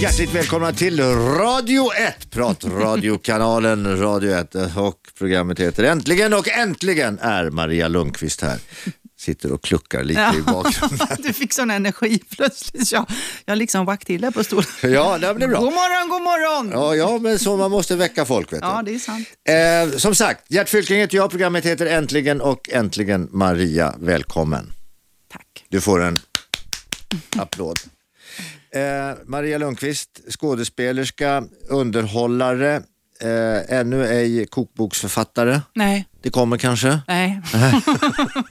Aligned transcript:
Hjärtligt 0.00 0.34
välkomna 0.34 0.72
till 0.72 1.00
Radio 1.00 1.92
1, 1.94 2.30
pratradiokanalen 2.30 3.98
Radio 3.98 4.32
1 4.32 4.54
och 4.76 5.00
programmet 5.18 5.60
heter 5.60 5.84
Äntligen 5.84 6.34
och 6.34 6.48
äntligen 6.48 7.18
är 7.18 7.50
Maria 7.50 7.88
Lundqvist 7.88 8.40
här. 8.40 8.58
Sitter 9.18 9.52
och 9.52 9.64
kluckar 9.64 10.04
lite 10.04 10.32
i 10.38 10.42
bakgrunden. 10.42 11.08
du 11.18 11.32
fick 11.32 11.52
sån 11.52 11.70
energi 11.70 12.18
plötsligt. 12.30 12.92
Jag, 12.92 13.06
jag 13.44 13.58
liksom 13.58 13.86
vack 13.86 14.04
till 14.04 14.20
där 14.20 14.30
på 14.30 14.44
stolen. 14.44 14.66
Ja, 14.82 15.18
det 15.18 15.34
blir 15.34 15.48
bra. 15.48 15.60
God 15.60 15.72
morgon, 15.72 16.08
god 16.08 16.22
morgon! 16.22 16.70
Ja, 16.72 16.94
ja, 16.94 17.18
men 17.18 17.38
så 17.38 17.56
man 17.56 17.70
måste 17.70 17.96
väcka 17.96 18.24
folk 18.24 18.52
vet. 18.52 18.60
Ja, 18.62 18.82
det 18.84 18.94
är 18.94 18.98
sant. 18.98 19.28
Eh, 19.92 19.98
som 19.98 20.14
sagt, 20.14 20.44
Gert 20.48 20.68
Fylking 20.68 20.96
heter 20.98 21.16
jag, 21.16 21.30
programmet 21.30 21.64
heter 21.64 21.86
Äntligen 21.86 22.40
och 22.40 22.70
äntligen 22.72 23.28
Maria, 23.30 23.94
välkommen. 24.00 24.72
Tack. 25.32 25.64
Du 25.68 25.80
får 25.80 26.02
en 26.02 26.18
applåd. 27.36 27.78
Eh, 28.70 29.16
Maria 29.26 29.58
Lundqvist, 29.58 30.20
skådespelerska, 30.30 31.44
underhållare, 31.68 32.74
eh, 33.20 33.78
ännu 33.78 34.06
ej 34.06 34.46
kokboksförfattare. 34.46 35.62
Nej, 35.74 36.08
Det 36.22 36.30
kommer 36.30 36.58
kanske? 36.58 37.00
nej. 37.08 37.40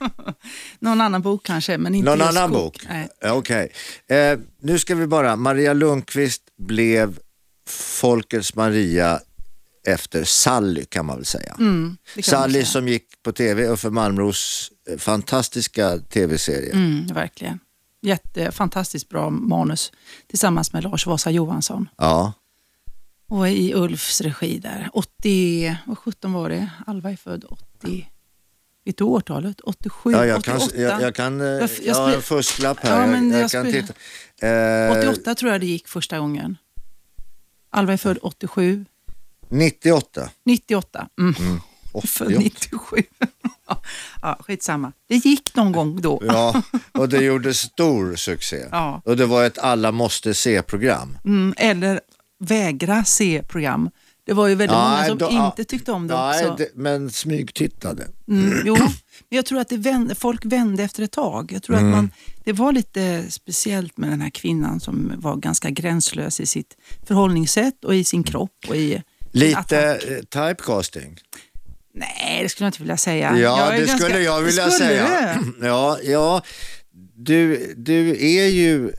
Någon 0.79 1.01
annan 1.01 1.21
bok 1.21 1.45
kanske, 1.45 1.77
men 1.77 1.95
inte 1.95 2.09
Någon 2.09 2.19
just 2.19 2.37
annan 2.37 2.49
kok. 2.51 2.57
bok? 2.83 2.87
Ja, 3.21 3.33
Okej. 3.33 3.71
Eh, 4.09 4.39
nu 4.61 4.79
ska 4.79 4.95
vi 4.95 5.07
bara, 5.07 5.35
Maria 5.35 5.73
Lundqvist 5.73 6.41
blev 6.59 7.19
Folkets 7.69 8.55
Maria 8.55 9.19
efter 9.87 10.23
Sally 10.23 10.85
kan 10.85 11.05
man 11.05 11.15
väl 11.15 11.25
säga. 11.25 11.55
Mm, 11.59 11.97
Sally 12.23 12.53
säga. 12.53 12.65
som 12.65 12.87
gick 12.87 13.05
på 13.23 13.31
tv, 13.31 13.67
Uffe 13.67 13.89
Malmros 13.89 14.71
eh, 14.89 14.97
fantastiska 14.97 15.97
tv-serie. 15.97 16.71
Mm, 16.73 17.07
verkligen. 17.07 17.59
Jätte, 18.01 18.51
fantastiskt 18.51 19.09
bra 19.09 19.29
manus 19.29 19.91
tillsammans 20.27 20.73
med 20.73 20.83
Lars 20.83 21.05
Vasa 21.05 21.31
Johansson. 21.31 21.89
Ja. 21.97 22.33
Och 23.29 23.49
i 23.49 23.73
Ulfs 23.73 24.21
regi 24.21 24.59
där. 24.59 24.89
80, 24.93 25.77
vad 25.85 25.97
17 25.97 26.33
var 26.33 26.49
det? 26.49 26.69
Alva 26.87 27.11
är 27.11 27.15
född 27.15 27.45
80. 27.49 28.09
Vet 28.85 28.97
du 28.97 29.03
årtalet? 29.03 29.61
87, 29.61 30.11
Ja, 30.11 30.25
jag, 30.25 30.43
kan, 30.43 30.55
88? 30.57 30.77
jag, 30.81 31.01
jag 31.01 31.15
kan, 31.15 31.41
eh, 31.41 31.47
Jag- 31.47 31.61
jag, 31.61 31.69
jag 31.83 31.95
har 31.95 32.13
en 32.13 32.21
fusklapp 32.21 32.79
här. 32.79 33.01
Ja, 33.01 33.07
men 33.07 33.31
jag, 33.31 33.41
jag 33.41 33.51
kan 33.51 33.65
titta. 33.71 33.93
Eh, 34.47 34.91
88 34.97 35.35
tror 35.35 35.51
jag 35.51 35.61
det 35.61 35.67
gick 35.67 35.87
första 35.87 36.19
gången. 36.19 36.57
Alva 37.69 37.93
är 37.93 37.97
född 37.97 38.17
87. 38.21 38.85
98. 39.49 40.29
98. 40.43 41.07
Mm. 41.19 41.35
Mm. 41.39 41.59
Född 42.07 42.27
88. 42.27 42.39
97. 42.43 43.03
Ja, 44.21 44.37
skitsamma. 44.39 44.91
Det 45.09 45.15
gick 45.15 45.55
någon 45.55 45.71
gång 45.71 46.01
då. 46.01 46.21
Ja, 46.27 46.61
och 46.91 47.09
det 47.09 47.17
gjorde 47.23 47.53
stor 47.53 48.15
succé. 48.15 48.65
Ja. 48.71 49.01
Och 49.05 49.17
det 49.17 49.25
var 49.25 49.43
ett 49.45 49.57
alla 49.57 49.91
måste 49.91 50.33
se-program. 50.33 51.17
Mm, 51.25 51.53
eller 51.57 52.01
vägra 52.39 53.03
se 53.05 53.43
program. 53.47 53.89
Det 54.25 54.33
var 54.33 54.47
ju 54.47 54.55
väldigt 54.55 54.77
många 54.77 55.05
som 55.07 55.17
då- 55.17 55.29
inte 55.29 55.63
tyckte 55.63 55.91
om 55.91 56.07
det 56.07 56.13
nej, 56.15 56.47
också. 56.47 56.55
det, 56.63 56.69
men 56.75 57.09
smygtittade. 57.11 58.07
Mm, 58.27 58.61
jo, 58.65 58.75
men 58.79 58.89
jag 59.29 59.45
tror 59.45 59.59
att 59.59 59.71
vände, 59.71 60.15
folk 60.15 60.45
vände 60.45 60.83
efter 60.83 61.03
ett 61.03 61.11
tag. 61.11 61.51
Jag 61.51 61.63
tror 61.63 61.77
Mm. 61.77 61.89
att 61.89 61.95
man, 61.95 62.11
det 62.43 62.53
var 62.53 62.71
lite 62.73 63.23
speciellt 63.31 63.97
med 63.97 64.09
den 64.09 64.21
här 64.21 64.29
kvinnan 64.29 64.79
som 64.79 65.11
var 65.17 65.35
ganska 65.35 65.69
gränslös 65.69 66.39
i 66.39 66.45
sitt 66.45 66.77
förhållningssätt 67.07 67.85
och 67.85 67.95
i 67.95 68.03
sin 68.03 68.23
kropp. 68.23 68.65
Och 68.69 68.75
i 68.75 69.03
Lite 69.31 69.57
attack. 69.59 70.03
eh, 70.03 70.17
typecasting. 70.19 71.17
Nej, 71.97 72.39
det 72.43 72.49
skulle 72.49 72.65
jag 72.65 72.69
inte 72.69 72.81
vilja 72.81 72.97
säga. 72.97 73.37
Ja, 73.39 73.69
det 73.71 73.77
ganska- 73.77 73.97
skulle 73.97 74.19
jag 74.21 74.41
vilja 74.41 74.69
Skulle 74.69 74.87
säga. 74.87 75.39
du? 75.59 75.67
Ja, 75.67 75.97
ja. 76.03 76.41
Du, 77.15 77.73
du 77.77 78.09
är 78.37 78.47
ju... 78.47 78.91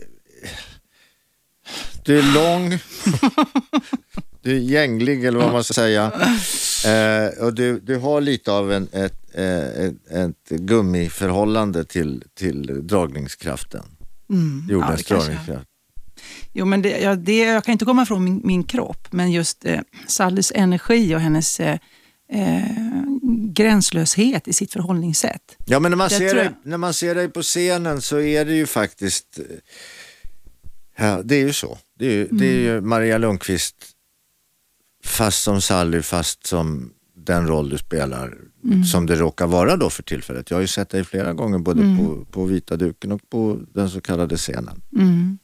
Du 2.04 2.18
är 2.18 2.34
lång. 2.34 2.70
du 4.42 4.56
är 4.56 4.60
gänglig 4.60 5.24
eller 5.24 5.38
vad 5.38 5.52
man 5.52 5.64
ska 5.64 5.74
säga. 5.74 6.12
Eh, 6.86 7.44
och 7.44 7.54
du, 7.54 7.80
du 7.80 7.96
har 7.96 8.20
lite 8.20 8.52
av 8.52 8.72
en, 8.72 8.88
ett, 8.92 9.14
eh, 9.34 9.58
ett, 9.58 9.94
ett 10.10 10.48
gummiförhållande 10.48 11.84
till, 11.84 12.24
till 12.34 12.86
dragningskraften. 12.86 13.84
Mm, 14.30 14.64
ja, 14.68 14.72
Jordens 14.72 15.02
kanske- 15.02 15.14
dragningskraft. 15.14 15.64
Jo, 16.52 16.64
men 16.64 16.82
det, 16.82 16.98
ja, 16.98 17.14
det, 17.14 17.38
jag 17.38 17.64
kan 17.64 17.72
inte 17.72 17.84
komma 17.84 18.06
från 18.06 18.24
min, 18.24 18.40
min 18.44 18.62
kropp, 18.64 19.08
men 19.12 19.32
just 19.32 19.64
eh, 19.64 19.80
Sallys 20.06 20.52
energi 20.54 21.14
och 21.14 21.20
hennes 21.20 21.60
eh, 21.60 21.78
eh, 22.32 22.62
gränslöshet 23.52 24.48
i 24.48 24.52
sitt 24.52 24.72
förhållningssätt. 24.72 25.56
Ja, 25.66 25.80
men 25.80 25.90
när 25.90 25.96
man, 25.96 26.08
Det 26.08 26.14
ser 26.14 26.34
dig, 26.34 26.50
när 26.62 26.76
man 26.78 26.94
ser 26.94 27.14
dig 27.14 27.28
på 27.28 27.42
scenen 27.42 28.00
så 28.02 28.20
är 28.20 28.44
det 28.44 28.54
ju 28.54 28.66
faktiskt, 28.66 29.38
eh, 29.38 29.44
ja, 31.06 31.22
det 31.24 31.34
är 31.36 31.40
ju 31.46 31.52
så. 31.52 31.78
Det 31.98 32.06
är 32.06 32.12
ju, 32.12 32.28
det 32.30 32.46
är 32.46 32.58
ju 32.60 32.72
Mm. 32.72 32.88
Maria 32.88 33.18
Lundqvist 33.18 33.76
fast 35.04 35.42
som 35.42 35.60
Sally, 35.60 36.02
fast 36.02 36.46
som 36.46 36.92
den 37.16 37.46
roll 37.46 37.68
du 37.68 37.78
spelar, 37.78 38.34
Mm. 38.64 38.84
som 38.84 39.06
det 39.06 39.16
råkar 39.16 39.46
vara 39.46 39.76
då 39.76 39.90
för 39.90 40.02
tillfället. 40.02 40.50
Jag 40.50 40.56
har 40.56 40.60
ju 40.62 40.66
sett 40.66 40.88
dig 40.88 41.04
flera 41.04 41.32
gånger 41.32 41.58
både 41.58 41.82
Mm. 41.82 41.98
på, 41.98 42.24
på 42.24 42.44
vita 42.44 42.76
duken 42.76 43.12
och 43.12 43.30
på 43.30 43.60
den 43.74 43.90
så 43.90 44.00
kallade 44.00 44.36
scenen. 44.36 44.82
Mm. 44.96 45.38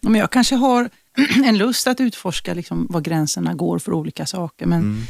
Ja, 0.00 0.08
Men 0.10 0.20
jag 0.20 0.32
kanske 0.32 0.54
har 0.54 0.90
en 1.44 1.58
lust 1.58 1.86
att 1.86 2.00
utforska 2.00 2.54
liksom, 2.54 2.86
var 2.90 3.00
gränserna 3.00 3.54
går 3.54 3.78
för 3.78 3.92
olika 3.92 4.26
saker. 4.26 4.66
Men, 4.66 4.80
Mm. 4.82 5.02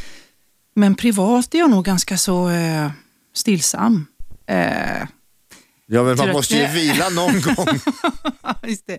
Men 0.79 0.95
privat 0.95 1.55
är 1.55 1.59
jag 1.59 1.71
nog 1.71 1.85
ganska 1.85 2.19
så 2.19 2.51
eh, 2.51 2.91
stillsam. 3.35 4.07
Eh, 4.47 5.09
Ja, 5.91 6.03
men 6.03 6.17
man 6.17 6.33
måste 6.33 6.57
ju 6.57 6.67
vila 6.67 7.09
någon 7.09 7.41
gång. 7.41 7.67
just 8.67 8.87
det. 8.87 8.99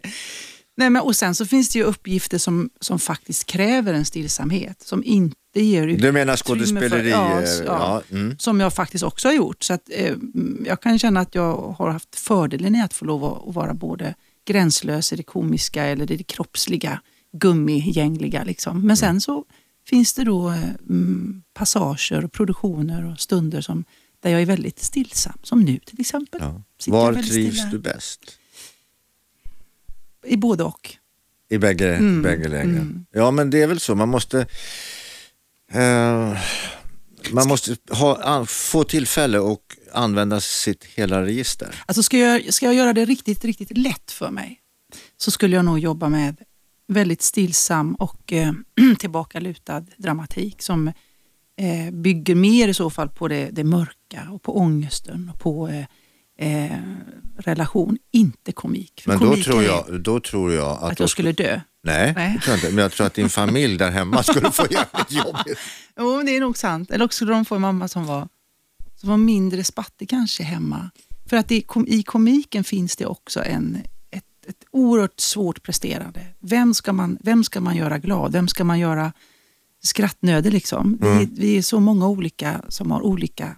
Nej, 0.77 0.89
men, 0.89 1.01
och 1.01 1.15
sen 1.15 1.35
så 1.35 1.45
finns 1.45 1.69
det 1.69 1.79
ju 1.79 1.85
uppgifter 1.85 2.37
som, 2.37 2.69
som 2.79 2.99
faktiskt 2.99 3.45
kräver 3.45 3.93
en 3.93 4.05
stillsamhet. 4.05 4.81
Som 4.81 5.03
inte 5.03 5.35
ger 5.61 5.87
ut 5.87 6.01
Du 6.01 6.11
menar 6.11 6.35
skådespeleri? 6.37 7.09
ja, 7.09 7.41
eh, 7.41 7.49
ja. 7.49 7.63
ja. 7.65 8.17
mm. 8.17 8.37
Som 8.39 8.59
jag 8.59 8.73
faktiskt 8.73 9.03
också 9.03 9.27
har 9.27 9.33
gjort. 9.33 9.63
Så 9.63 9.73
att, 9.73 9.89
eh, 9.91 10.15
jag 10.65 10.81
kan 10.81 10.99
känna 10.99 11.19
att 11.19 11.35
jag 11.35 11.75
har 11.77 11.89
haft 11.89 12.15
fördelen 12.15 12.75
i 12.75 12.81
att 12.81 12.93
få 12.93 13.05
lov 13.05 13.25
att, 13.25 13.47
att 13.47 13.55
vara 13.55 13.73
både 13.73 14.15
gränslös 14.47 15.13
i 15.13 15.15
det 15.15 15.23
komiska 15.23 15.83
eller 15.83 16.11
i 16.11 16.17
det 16.17 16.23
kroppsliga, 16.23 17.01
gummigängliga. 17.37 18.43
Liksom. 18.43 18.87
Men 18.87 18.97
sen 18.97 19.21
så 19.21 19.45
finns 19.89 20.13
det 20.13 20.23
då 20.23 20.49
eh, 20.49 20.63
mm, 20.89 21.43
passager, 21.53 22.25
och 22.25 22.31
produktioner 22.31 23.11
och 23.11 23.19
stunder 23.19 23.61
som, 23.61 23.83
där 24.19 24.29
jag 24.29 24.41
är 24.41 24.45
väldigt 24.45 24.79
stillsam. 24.79 25.37
Som 25.43 25.61
nu 25.61 25.79
till 25.85 26.01
exempel. 26.01 26.41
Ja. 26.43 26.61
Var 26.87 27.13
trivs 27.13 27.27
stilla. 27.57 27.69
du 27.71 27.79
bäst? 27.79 28.19
I 30.25 30.37
både 30.37 30.63
och. 30.63 30.95
I 31.49 31.57
bägge, 31.57 31.95
Mm, 31.95 32.21
bägge 32.21 32.47
lägen. 32.47 32.69
mm. 32.71 33.05
Ja 33.11 33.31
men 33.31 33.49
det 33.49 33.61
är 33.61 33.67
väl 33.67 33.79
så, 33.79 33.95
man 33.95 34.09
måste 34.09 34.45
eh, 35.71 36.37
man 37.31 37.47
måste 37.47 37.77
ha, 37.89 38.45
få 38.45 38.83
tillfälle 38.83 39.39
och 39.39 39.77
använda 39.93 40.41
sitt 40.41 40.83
hela 40.83 41.21
register. 41.25 41.83
Alltså 41.85 42.03
ska 42.03 42.17
jag, 42.17 42.53
ska 42.53 42.65
jag 42.65 42.75
göra 42.75 42.93
det 42.93 43.05
riktigt, 43.05 43.45
riktigt 43.45 43.77
lätt 43.77 44.11
för 44.11 44.31
mig 44.31 44.59
så 45.17 45.31
skulle 45.31 45.55
jag 45.55 45.65
nog 45.65 45.79
jobba 45.79 46.09
med 46.09 46.35
väldigt 46.89 47.21
stillsam 47.21 47.95
och 47.95 48.33
eh, 48.33 48.53
tillbakalutad 48.99 49.85
dramatik 49.97 50.61
som 50.61 50.87
eh, 51.57 51.91
bygger 51.91 52.35
mer 52.35 52.67
i 52.67 52.73
så 52.73 52.89
fall 52.89 53.09
på 53.09 53.27
det, 53.27 53.49
det 53.51 53.63
mörka 53.63 54.27
och 54.31 54.41
på 54.41 54.57
ångesten 54.57 55.31
och 55.33 55.39
på 55.39 55.67
eh, 55.67 55.85
eh, 56.39 56.77
relation, 57.37 57.97
inte 58.11 58.51
komik. 58.51 59.01
För 59.01 59.11
Men 59.11 59.19
då 59.19 59.25
komik 59.25 59.45
tror, 59.45 59.61
är 59.61 59.65
jag, 59.65 60.01
då 60.01 60.19
tror 60.19 60.53
jag 60.53 60.71
att... 60.71 60.83
att 60.83 60.97
då 60.97 61.03
jag 61.03 61.09
skulle 61.09 61.31
dö. 61.31 61.61
Nej, 61.83 62.13
Nej. 62.15 62.33
Det 62.33 62.41
tror 62.41 62.51
jag 62.53 62.57
inte. 62.57 62.75
men 62.75 62.81
jag 62.81 62.91
tror 62.91 63.07
att 63.07 63.13
din 63.13 63.29
familj 63.29 63.77
där 63.77 63.91
hemma 63.91 64.23
skulle 64.23 64.51
få 64.51 64.65
jävligt 64.69 65.11
jobbigt. 65.11 65.59
Jo, 65.97 66.21
det 66.25 66.35
är 66.35 66.39
nog 66.39 66.57
sant. 66.57 66.91
Eller 66.91 67.05
också 67.05 67.15
skulle 67.15 67.31
de 67.31 67.45
få 67.45 67.55
en 67.55 67.61
mamma 67.61 67.87
som 67.87 68.05
var, 68.05 68.27
som 68.95 69.09
var 69.09 69.17
mindre 69.17 69.63
spattig 69.63 70.09
kanske 70.09 70.43
hemma. 70.43 70.89
För 71.29 71.37
att 71.37 71.47
det, 71.47 71.63
i 71.87 72.03
komiken 72.03 72.63
finns 72.63 72.95
det 72.95 73.05
också 73.05 73.43
en, 73.43 73.77
ett, 74.49 74.65
oerhört 74.71 75.19
svårt 75.19 75.63
presterande. 75.63 76.21
Vem 76.39 76.73
ska, 76.73 76.93
man, 76.93 77.17
vem 77.21 77.43
ska 77.43 77.61
man 77.61 77.75
göra 77.75 77.97
glad? 77.97 78.31
Vem 78.31 78.47
ska 78.47 78.63
man 78.63 78.79
göra 78.79 79.13
skrattnödig? 79.83 80.53
Liksom? 80.53 80.99
Mm. 81.01 81.17
Vi, 81.17 81.29
vi 81.31 81.57
är 81.57 81.61
så 81.61 81.79
många 81.79 82.07
olika 82.07 82.61
som 82.67 82.91
har 82.91 83.01
olika 83.01 83.55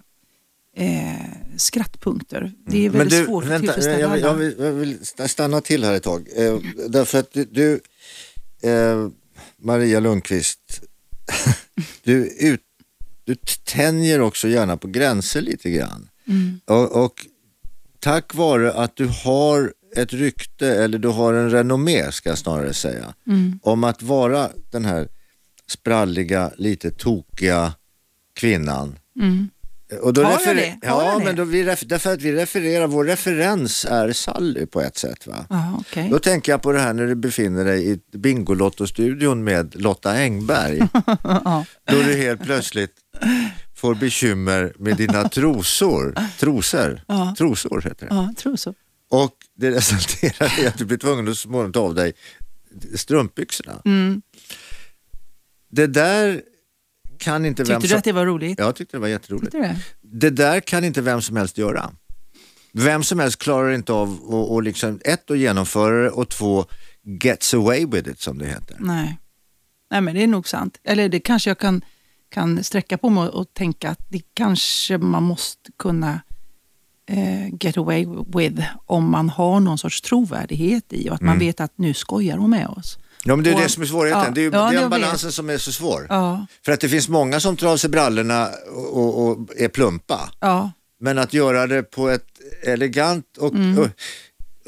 eh, 0.76 1.12
skrattpunkter. 1.56 2.52
Det 2.66 2.86
är 2.86 2.90
Men 2.90 2.98
väldigt 2.98 3.18
du, 3.18 3.24
svårt 3.24 3.44
att 3.44 3.50
vänta, 3.50 3.72
tillfredsställa 3.72 4.00
jag 4.00 4.08
vill, 4.08 4.20
jag, 4.20 4.30
alla. 4.30 4.38
vill, 4.38 4.54
jag 4.58 4.72
vill 4.72 5.28
stanna 5.28 5.60
till 5.60 5.84
här 5.84 5.94
ett 5.94 6.02
tag. 6.02 6.28
Eh, 6.36 6.58
därför 6.88 7.18
att 7.18 7.32
du, 7.32 7.44
du 7.44 7.80
eh, 8.70 9.08
Maria 9.56 10.00
Lundqvist, 10.00 10.82
du, 12.02 12.26
ut, 12.26 12.60
du 13.24 13.34
tänjer 13.64 14.20
också 14.20 14.48
gärna 14.48 14.76
på 14.76 14.88
gränser 14.88 15.40
lite 15.40 15.70
grann. 15.70 16.08
Mm. 16.28 16.60
Och, 16.64 17.04
och 17.04 17.26
tack 17.98 18.34
vare 18.34 18.72
att 18.72 18.96
du 18.96 19.06
har 19.06 19.72
ett 19.96 20.12
rykte, 20.12 20.68
eller 20.68 20.98
du 20.98 21.08
har 21.08 21.34
en 21.34 21.50
renommé 21.50 22.12
ska 22.12 22.28
jag 22.28 22.38
snarare 22.38 22.72
säga, 22.74 23.14
Mm. 23.26 23.58
om 23.62 23.84
att 23.84 24.02
vara 24.02 24.48
den 24.70 24.84
här 24.84 25.08
spralliga, 25.68 26.50
lite 26.56 26.90
tokiga 26.90 27.72
kvinnan 28.36 28.98
Mm. 29.20 29.48
Och 30.02 30.12
då 30.12 30.22
Har 30.24 30.40
jag 30.46 30.56
det? 30.56 30.78
Har 30.88 31.02
Ja, 31.02 31.12
jag 31.12 31.24
men 31.24 31.36
då 31.36 31.44
vi 31.44 31.62
därför 31.62 32.12
att 32.12 32.22
vi 32.22 32.32
refererar, 32.32 32.86
vår 32.86 33.04
referens 33.04 33.84
är 33.84 34.12
Sally 34.12 34.66
på 34.66 34.80
ett 34.80 34.96
sätt. 34.96 35.26
Va? 35.26 35.46
Ja, 35.50 35.76
okej. 35.80 36.08
Då 36.10 36.18
tänker 36.18 36.52
jag 36.52 36.62
på 36.62 36.72
det 36.72 36.80
här 36.80 36.92
när 36.92 37.06
du 37.06 37.14
befinner 37.14 37.64
dig 37.64 37.90
i 37.92 38.00
Bingolotto-studion 38.18 39.44
med 39.44 39.80
Lotta 39.80 40.12
Engberg. 40.12 40.78
Ja. 41.24 41.64
Då 41.86 41.96
du 41.96 42.14
helt 42.16 42.42
plötsligt 42.42 42.92
får 43.74 43.94
bekymmer 43.94 44.72
med 44.78 44.96
dina 44.96 45.28
trosor. 45.28 46.14
Trosor, 46.40 47.00
Ja. 47.08 47.34
trosor 47.38 47.80
heter 47.80 48.06
det. 48.08 48.14
Ja, 48.14 48.32
så. 48.56 48.74
Och 49.12 49.36
det 49.54 49.70
resulterar 49.70 50.60
i 50.60 50.66
att 50.66 50.78
du 50.78 50.84
blir 50.84 50.98
tvungen 50.98 51.28
att 51.28 51.38
småningom 51.38 51.72
ta 51.72 51.80
av 51.80 51.94
dig 51.94 52.12
strumpbyxorna. 52.94 53.82
Mm. 53.84 54.22
Det 55.70 55.86
där 55.86 56.42
kan 57.18 57.46
inte 57.46 57.64
vem 57.64 57.66
Tyckte 57.66 57.84
du 57.84 57.88
som... 57.88 57.98
att 57.98 58.04
det 58.04 58.12
var 58.12 58.26
roligt? 58.26 58.58
Jag 58.58 58.76
tyckte 58.76 58.96
det 58.96 59.00
var 59.00 59.08
jätteroligt. 59.08 59.52
Du 59.52 59.58
det? 59.60 59.76
Det 60.00 60.30
där 60.30 60.60
kan 60.60 60.84
inte 60.84 61.00
vem 61.00 61.22
som 61.22 61.36
helst 61.36 61.58
göra. 61.58 61.90
Vem 62.72 63.02
som 63.02 63.18
helst 63.18 63.38
klarar 63.38 63.72
inte 63.72 63.92
av 63.92 64.12
att 64.12 64.50
och 64.50 64.62
liksom, 64.62 65.00
ett, 65.04 65.30
att 65.30 65.38
genomföra 65.38 66.02
det 66.02 66.10
och 66.10 66.28
två, 66.28 66.64
gets 67.02 67.54
away 67.54 67.86
with 67.86 68.08
it 68.10 68.20
som 68.20 68.38
det 68.38 68.46
heter. 68.46 68.76
Nej. 68.80 69.18
Nej, 69.90 70.00
men 70.00 70.14
det 70.14 70.22
är 70.22 70.26
nog 70.26 70.48
sant. 70.48 70.78
Eller 70.84 71.08
det 71.08 71.20
kanske 71.20 71.50
jag 71.50 71.58
kan, 71.58 71.84
kan 72.28 72.64
sträcka 72.64 72.98
på 72.98 73.10
mig 73.10 73.28
och 73.28 73.54
tänka 73.54 73.90
att 73.90 74.06
det 74.08 74.22
kanske 74.34 74.98
man 74.98 75.22
måste 75.22 75.72
kunna 75.78 76.20
get 77.60 77.76
away 77.76 78.06
with 78.34 78.62
om 78.86 79.10
man 79.10 79.28
har 79.28 79.60
någon 79.60 79.78
sorts 79.78 80.00
trovärdighet 80.00 80.84
i 80.92 81.10
och 81.10 81.14
att 81.14 81.20
man 81.20 81.38
vet 81.38 81.60
att 81.60 81.72
nu 81.76 81.94
skojar 81.94 82.36
hon 82.36 82.50
med 82.50 82.66
oss. 82.66 82.98
Ja, 83.24 83.36
men 83.36 83.44
det 83.44 83.50
är 83.50 83.54
Och- 83.54 83.60
det 83.60 83.68
som 83.68 83.82
är 83.82 83.86
svårigheten. 83.86 84.24
Ja, 84.26 84.30
det 84.34 84.40
är, 84.40 84.52
ja, 84.52 84.70
den 84.70 84.80
vet. 84.80 84.90
balansen 84.90 85.32
som 85.32 85.50
är 85.50 85.58
så 85.58 85.72
svår. 85.72 86.06
Ja, 86.08 86.46
För 86.64 86.72
att 86.72 86.80
det 86.80 86.88
finns 86.88 87.08
många 87.08 87.40
som 87.40 87.56
tar 87.56 87.68
av 87.68 87.76
sig 87.76 87.90
brallorna 87.90 88.48
och, 88.92 89.26
och, 89.28 89.38
är 89.56 89.68
plumpa. 89.68 90.30
Men 91.00 91.18
att 91.18 91.32
göra 91.34 91.66
det 91.66 91.82
på 91.82 92.08
ett 92.08 92.26
elegant 92.66 93.36
och, 93.38 93.54
Mm. 93.54 93.78
och 93.78 93.88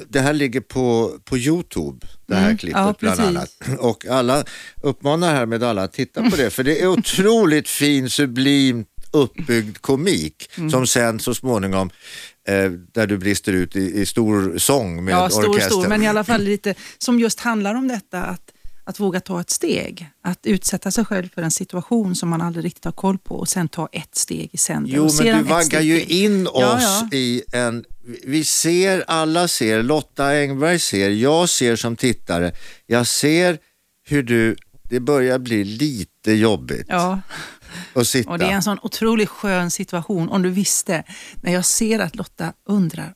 det 0.08 0.20
här 0.20 0.32
ligger 0.32 0.60
på, 0.60 1.12
på 1.24 1.38
Youtube, 1.38 2.06
det 2.26 2.34
här 2.34 2.44
Mm, 2.44 2.58
klippet 2.58 2.80
ja, 2.80 2.94
bland 2.98 3.20
annat. 3.20 3.50
Och 3.78 4.06
alla 4.06 4.44
uppmanar 4.82 5.34
härmed 5.34 5.62
alla 5.62 5.82
att 5.82 5.92
titta 5.92 6.30
på 6.30 6.36
det, 6.36 6.50
för 6.50 6.64
det 6.64 6.82
är 6.82 6.86
otroligt 6.86 7.68
fin, 7.80 8.10
sublimt 8.10 8.88
uppbyggd 9.14 9.78
komik 9.80 10.50
Mm. 10.56 10.70
som 10.70 10.86
sen 10.86 11.20
så 11.20 11.34
småningom, 11.34 11.90
eh, 12.48 12.70
där 12.70 13.06
du 13.06 13.18
brister 13.18 13.52
ut 13.52 13.76
i, 13.76 14.00
i 14.00 14.06
stor 14.06 14.58
sång 14.58 15.04
med 15.04 15.12
ja 15.14 15.30
stor, 15.30 15.48
orkester. 15.48 15.70
stor, 15.70 15.88
men 15.88 16.02
i 16.02 16.06
alla 16.08 16.24
fall 16.24 16.42
lite 16.42 16.74
som 16.98 17.20
just 17.20 17.40
handlar 17.40 17.74
om 17.74 17.88
detta 17.88 18.22
att, 18.22 18.50
att 18.84 19.00
våga 19.00 19.20
ta 19.20 19.40
ett 19.40 19.50
steg. 19.50 20.10
Att 20.22 20.46
utsätta 20.46 20.90
sig 20.90 21.04
själv 21.04 21.28
för 21.34 21.42
en 21.42 21.50
situation 21.50 22.14
som 22.14 22.28
man 22.28 22.42
aldrig 22.42 22.64
riktigt 22.64 22.84
har 22.84 22.92
koll 22.92 23.18
på 23.18 23.34
och 23.36 23.48
sen 23.48 23.68
ta 23.68 23.88
ett 23.92 24.14
steg 24.16 24.48
i 24.52 24.56
sänder. 24.56 24.90
Jo, 24.96 25.10
men 25.22 25.38
du 25.38 25.42
vaggar 25.42 25.80
ju 25.80 26.02
in 26.02 26.46
oss 26.46 26.52
Ja, 26.60 27.08
ja. 27.10 27.16
i 27.18 27.42
en... 27.52 27.84
Vi 28.24 28.44
ser, 28.44 29.04
alla 29.06 29.48
ser, 29.48 29.82
Lotta 29.82 30.26
Engberg 30.32 30.78
ser, 30.78 31.10
jag 31.10 31.48
ser 31.48 31.76
som 31.76 31.96
tittare, 31.96 32.52
jag 32.86 33.06
ser 33.06 33.58
hur 34.06 34.22
du, 34.22 34.56
det 34.82 35.00
börjar 35.00 35.38
bli 35.38 35.64
lite 35.64 36.32
jobbigt 36.32 36.86
Ja, 36.88 37.20
att 37.94 38.06
sitta. 38.06 38.30
och 38.30 38.38
det 38.38 38.44
är 38.44 38.50
en 38.52 38.62
sån 38.62 38.78
otroligt 38.82 39.28
skön 39.28 39.70
situation 39.70 40.28
om 40.28 40.42
du 40.42 40.50
visste. 40.50 41.02
När 41.40 41.52
jag 41.52 41.64
ser 41.64 41.98
att 41.98 42.16
Lotta 42.16 42.52
undrar, 42.68 43.14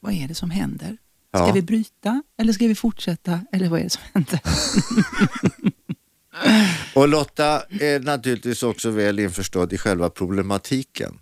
vad 0.00 0.12
är 0.12 0.28
det 0.28 0.34
som 0.34 0.50
händer? 0.50 0.96
Ska 1.34 1.46
Ja. 1.46 1.52
vi 1.52 1.62
bryta 1.62 2.22
eller 2.38 2.52
ska 2.52 2.66
vi 2.66 2.74
fortsätta? 2.74 3.40
Eller 3.52 3.68
vad 3.68 3.80
är 3.80 3.84
det 3.84 3.90
som 3.90 4.02
händer? 4.14 4.40
Och 6.94 7.08
Lotta 7.08 7.62
är 7.80 8.00
naturligtvis 8.00 8.62
också 8.62 8.90
väl 8.90 9.18
införstådd 9.18 9.72
i 9.72 9.78
själva 9.78 10.10
problematiken. 10.10 11.18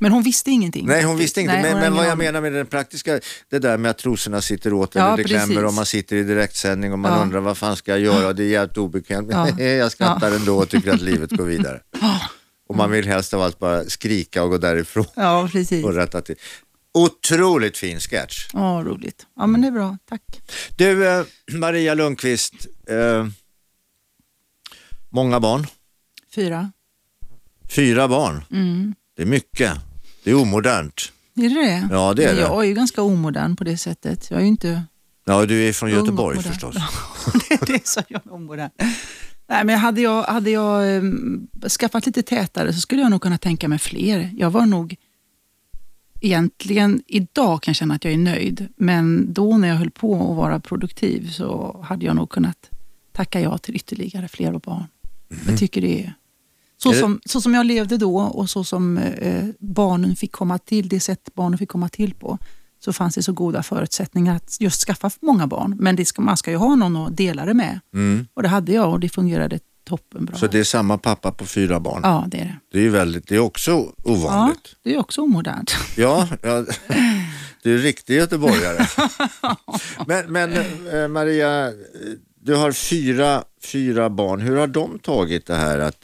Men 0.00 0.12
hon 0.12 0.22
visste 0.22 0.50
ingenting. 0.50 0.86
Nej, 0.86 1.02
hon 1.02 1.16
visste 1.16 1.40
inte, 1.40 1.52
Nej, 1.52 1.62
men, 1.62 1.80
men 1.80 1.94
vad 1.94 2.06
jag 2.06 2.18
menar 2.18 2.40
med 2.40 2.52
den 2.52 2.66
praktiska, 2.66 3.20
det 3.50 3.58
där 3.58 3.78
med 3.78 3.90
att 3.90 3.98
trosorna 3.98 4.40
sitter 4.40 4.72
åt 4.72 4.96
eller 4.96 5.06
Ja, 5.08 5.16
det 5.16 5.24
klämmer 5.24 5.64
och 5.64 5.74
man 5.74 5.86
sitter 5.86 6.16
i 6.16 6.22
direktsändning 6.22 6.92
och 6.92 6.98
man 6.98 7.12
Ja. 7.12 7.22
undrar 7.22 7.40
vad 7.40 7.58
fan 7.58 7.76
ska 7.76 7.90
jag 7.90 8.00
göra 8.00 8.26
och 8.28 8.34
det 8.34 8.42
är 8.44 8.48
jävligt 8.48 8.76
obekvämt. 8.78 9.28
Ja. 9.30 9.60
Jag 9.64 9.92
skrattar 9.92 10.32
ändå 10.32 10.58
och 10.58 10.68
tycker 10.68 10.92
att 10.94 11.00
livet 11.00 11.30
går 11.30 11.44
vidare. 11.44 11.80
Och 12.68 12.76
man 12.76 12.90
vill 12.90 13.06
helst 13.06 13.34
av 13.34 13.42
allt 13.42 13.58
bara 13.58 13.84
skrika 13.84 14.42
och 14.42 14.50
gå 14.50 14.58
därifrån 14.58 15.04
Ja, 15.16 15.48
precis. 15.52 15.84
och 15.84 15.94
rätta 15.94 16.20
till. 16.22 16.36
Otroligt 16.94 17.76
fin 17.78 18.00
sketch. 18.00 18.48
Ja, 18.52 18.82
roligt. 18.86 19.26
Ja, 19.36 19.46
men 19.46 19.60
det 19.60 19.66
är 19.66 19.72
bra. 19.72 19.98
Tack. 20.08 20.22
Du, 20.76 21.08
eh, 21.08 21.24
Maria 21.52 21.94
Lundqvist, 21.94 22.54
eh, 22.88 23.26
många 25.10 25.40
barn, 25.40 25.66
Fyra. 26.34 26.72
fyra 27.70 28.08
barn. 28.08 28.44
Mm. 28.50 28.94
Det 29.16 29.22
är 29.22 29.26
mycket. 29.26 29.72
Det 30.24 30.30
är 30.30 30.34
omodernt. 30.34 31.12
Är 31.36 31.48
det 31.48 31.54
det? 31.54 31.88
Ja, 31.90 32.14
det 32.14 32.24
är 32.24 32.34
det. 32.34 32.40
Jag 32.40 32.64
är 32.64 32.68
ju 32.68 32.74
ganska 32.74 33.02
omodern 33.02 33.56
på 33.56 33.64
det 33.64 33.76
sättet. 33.76 34.30
Jag 34.30 34.40
är 34.40 34.44
inte 34.44 34.82
Ja, 35.24 35.46
du 35.46 35.68
är 35.68 35.72
från 35.72 35.90
Göteborg 35.90 36.36
modern. 36.36 36.52
förstås. 36.52 36.74
det 37.48 37.54
är 37.54 37.66
det 37.66 37.86
som 37.86 38.02
jag 38.08 38.26
är 38.26 38.32
omodern. 38.32 38.70
Nej, 39.46 39.64
men 39.64 39.78
hade 39.78 40.00
jag, 40.00 40.22
hade 40.22 40.50
jag 40.50 40.98
um, 40.98 41.48
skaffat 41.80 42.06
lite 42.06 42.22
tätare 42.22 42.72
så 42.72 42.80
skulle 42.80 43.02
jag 43.02 43.10
nog 43.10 43.22
kunna 43.22 43.38
tänka 43.38 43.68
mig 43.68 43.78
fler. 43.78 44.30
Jag 44.36 44.50
var 44.50 44.66
nog 44.66 44.96
egentligen, 46.20 47.02
idag 47.06 47.62
kan 47.62 47.72
jag 47.72 47.76
känna 47.76 47.94
att 47.94 48.04
jag 48.04 48.12
är 48.12 48.18
nöjd, 48.18 48.68
men 48.76 49.32
då 49.32 49.56
när 49.58 49.68
jag 49.68 49.76
höll 49.76 49.90
på 49.90 50.14
att 50.30 50.36
vara 50.36 50.60
produktiv 50.60 51.30
så 51.30 51.80
hade 51.88 52.06
jag 52.06 52.16
nog 52.16 52.30
kunnat 52.30 52.70
tacka 53.12 53.40
ja 53.40 53.58
till 53.58 53.76
ytterligare 53.76 54.28
fler 54.28 54.52
barn. 54.52 54.84
Jag 55.46 55.58
tycker 55.58 55.80
det 55.80 56.04
är 56.04 56.14
så, 56.76 56.92
som, 56.92 57.20
så 57.24 57.40
som 57.40 57.54
jag 57.54 57.66
levde 57.66 57.96
då 57.96 58.18
och 58.18 58.50
så 58.50 58.64
som 58.64 58.98
eh, 58.98 59.44
barnen 59.58 60.16
fick 60.16 60.32
komma 60.32 60.58
till, 60.58 60.88
det 60.88 61.00
sätt 61.00 61.28
barnen 61.34 61.58
fick 61.58 61.68
komma 61.68 61.88
till 61.88 62.14
på, 62.14 62.38
så 62.84 62.92
fanns 62.92 63.14
det 63.14 63.22
så 63.22 63.32
goda 63.32 63.62
förutsättningar 63.62 64.36
att 64.36 64.60
just 64.60 64.80
skaffa 64.86 65.10
många 65.20 65.46
barn. 65.46 65.76
Men 65.80 65.96
det 65.96 66.04
ska, 66.04 66.22
man 66.22 66.36
ska 66.36 66.50
ju 66.50 66.56
ha 66.56 66.74
någon 66.74 66.96
att 66.96 67.16
dela 67.16 67.44
det 67.44 67.54
med. 67.54 67.80
Mm. 67.94 68.26
Och 68.34 68.42
det 68.42 68.48
hade 68.48 68.72
jag 68.72 68.90
och 68.90 69.00
det 69.00 69.08
fungerade 69.08 69.58
toppenbra. 69.84 70.36
Så 70.36 70.46
det 70.46 70.58
är 70.58 70.64
samma 70.64 70.98
pappa 70.98 71.32
på 71.32 71.46
fyra 71.46 71.80
barn. 71.80 72.00
Ja, 72.02 72.24
det 72.26 72.38
är 72.38 72.44
det. 72.44 72.78
Det 72.78 72.86
är 72.86 72.90
väldigt, 72.90 73.28
det 73.28 73.34
är 73.34 73.38
också 73.38 73.70
Ja, 73.70 73.92
ovanligt. 74.04 74.76
det 74.82 74.94
är 74.94 74.98
också 74.98 75.20
omodernt. 75.20 75.76
Ja, 75.96 76.28
ja 76.42 76.64
du 77.62 77.74
är 77.74 77.78
riktig 77.78 78.16
göteborgare. 78.16 78.86
men 80.06 80.32
men 80.32 80.52
eh, 80.92 81.08
Maria, 81.08 81.72
du 82.40 82.54
har 82.54 82.72
fyra, 82.72 83.44
fyra 83.62 84.10
barn. 84.10 84.40
Hur 84.40 84.56
har 84.56 84.66
de 84.66 84.98
tagit 84.98 85.46
det 85.46 85.54
här 85.54 85.78
att 85.78 85.98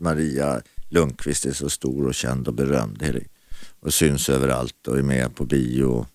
Maria 0.00 0.60
Lundqvist 0.88 1.46
är 1.46 1.52
så 1.52 1.70
stor 1.70 2.06
och 2.06 2.14
känd 2.14 2.48
och 2.48 2.54
berömd 2.54 3.20
och 3.80 3.94
syns 3.94 4.28
överallt 4.28 4.86
och 4.88 4.98
är 4.98 5.02
med 5.02 5.34
på 5.34 5.44
bio? 5.44 6.06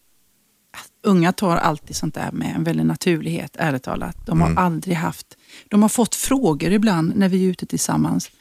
Unga 1.04 1.32
tar 1.34 1.58
alltid 1.58 1.96
sånt 1.96 2.16
där 2.16 2.32
med 2.32 2.56
en 2.56 2.64
väldig 2.64 2.86
naturlighet, 2.86 3.56
ärligt 3.60 3.84
talat. 3.84 4.26
De 4.26 4.42
har 4.42 4.48
Mm. 4.48 4.64
aldrig 4.64 4.96
haft... 4.96 5.28
De 5.70 5.82
har 5.82 5.90
fått 5.90 6.16
frågor 6.16 6.72
ibland 6.72 7.16
när 7.16 7.30
vi 7.30 7.46
är 7.46 7.50
ute 7.50 7.66
tillsammans 7.66 8.32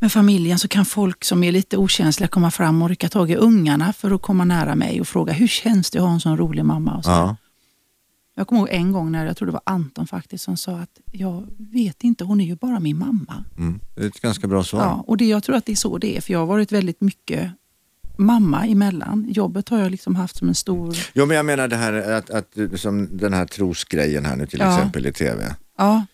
med 0.00 0.12
familjen 0.12 0.58
så 0.58 0.68
kan 0.68 0.84
folk 0.84 1.24
som 1.24 1.44
är 1.44 1.52
lite 1.52 1.76
okänsliga 1.76 2.28
komma 2.28 2.50
fram 2.50 2.82
och 2.82 2.88
rycka 2.88 3.08
tag 3.08 3.30
i 3.30 3.36
ungarna 3.36 3.92
för 3.92 4.10
att 4.10 4.22
komma 4.22 4.44
nära 4.44 4.74
mig 4.74 5.00
och 5.00 5.08
fråga 5.08 5.32
hur 5.32 5.46
känns 5.48 5.90
det 5.90 5.98
att 5.98 6.04
ha 6.04 6.12
en 6.12 6.20
sån 6.20 6.36
rolig 6.36 6.64
mamma? 6.64 6.96
Och 6.96 7.04
så. 7.04 7.10
Ja. 7.10 7.36
Jag 8.36 8.46
kommer 8.46 8.60
ihåg 8.60 8.68
en 8.70 8.92
gång 8.92 9.12
när 9.12 9.26
jag 9.26 9.36
tror 9.36 9.46
det 9.46 9.52
var 9.52 9.62
Anton 9.66 10.06
faktiskt 10.06 10.44
som 10.44 10.56
sa 10.56 10.78
att 10.78 11.00
jag 11.12 11.46
vet 11.58 12.04
inte, 12.04 12.24
hon 12.24 12.40
är 12.40 12.44
ju 12.44 12.56
bara 12.56 12.80
min 12.80 12.98
mamma. 12.98 13.44
Mm. 13.58 13.80
Det 13.94 14.02
är 14.02 14.06
ett 14.06 14.20
ganska 14.20 14.48
bra 14.48 14.64
svar. 14.64 14.80
Ja, 14.80 15.04
och 15.06 15.16
det, 15.16 15.24
jag 15.26 15.42
tror 15.42 15.56
att 15.56 15.66
det 15.66 15.72
är 15.72 15.76
så 15.76 15.98
det 15.98 16.16
är, 16.16 16.20
för 16.20 16.32
jag 16.32 16.38
har 16.40 16.46
varit 16.46 16.72
väldigt 16.72 17.00
mycket 17.00 17.50
mamma 18.18 18.66
emellan. 18.66 19.26
Jobbet 19.28 19.68
har 19.68 19.78
jag 19.78 19.90
liksom 19.90 20.16
haft 20.16 20.36
som 20.36 20.48
en 20.48 20.54
stor... 20.54 20.96
Jo 21.14 21.26
men 21.26 21.36
jag 21.36 21.46
menar 21.46 21.68
det 21.68 21.76
här 21.76 21.92
att, 22.12 22.30
att 22.30 22.56
som 22.80 23.16
den 23.16 23.32
här 23.32 23.46
trosgrejen 23.46 24.24
här 24.24 24.36
nu 24.36 24.46
till 24.46 24.58
Ja. 24.60 24.74
exempel 24.78 25.06
i 25.06 25.12
tv. 25.12 25.54
Ja, 25.78 26.06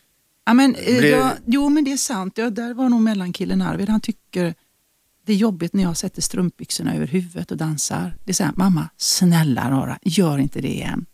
ja 0.47 0.55
men, 0.55 0.75
eh, 0.75 0.99
Blir- 0.99 1.11
jag, 1.11 1.31
jo 1.47 1.69
men 1.69 1.85
det 1.85 1.93
är 1.93 1.97
sant. 1.97 2.39
Ja, 2.39 2.50
där 2.50 2.75
var 2.75 2.89
nog 2.89 3.00
mellankillen 3.03 3.62
Arvid. 3.62 3.89
Han 3.89 4.00
tycker 4.00 4.55
det 5.27 5.33
är 5.33 5.37
jobbigt 5.37 5.75
när 5.75 5.83
jag 5.83 5.97
sätter 5.97 6.23
strumpbyxorna 6.23 6.95
över 6.95 7.07
huvudet 7.07 7.50
och 7.50 7.57
dansar. 7.57 8.17
Det 8.25 8.31
är 8.31 8.35
så 8.35 8.45
här, 8.45 8.53
mamma, 8.57 8.89
snälla 8.97 9.71
rara, 9.71 9.99
gör 10.03 10.39
inte 10.39 10.61
det 10.61 10.73
igen. 10.75 11.07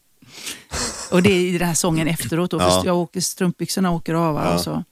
Och 1.10 1.22
det 1.22 1.30
är 1.32 1.40
i 1.40 1.58
den 1.58 1.68
här 1.68 1.74
sången 1.74 2.08
efteråt 2.08 2.50
då, 2.50 2.58
Ja. 2.60 2.82
jag 2.84 2.96
åker, 2.96 3.20
strumpbyxorna 3.20 3.90
åker 3.90 4.14
av. 4.14 4.36
Ja. 4.36 4.54
Och 4.54 4.60
så. 4.60 4.84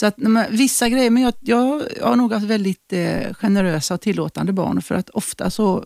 Så 0.00 0.06
att, 0.06 0.14
men, 0.18 0.46
vissa 0.50 0.88
grejer, 0.88 1.10
men 1.10 1.22
jag, 1.22 1.34
jag, 1.40 1.82
jag 1.96 2.06
har 2.06 2.16
nog 2.16 2.32
haft 2.32 2.46
väldigt 2.46 2.92
eh, 2.92 3.34
generösa 3.34 3.94
och 3.94 4.00
tillåtande 4.00 4.52
barn 4.52 4.82
för 4.82 4.94
att 4.94 5.10
ofta 5.10 5.50
så, 5.50 5.84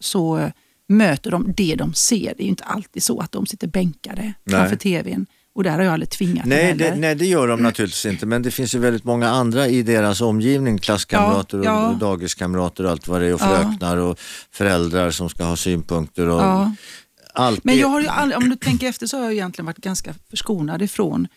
så 0.00 0.38
eh, 0.38 0.50
möter 0.88 1.30
de 1.30 1.52
det 1.56 1.74
de 1.74 1.94
ser. 1.94 2.34
Det 2.36 2.42
är 2.42 2.44
ju 2.44 2.50
inte 2.50 2.64
alltid 2.64 3.02
så 3.02 3.20
att 3.20 3.32
de 3.32 3.46
sitter 3.46 3.66
bänkade 3.66 4.22
Nej. 4.22 4.34
framför 4.60 4.76
tvn. 4.76 5.26
Och 5.54 5.62
där 5.64 5.70
har 5.70 5.82
jag 5.82 5.92
aldrig 5.92 6.10
tvingat 6.10 6.46
Nej 6.46 6.74
det, 6.74 6.94
nej, 6.94 7.14
det 7.14 7.26
gör 7.26 7.48
de 7.48 7.62
naturligtvis 7.62 8.06
inte, 8.06 8.26
men 8.26 8.42
det 8.42 8.50
finns 8.50 8.74
ju 8.74 8.78
väldigt 8.78 9.04
många 9.04 9.28
andra 9.30 9.68
i 9.68 9.82
deras 9.82 10.20
omgivning, 10.20 10.78
klasskamrater 10.78 11.58
Ja, 11.58 11.64
ja. 11.64 11.88
och 11.88 11.96
dagiskamrater 11.98 12.84
och 12.84 12.90
allt 12.90 13.08
vad 13.08 13.20
det 13.20 13.26
är, 13.26 13.34
och 13.34 13.40
Ja. 13.40 13.46
fröknar 13.62 13.96
och 13.96 14.18
föräldrar 14.50 15.10
som 15.10 15.28
ska 15.28 15.44
ha 15.44 15.56
synpunkter 15.56 16.28
och 16.28 16.66
Ja. 17.34 17.40
allt. 17.42 17.64
Men 17.64 17.78
jag 17.78 17.88
har 17.88 18.00
ju 18.00 18.06
aldrig, 18.06 18.38
om 18.42 18.48
du 18.50 18.56
tänker 18.56 18.88
efter 18.88 19.06
så 19.06 19.16
har 19.16 19.24
jag 19.24 19.32
egentligen 19.32 19.66
varit 19.66 19.78
ganska 19.78 20.14
förskonad 20.30 20.82
ifrån 20.82 21.28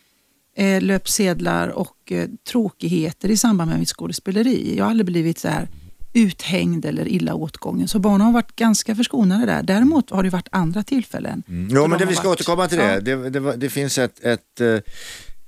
eh, 0.58 0.82
löpsedlar 0.82 1.68
och 1.68 2.12
eh, 2.12 2.28
tråkigheter 2.50 3.30
i 3.30 3.38
samband 3.38 3.70
med 3.72 3.80
mitt 3.80 3.90
skådespeleri. 3.90 4.78
Jag 4.78 4.86
har 4.86 4.90
aldrig 4.92 5.06
blivit 5.06 5.40
så 5.40 5.48
här 5.48 5.68
uthängd 6.14 6.86
eller 6.86 7.08
illa 7.08 7.34
åtgången. 7.36 7.88
Så 7.88 8.00
barnen 8.00 8.22
har 8.22 8.32
varit 8.34 8.56
ganska 8.56 8.96
förskonade 8.96 9.46
där. 9.46 9.64
Däremot 9.64 10.10
har 10.10 10.24
det 10.24 10.30
varit 10.30 10.48
andra 10.52 10.84
tillfällen. 10.84 11.44
Jo, 11.48 11.68
då 11.76 11.88
men 11.88 11.90
de 11.92 11.98
det, 11.98 12.06
vi 12.10 12.16
ska 12.16 12.28
varit- 12.28 12.40
återkomma 12.42 12.68
till 12.68 12.78
det. 12.78 12.94
Ja. 12.94 13.00
Det, 13.00 13.30
det, 13.30 13.56
det 13.58 13.70
finns 13.70 13.98
ett, 13.98 14.20
ett, 14.26 14.62
eh, 14.62 14.78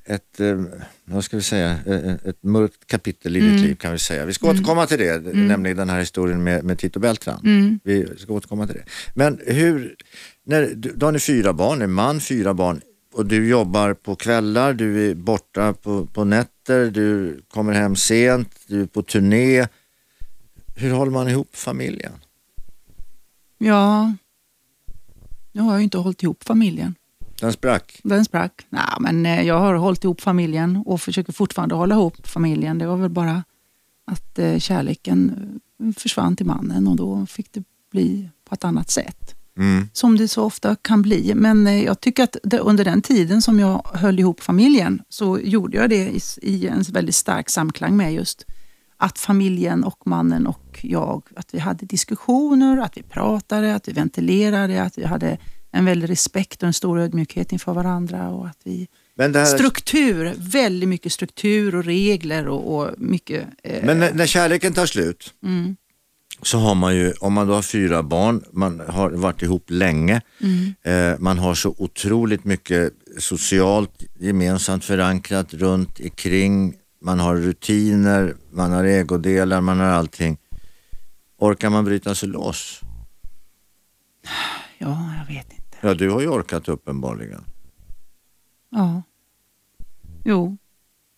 ett, 0.06 0.40
eh, 0.40 0.64
vad 1.06 1.24
ska 1.24 1.38
vi 1.38 1.44
säga, 1.44 1.80
Eh, 1.86 2.14
ett 2.14 2.44
mörkt 2.44 2.88
kapitel 2.88 3.38
i 3.38 3.40
Mm. 3.40 3.52
ditt 3.54 3.62
liv 3.62 3.76
kan 3.76 3.92
vi 3.92 4.00
säga. 4.00 4.26
Vi 4.26 4.34
ska 4.34 4.50
återkomma 4.50 4.86
till 4.86 5.00
det, 5.00 5.34
nämligen 5.34 5.78
den 5.78 5.90
här 5.90 6.00
historien 6.00 6.44
med, 6.44 6.64
med 6.64 6.80
Tito 6.80 7.00
Beltran. 7.00 7.40
Mm. 7.44 7.80
Vi 7.84 8.08
ska 8.18 8.34
återkomma 8.34 8.68
till 8.68 8.76
det. 8.76 8.84
Men 9.16 9.40
hur, 9.46 9.96
när, 10.44 10.74
då 10.76 11.06
har 11.08 11.12
ni 11.12 11.20
fyra 11.20 11.54
barn, 11.54 11.82
en 11.82 11.92
man, 11.92 12.20
fyra 12.22 12.54
barn 12.54 12.82
och 13.14 13.26
du 13.26 13.48
jobbar 13.48 13.94
på 13.94 14.16
kvällar, 14.16 14.74
du 14.74 15.10
är 15.12 15.16
borta 15.16 15.74
på, 15.74 16.06
på 16.06 16.24
nätter, 16.24 16.92
du 16.92 17.42
kommer 17.48 17.74
hem 17.74 17.96
sent, 17.96 18.50
du 18.68 18.82
är 18.82 18.86
på 18.86 19.02
turné. 19.02 19.68
Hur 20.76 20.92
håller 20.92 21.12
man 21.12 21.28
ihop 21.30 21.56
familjen? 21.56 22.12
Ja, 23.58 24.14
nu 25.52 25.62
har 25.62 25.72
jag 25.72 25.80
ju 25.80 25.84
inte 25.84 25.98
hållit 25.98 26.24
ihop 26.24 26.44
familjen. 26.44 26.96
Den 27.42 27.54
sprack. 27.54 28.00
Den 28.04 28.26
sprack. 28.26 28.66
Nej, 28.70 28.84
men 29.00 29.26
eh, 29.26 29.42
jag 29.42 29.60
har 29.60 29.74
hållit 29.74 30.04
ihop 30.04 30.22
familjen 30.22 30.84
och 30.86 31.02
försöker 31.02 31.34
fortfarande 31.34 31.76
hålla 31.76 31.96
ihop 31.96 32.28
familjen. 32.28 32.78
Det 32.78 32.88
var 32.88 32.98
väl 32.98 33.10
bara 33.10 33.44
att 34.06 34.40
eh, 34.40 34.60
kärleken 34.60 35.32
eh, 35.84 35.92
försvann 35.98 36.36
till 36.36 36.46
mannen 36.46 36.88
och 36.88 36.96
då 36.96 37.26
fick 37.26 37.52
det 37.52 37.64
bli 37.92 38.30
på 38.50 38.56
ett 38.56 38.64
annat 38.64 38.90
sätt. 38.90 39.36
Mm. 39.58 39.90
Som 39.94 40.18
det 40.18 40.28
så 40.28 40.44
ofta 40.44 40.76
kan 40.76 41.02
bli. 41.02 41.36
Men 41.36 41.84
jag 41.84 42.00
tycker 42.02 42.24
att 42.24 42.38
under 42.54 42.86
den 42.86 43.02
tiden 43.02 43.42
som 43.42 43.60
jag 43.60 43.88
höll 43.94 44.20
ihop 44.20 44.42
familjen 44.42 45.02
så 45.10 45.40
gjorde 45.40 45.78
jag 45.78 45.90
det 45.90 46.10
i, 46.10 46.20
i 46.42 46.68
en 46.68 46.82
väldigt 46.82 47.16
stark 47.16 47.50
samklang 47.50 47.98
med 47.98 48.14
just 48.14 48.46
att 48.98 49.20
familjen 49.20 49.84
och 49.84 50.08
mannen 50.08 50.48
och 50.48 50.80
jag, 50.82 51.24
att 51.36 51.54
vi 51.54 51.60
hade 51.60 51.86
diskussioner, 51.86 52.78
att 52.78 52.98
vi 52.98 53.04
pratade, 53.04 53.76
att 53.76 53.88
vi 53.88 53.92
ventilerade, 53.92 54.84
att 54.84 54.98
vi 54.98 55.06
hade 55.06 55.38
en 55.76 55.86
väldig 55.86 56.10
respekt 56.10 56.64
och 56.64 56.68
en 56.68 56.74
stor 56.74 57.00
ödmjukhet 57.00 57.52
inför 57.52 57.74
varandra 57.74 58.30
och 58.30 58.48
att 58.48 58.60
vi 58.64 58.88
här... 59.18 59.46
Struktur, 59.46 60.34
väldigt 60.38 60.90
mycket 60.90 61.12
struktur 61.12 61.76
och 61.76 61.84
regler 61.84 62.48
och, 62.48 62.76
och 62.76 62.92
mycket... 62.98 63.48
Eh, 63.64 63.86
Men 63.86 64.00
när, 64.00 64.14
när 64.14 64.26
kärleken 64.26 64.74
tar 64.74 64.86
slut 64.86 65.34
mm, 65.44 65.76
så 66.42 66.58
har 66.58 66.76
man 66.76 66.96
ju, 66.96 67.14
om 67.20 67.34
man 67.34 67.48
då 67.48 67.54
har 67.54 67.62
fyra 67.62 68.04
barn, 68.04 68.44
man 68.52 68.82
har 68.88 69.10
varit 69.10 69.42
ihop 69.42 69.66
länge, 69.68 70.22
mm, 70.42 70.74
eh, 70.84 71.20
man 71.20 71.38
har 71.38 71.54
så 71.56 71.76
otroligt 71.78 72.44
mycket 72.44 72.94
socialt 73.20 74.04
gemensamt 74.20 74.86
förankrat 74.86 75.54
runt 75.54 76.00
ikring, 76.00 76.76
man 77.02 77.20
har 77.20 77.36
rutiner, 77.36 78.36
man 78.52 78.72
har 78.72 78.84
ägodelar, 78.84 79.62
man 79.62 79.80
har 79.80 79.88
allting. 79.88 80.38
Orkar 81.38 81.70
man 81.70 81.86
bryta 81.86 82.16
sig 82.16 82.30
loss? 82.30 82.82
ja, 84.78 85.14
jag 85.20 85.36
vet 85.36 85.52
inte. 85.52 85.65
Ja, 85.82 85.94
du 85.94 86.10
har 86.10 86.22
ju 86.22 86.28
orkat 86.28 86.68
uppenbarligen. 86.68 87.44
Ja. 88.72 89.02
Jo, 90.26 90.58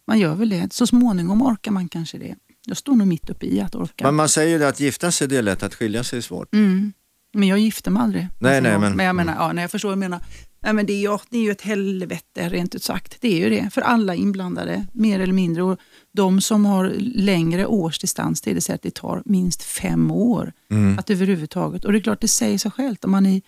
man 0.07 0.19
gör 0.19 0.35
väl 0.35 0.49
det. 0.49 0.73
Så 0.73 0.87
småningom 0.87 1.41
orkar 1.41 1.71
man 1.71 1.87
kanske 1.89 2.17
det. 2.17 2.35
Jag 2.65 2.77
står 2.77 2.95
nog 2.95 3.07
mitt 3.07 3.29
uppe 3.29 3.45
i 3.45 3.61
att 3.61 3.75
orka. 3.75 4.03
Men 4.03 4.15
man 4.15 4.29
säger 4.29 4.49
ju 4.49 4.57
det 4.59 4.67
att 4.67 4.79
gifta 4.79 5.11
sig 5.11 5.27
det 5.27 5.37
är 5.37 5.41
lätt, 5.41 5.63
att 5.63 5.75
skilja 5.75 6.03
sig 6.03 6.17
är 6.17 6.21
svårt. 6.21 6.53
Mm. 6.53 6.93
Men 7.33 7.47
jag 7.47 7.59
gifte 7.59 7.89
mig 7.89 8.03
aldrig. 8.03 8.27
Nej, 8.39 8.57
Alltså, 8.57 8.69
nej, 8.69 8.79
men- 8.79 8.95
men 8.97 9.05
jag 9.05 9.15
menar, 9.15 9.35
ja, 9.35 9.53
nej, 9.53 9.61
jag 9.63 9.71
förstår 9.71 9.89
vad 9.89 9.97
du 9.97 9.99
menar. 9.99 10.19
Nej, 10.59 10.73
men 10.73 10.85
det, 10.85 10.93
är 10.93 10.97
ju, 11.11 11.17
det 11.29 11.37
är 11.37 11.41
ju 11.41 11.51
ett 11.51 11.61
helvete 11.61 12.49
rent 12.49 12.75
ut 12.75 12.83
sagt. 12.83 13.17
Det 13.21 13.27
är 13.27 13.37
ju 13.43 13.49
det 13.49 13.69
för 13.73 13.81
alla 13.81 14.15
inblandade, 14.15 14.85
mer 14.93 15.19
eller 15.19 15.33
mindre. 15.33 15.63
Och 15.63 15.79
de 16.11 16.41
som 16.41 16.65
har 16.65 16.93
längre 16.99 17.65
års 17.65 17.99
distans 17.99 18.41
till 18.41 18.55
det 18.55 18.61
så 18.61 18.73
att 18.73 18.81
det 18.81 18.93
tar 18.95 19.21
minst 19.25 19.63
fem 19.63 20.11
år 20.11 20.53
Mm. 20.69 20.99
att 20.99 21.09
överhuvudtaget. 21.09 21.85
Och 21.85 21.91
det 21.91 21.97
är 21.97 22.01
klart, 22.01 22.21
det 22.21 22.27
säger 22.27 22.57
sig 22.57 22.71
självt. 22.71 23.05
Om 23.05 23.11
man 23.11 23.25
i 23.25 23.41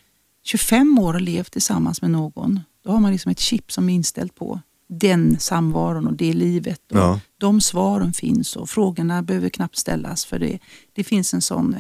25 0.50 1.00
år 1.00 1.14
har 1.14 1.20
levt 1.20 1.52
tillsammans 1.54 2.02
med 2.02 2.12
någon, 2.12 2.60
då 2.84 2.92
har 2.92 3.00
man 3.00 3.12
liksom 3.12 3.32
ett 3.32 3.40
chip 3.40 3.72
som 3.72 3.90
är 3.90 3.94
inställt 3.94 4.36
på 4.36 4.60
den 4.88 5.40
samvaron 5.40 6.08
och 6.08 6.14
det 6.14 6.34
livet. 6.34 6.92
Och 6.92 6.98
Ja. 6.98 7.20
De 7.38 7.62
svaren 7.62 8.14
finns 8.14 8.56
och 8.56 8.70
frågorna 8.70 9.22
behöver 9.24 9.50
knappt 9.50 9.78
ställas 9.78 10.26
för 10.26 10.40
det, 10.40 10.60
det 10.94 11.04
finns 11.04 11.34
en 11.34 11.42
sån, 11.42 11.76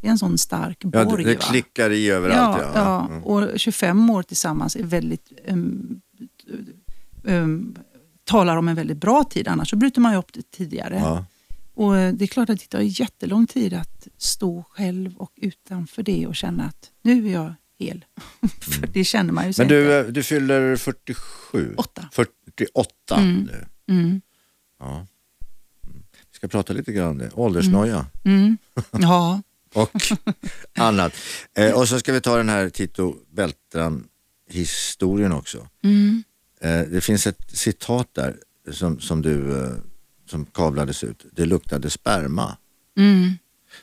det 0.00 0.06
är 0.06 0.10
en 0.10 0.18
sån 0.18 0.38
stark 0.38 0.78
Ja, 0.92 1.04
borg. 1.04 1.24
det, 1.24 1.30
det 1.30 1.36
klickar 1.36 1.90
i 1.90 2.10
överallt. 2.10 2.62
Ja, 2.62 2.70
Ja, 2.74 2.80
ja. 2.80 3.06
Mm. 3.14 3.24
och 3.24 3.58
25 3.60 4.10
år 4.10 4.22
tillsammans 4.22 4.76
är 4.76 4.82
väldigt, 4.84 5.32
um, 5.48 6.00
um, 7.22 7.76
talar 8.24 8.56
om 8.56 8.68
en 8.68 8.76
väldigt 8.76 8.98
bra 8.98 9.24
tid, 9.24 9.48
annars 9.48 9.70
så 9.70 9.76
bryter 9.76 10.00
man 10.00 10.12
ju 10.12 10.18
upp 10.18 10.32
det 10.32 10.50
tidigare. 10.50 10.98
Ja. 10.98 11.24
Och 11.74 11.96
eh, 11.98 12.14
Det 12.14 12.24
är 12.24 12.26
klart 12.26 12.50
att 12.50 12.60
det 12.60 12.66
tar 12.66 12.80
jättelång 12.80 13.46
tid 13.46 13.74
att 13.74 14.08
stå 14.16 14.64
själv 14.70 15.16
och 15.16 15.32
utanför 15.36 16.02
det 16.02 16.26
och 16.26 16.36
känna 16.36 16.64
att 16.64 16.90
nu 17.02 17.28
är 17.28 17.32
jag 17.32 17.54
hel. 17.78 18.04
För 18.60 18.86
det 18.86 19.04
känner 19.04 19.32
man 19.32 19.46
ju 19.46 19.52
sig 19.52 19.66
Mm. 19.66 19.76
Men 19.78 19.86
du, 19.92 19.98
inte. 20.00 20.12
du 20.12 20.22
fyller 20.22 20.76
47? 20.76 21.74
Åtta. 21.76 22.08
48 22.12 23.16
Mm. 23.16 23.42
nu. 23.42 23.64
Mm. 23.94 24.20
Ja. 24.80 24.94
Mm. 24.94 25.06
Vi 26.30 26.36
ska 26.36 26.48
prata 26.48 26.72
lite 26.72 26.92
grann 26.92 27.08
om 27.10 27.18
det. 27.18 27.30
Åldersnoja 27.34 28.06
Mm. 28.24 28.56
Ja, 28.90 29.42
och 29.74 29.90
annat. 30.78 31.12
Eh, 31.56 31.72
och 31.72 31.88
så 31.88 31.98
ska 31.98 32.12
vi 32.12 32.20
ta 32.20 32.36
den 32.36 32.48
här 32.48 32.68
Tito 32.68 33.14
Beltran-historien 33.30 35.32
också. 35.32 35.68
mm. 35.82 36.22
Eh, 36.60 36.80
det 36.80 37.00
finns 37.00 37.26
ett 37.26 37.50
citat 37.58 38.14
där 38.14 38.36
som, 38.72 39.00
som 39.00 39.22
du 39.22 39.64
eh, 39.64 39.70
som 40.26 40.46
kablades 40.46 41.04
ut. 41.04 41.24
Det 41.32 41.46
luktade 41.46 41.90
sperma. 41.90 42.56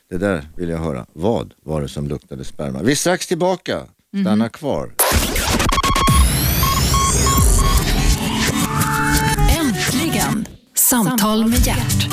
Det 0.10 0.18
där 0.18 0.50
vill 0.56 0.70
jag 0.70 0.78
höra. 0.80 1.06
Vad 1.14 1.54
var 1.64 1.82
det 1.82 1.88
som 1.90 2.08
luktade 2.08 2.44
sperma? 2.44 2.82
Vi 2.84 2.92
är 2.92 2.96
strax 2.96 3.28
tillbaka. 3.28 3.82
Stanna 4.22 4.32
Mm. 4.34 4.50
kvar. 4.50 4.92
Äntligen! 9.60 10.46
Samtal 10.76 11.46
med 11.48 11.68
hjärt. 11.68 12.08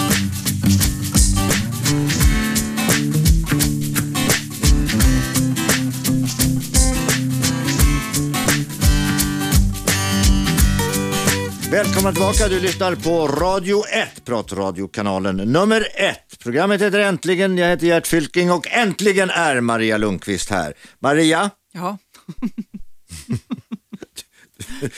Välkomna 11.72 12.12
tillbaka, 12.12 12.48
du 12.48 12.60
lyssnar 12.60 12.94
på 12.94 13.28
Radio 13.28 13.86
1, 13.86 14.24
pratradiokanalen 14.24 15.36
nummer 15.36 15.86
1. 15.94 16.18
Programmet 16.38 16.82
heter 16.82 16.98
Äntligen, 16.98 17.58
jag 17.58 17.68
heter 17.68 17.86
Gert 17.86 18.06
Fylking 18.06 18.50
och 18.50 18.68
äntligen 18.70 19.30
är 19.30 19.60
Maria 19.60 19.96
Lundqvist 19.96 20.50
här. 20.50 20.74
Maria, 20.98 21.50
ja. 21.72 21.98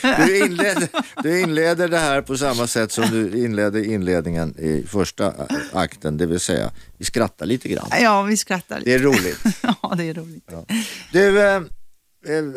du 0.27 0.39
inleder, 0.39 0.89
du 1.23 1.41
inleder 1.41 1.89
det 1.89 1.99
här 1.99 2.23
på 2.23 2.37
samma 2.37 2.67
sätt 2.67 2.93
som 2.93 3.11
du 3.11 3.45
inledde 3.45 3.85
inledningen 3.85 4.59
i 4.59 4.85
första 4.89 5.33
akten, 5.73 6.17
det 6.17 6.27
vill 6.27 6.41
säga 6.41 6.71
vi 6.99 7.05
skrattar 7.05 7.47
lite 7.47 7.69
grann. 7.69 7.89
ja 8.01 8.23
vi 8.23 8.37
skrattar 8.37 8.79
lite. 8.79 8.91
Det 8.91 8.95
är 8.95 8.99
roligt. 8.99 9.39
Ja, 9.83 9.95
det 9.97 10.05
är 10.05 10.15
roligt. 10.15 10.51
Du, 11.13 11.41
eh, 11.41 11.55
eh, 11.55 11.63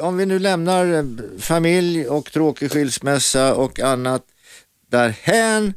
om 0.02 0.18
vi 0.18 0.26
nu 0.26 0.40
lämnar 0.40 0.94
eh, 0.94 1.04
familj 1.40 2.08
och 2.08 2.32
tråkig 2.32 2.72
skilsmässa 2.72 3.54
och 3.56 3.80
annat 3.80 4.24
därhän 4.90 5.74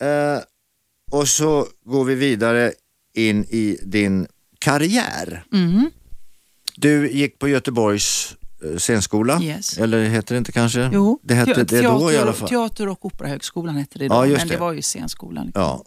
eh, 0.00 0.38
och 1.10 1.28
så 1.28 1.66
går 1.84 2.04
vi 2.04 2.14
vidare 2.14 2.72
in 3.14 3.44
i 3.44 3.78
din 3.82 4.26
karriär. 4.58 5.44
Mm. 5.52 5.90
Du 6.76 7.10
gick 7.10 7.38
på 7.38 7.48
Göteborgs 7.48 8.36
eh, 8.64 8.76
scenskola, 8.78 9.42
Yes. 9.42 9.78
eller 9.78 10.04
heter 10.04 10.34
det 10.34 10.38
inte 10.38 10.52
kanske? 10.52 10.90
Jo, 10.92 11.20
det 11.22 11.34
hette 11.34 11.54
te- 11.54 11.62
det 11.76 11.82
då 11.82 12.10
i 12.10 12.14
teater- 12.14 12.22
alla 12.22 12.32
fall. 12.32 12.48
Teater 12.48 12.88
och 12.88 13.04
operahögskolan 13.06 13.76
hette 13.76 13.98
det 13.98 14.04
Ja, 14.04 14.14
då, 14.20 14.26
just 14.26 14.38
men 14.38 14.48
det. 14.48 14.54
det. 14.54 14.60
var 14.60 14.72
ju 14.72 14.82
scenskolan. 14.82 15.46
Liksom. 15.46 15.62
Ja. 15.62 15.84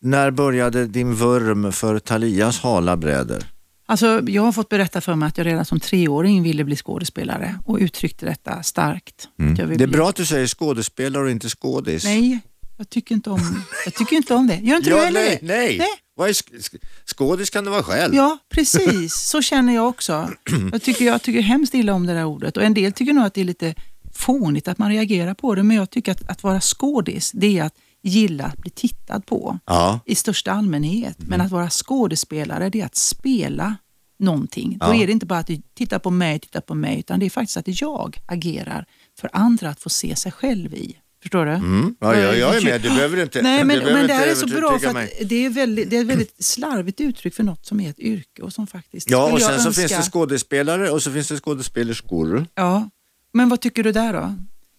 När 0.00 0.30
började 0.30 0.86
din 0.86 1.14
vurm 1.14 1.72
för 1.72 1.98
Talias 1.98 2.58
hala 2.60 2.96
bräder? 2.96 3.46
Alltså, 3.88 4.22
jag 4.28 4.42
har 4.42 4.52
fått 4.52 4.68
berätta 4.68 5.00
för 5.00 5.14
mig 5.14 5.26
att 5.28 5.38
jag 5.38 5.46
redan 5.46 5.64
som 5.64 5.80
treåring 5.80 6.42
ville 6.42 6.64
bli 6.64 6.76
skådespelare 6.76 7.58
och 7.64 7.78
uttryckte 7.78 8.26
detta 8.26 8.62
starkt. 8.62 9.28
Vill 9.36 9.54
Det 9.54 9.62
är 9.62 9.66
bli... 9.66 9.86
bra 9.86 10.08
att 10.08 10.16
du 10.16 10.26
säger 10.26 10.46
skådespelare 10.46 11.24
och 11.24 11.30
inte 11.30 11.48
skådis. 11.48 12.04
Nej, 12.04 12.38
jag 12.76 12.88
tycker 12.90 13.14
inte 13.14 13.30
om, 13.30 13.64
jag 13.84 13.94
tycker 13.94 14.16
inte 14.16 14.34
om 14.34 14.46
det. 14.46 14.56
Gör 14.56 14.76
inte 14.76 14.90
du 14.90 14.96
Ja, 14.96 15.04
heller 15.04 15.20
nej, 15.20 15.38
det? 15.40 15.46
nej. 15.46 15.78
Nej. 15.78 15.88
Vad 16.16 16.28
är 16.28 16.32
sk- 16.32 16.78
skådis 17.06 17.50
kan 17.50 17.64
du 17.64 17.70
vara 17.70 17.82
själv. 17.82 18.14
Ja, 18.14 18.38
precis. 18.54 19.14
Så 19.14 19.42
känner 19.42 19.74
jag 19.74 19.88
också. 19.88 20.30
Jag 20.72 20.82
tycker, 20.82 21.04
jag 21.04 21.22
tycker 21.22 21.40
hemskt 21.40 21.74
illa 21.74 21.92
om 21.94 22.06
det 22.06 22.14
där 22.14 22.24
ordet. 22.24 22.56
Och 22.56 22.62
En 22.62 22.74
del 22.74 22.92
tycker 22.92 23.12
nog 23.12 23.24
att 23.24 23.34
det 23.34 23.40
är 23.40 23.44
lite 23.44 23.74
fånigt 24.14 24.68
att 24.68 24.78
man 24.78 24.90
reagerar 24.90 25.34
på 25.34 25.54
det, 25.54 25.62
men 25.62 25.76
jag 25.76 25.90
tycker 25.90 26.12
att, 26.12 26.28
att 26.30 26.42
vara 26.42 26.60
skådis, 26.60 27.30
det 27.34 27.58
är 27.58 27.64
att 27.64 27.74
gilla 28.02 28.44
att 28.44 28.56
bli 28.58 28.70
tittad 28.70 29.26
på 29.26 29.58
Ja. 29.66 30.00
i 30.06 30.14
största 30.14 30.52
allmänhet. 30.52 31.16
Men 31.18 31.40
att 31.40 31.50
vara 31.50 31.70
skådespelare, 31.70 32.70
det 32.70 32.80
är 32.80 32.86
att 32.86 32.96
spela 32.96 33.76
någonting. 34.18 34.78
Då 34.78 34.86
Ja. 34.86 34.94
är 34.94 35.06
det 35.06 35.12
inte 35.12 35.26
bara 35.26 35.38
att 35.38 35.46
du 35.46 35.62
tittar 35.74 35.98
på 35.98 36.10
mig, 36.10 36.38
tittar 36.38 36.60
på 36.60 36.74
mig, 36.74 36.98
utan 36.98 37.20
det 37.20 37.26
är 37.26 37.30
faktiskt 37.30 37.56
att 37.56 37.80
jag 37.80 38.16
agerar 38.26 38.86
för 39.20 39.30
andra 39.32 39.68
att 39.70 39.80
få 39.80 39.88
se 39.90 40.16
sig 40.16 40.32
själv 40.32 40.74
i. 40.74 40.96
Förstår 41.22 41.46
du? 41.46 41.52
Mm. 41.52 41.96
Ja, 42.00 42.16
jag, 42.16 42.38
jag 42.38 42.56
är 42.56 42.64
med, 42.64 42.80
du 42.82 42.88
behöver 42.88 43.22
inte 43.22 43.42
Nej, 43.42 43.64
men, 43.64 43.78
men 43.78 44.06
det 44.06 44.12
här 44.14 44.26
är 44.26 44.34
så 44.34 44.46
bra 44.46 44.78
för 44.78 44.88
att 44.88 45.10
det 45.28 45.44
är, 45.46 45.50
väldigt, 45.50 45.90
det 45.90 45.96
är 45.96 46.00
ett 46.00 46.06
väldigt 46.06 46.44
slarvigt 46.44 47.00
uttryck 47.00 47.34
för 47.34 47.42
något 47.42 47.66
som 47.66 47.80
är 47.80 47.90
ett 47.90 47.98
yrke 48.00 48.42
och 48.42 48.52
som 48.52 48.66
faktiskt 48.66 49.10
Ja, 49.10 49.32
och 49.32 49.40
sen 49.40 49.60
så 49.60 49.68
önska- 49.68 49.80
finns 49.88 49.92
det 50.06 50.10
skådespelare 50.10 50.90
och 50.90 51.02
så 51.02 51.12
finns 51.12 51.28
det 51.28 51.36
skådespelerskor. 51.40 52.46
Ja, 52.54 52.90
men 53.32 53.48
vad 53.48 53.60
tycker 53.60 53.82
du 53.84 53.92
där 53.92 54.12
då? 54.12 54.34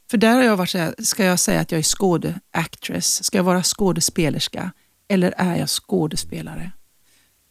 För 0.10 0.18
där 0.18 0.36
har 0.36 0.44
jag 0.44 0.58
varit 0.58 0.70
så 0.70 0.78
här, 0.78 0.96
ska 1.00 1.24
jag 1.24 1.40
säga 1.40 1.60
att 1.60 1.72
jag 1.72 1.80
är 1.80 1.84
skåde-actress? 1.84 3.24
Ska 3.24 3.38
jag 3.38 3.44
vara 3.44 3.64
skådespelerska? 3.64 4.72
Eller 5.08 5.34
är 5.38 5.56
jag 5.56 5.70
skådespelare? 5.70 6.72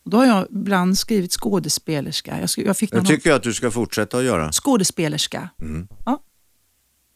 Och 0.04 0.10
då 0.10 0.16
har 0.16 0.26
jag 0.26 0.46
ibland 0.50 0.98
skrivit 0.98 1.32
skådespelerska. 1.32 2.40
Jag, 2.40 2.66
jag 2.66 2.76
fick 2.76 2.92
Jag 2.92 2.96
någon 2.96 3.06
tycker 3.06 3.32
att 3.32 3.42
du 3.42 3.54
ska 3.54 3.70
fortsätta 3.70 4.18
att 4.18 4.24
göra. 4.24 4.52
skådespelerska. 4.52 5.48
Mm. 5.60 5.88
Ja. 6.06 6.22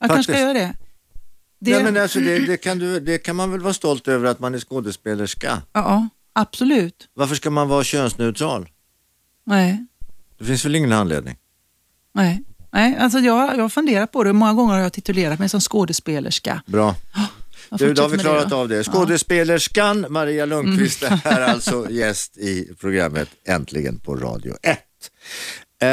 Jag 0.01 0.11
kanske 0.11 0.33
ska 0.33 0.41
göra 0.43 0.53
det. 0.53 0.75
det 1.59 1.71
Ja, 1.71 1.83
men 1.83 1.97
alltså, 1.97 2.21
det, 2.21 2.47
det, 2.47 2.57
kan 2.57 2.79
du, 2.79 3.01
det 3.01 3.19
kan 3.19 3.37
man 3.37 3.51
väl 3.51 3.61
vara 3.61 3.75
stolt 3.75 4.09
över 4.09 4.29
att 4.29 4.41
man 4.41 4.55
är 4.55 4.59
skådespelerska. 4.59 5.63
ja, 5.73 6.09
absolut. 6.33 7.09
Varför 7.15 7.35
ska 7.35 7.51
man 7.51 7.69
vara 7.69 7.85
könsneutral? 7.85 8.69
Nej, 9.45 9.87
Det 10.39 10.45
finns 10.45 10.65
väl 10.65 10.75
ingen 10.75 10.93
anledning? 10.93 11.37
nej. 12.13 12.43
Nej, 12.73 12.97
alltså 12.97 13.19
jag, 13.19 13.57
jag 13.57 13.63
har 13.63 13.69
funderat 13.69 14.13
på 14.13 14.25
det. 14.25 14.33
Många 14.33 14.55
gånger 14.55 14.75
har 14.75 14.81
jag 14.81 14.93
titulerat 14.93 15.39
mig 15.39 15.49
som 15.49 15.61
skådespelerska. 15.61 16.63
Bra. 16.67 16.97
Du, 17.71 17.95
då 17.95 18.03
har 18.03 18.09
vi 18.09 18.19
klarat 18.19 18.53
av 18.53 18.69
det. 18.69 18.85
Skådespelerskan 18.85 20.07
Maria 20.09 20.45
Lundqvist 20.47 21.03
är 21.03 21.41
alltså 21.41 21.87
gäst 21.91 22.39
i 22.39 22.75
programmet 22.81 23.29
Äntligen 23.45 23.99
på 23.99 24.17
Radio 24.17 24.57
1. 24.63 24.79
Eh, 25.83 25.89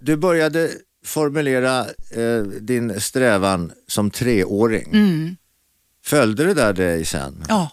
du 0.00 0.16
började 0.16 0.70
formulera 1.04 1.80
eh, 2.10 2.42
din 2.42 3.00
strävan 3.00 3.72
som 3.86 4.10
treåring. 4.10 4.88
Mm. 4.92 5.36
Följde 6.04 6.44
det 6.44 6.54
där 6.54 6.72
dig 6.72 7.04
sen? 7.04 7.44
Ja, 7.48 7.70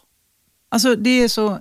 alltså 0.69 0.96
det 0.96 1.24
är 1.24 1.27
så 1.27 1.60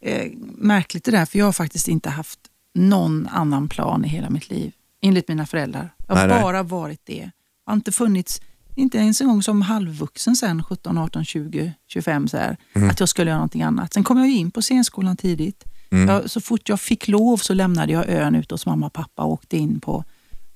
eh, 0.00 0.30
märkligt 0.58 1.04
det 1.04 1.10
där, 1.10 1.26
för 1.26 1.38
jag 1.38 1.46
har 1.46 1.52
faktiskt 1.52 1.88
inte 1.88 2.10
haft 2.10 2.38
någon 2.74 3.28
annan 3.32 3.68
plan 3.68 4.04
i 4.04 4.08
hela 4.08 4.30
mitt 4.30 4.50
liv, 4.50 4.72
enligt 5.04 5.28
mina 5.28 5.46
föräldrar. 5.46 5.94
Jag 6.08 6.14
har 6.14 6.26
Nej, 6.26 6.34
nej. 6.34 6.42
bara 6.42 6.62
varit 6.62 7.00
det. 7.04 7.30
Jag 7.66 7.70
har 7.72 7.74
inte 7.74 7.92
funnits, 7.92 8.40
inte 8.76 8.98
ens 8.98 9.20
en 9.20 9.26
gång 9.28 9.42
som 9.42 9.62
halvvuxen 9.62 10.36
sen, 10.36 10.62
17, 10.62 10.98
18, 10.98 11.24
20, 11.24 11.72
25, 11.86 12.28
så 12.28 12.36
här, 12.36 12.56
Mm. 12.74 12.90
att 12.90 13.00
jag 13.00 13.08
skulle 13.08 13.30
göra 13.30 13.38
någonting 13.38 13.62
annat. 13.62 13.94
Sen 13.94 14.04
kom 14.04 14.18
jag 14.18 14.30
in 14.30 14.50
på 14.50 14.62
scenskolan 14.62 15.16
tidigt. 15.16 15.64
Mm. 15.90 16.08
Jag, 16.08 16.30
så 16.30 16.40
fort 16.40 16.68
jag 16.68 16.80
fick 16.80 17.08
lov 17.08 17.36
så 17.36 17.54
lämnade 17.54 17.92
jag 17.92 18.08
ön 18.08 18.34
ute 18.34 18.54
hos 18.54 18.66
mamma 18.66 18.86
och 18.86 18.92
pappa 18.92 19.22
och 19.22 19.32
åkte 19.32 19.56
in 19.56 19.80
på 19.80 20.04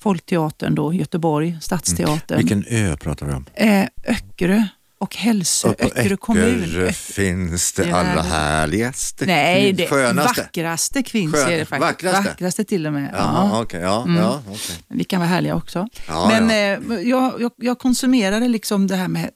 Folkteatern 0.01 0.75
då, 0.75 0.93
Göteborg, 0.95 1.59
Stadsteatern. 1.61 2.39
Vilken 2.39 2.65
ö 2.69 2.97
pratar 2.97 3.27
vi 3.27 3.33
om? 3.33 3.45
Eh, 3.55 3.87
Öckerö 4.07 4.63
och 4.99 5.17
Hälsö, 5.17 5.69
Och 5.69 5.81
Öckerö 5.83 6.17
kommun. 6.17 6.63
Öckerö 6.65 6.93
finns 6.93 7.73
det 7.73 7.93
allra 7.93 8.23
härligaste, 8.23 9.27
Nej, 9.27 9.73
det 9.73 9.87
skönaste. 9.87 10.41
vackraste 10.43 11.03
kvinns 11.03 11.35
Skön- 11.35 11.53
är 11.53 11.59
det 11.59 11.65
faktiskt. 11.65 11.81
vackraste? 11.91 12.29
Vackraste 12.29 12.65
till 12.65 12.87
och 12.87 12.93
med. 12.93 13.11
Jaha, 13.15 13.49
Ja. 13.53 13.63
okej. 13.63 13.81
ja, 13.81 14.03
Mm. 14.03 14.17
ja, 14.17 14.43
okej. 14.49 14.77
Vi 14.89 15.05
kan 15.05 15.21
vara 15.21 15.29
härliga 15.31 15.55
också. 15.57 15.87
Ja, 16.09 16.29
Men 16.29 16.51
ja. 16.51 16.95
Eh, 16.97 17.01
jag, 17.09 17.41
jag, 17.41 17.53
jag 17.57 17.79
konsumerade 17.79 18.49
liksom 18.49 18.87
det 18.87 18.97
här 18.97 19.09
med 19.09 19.31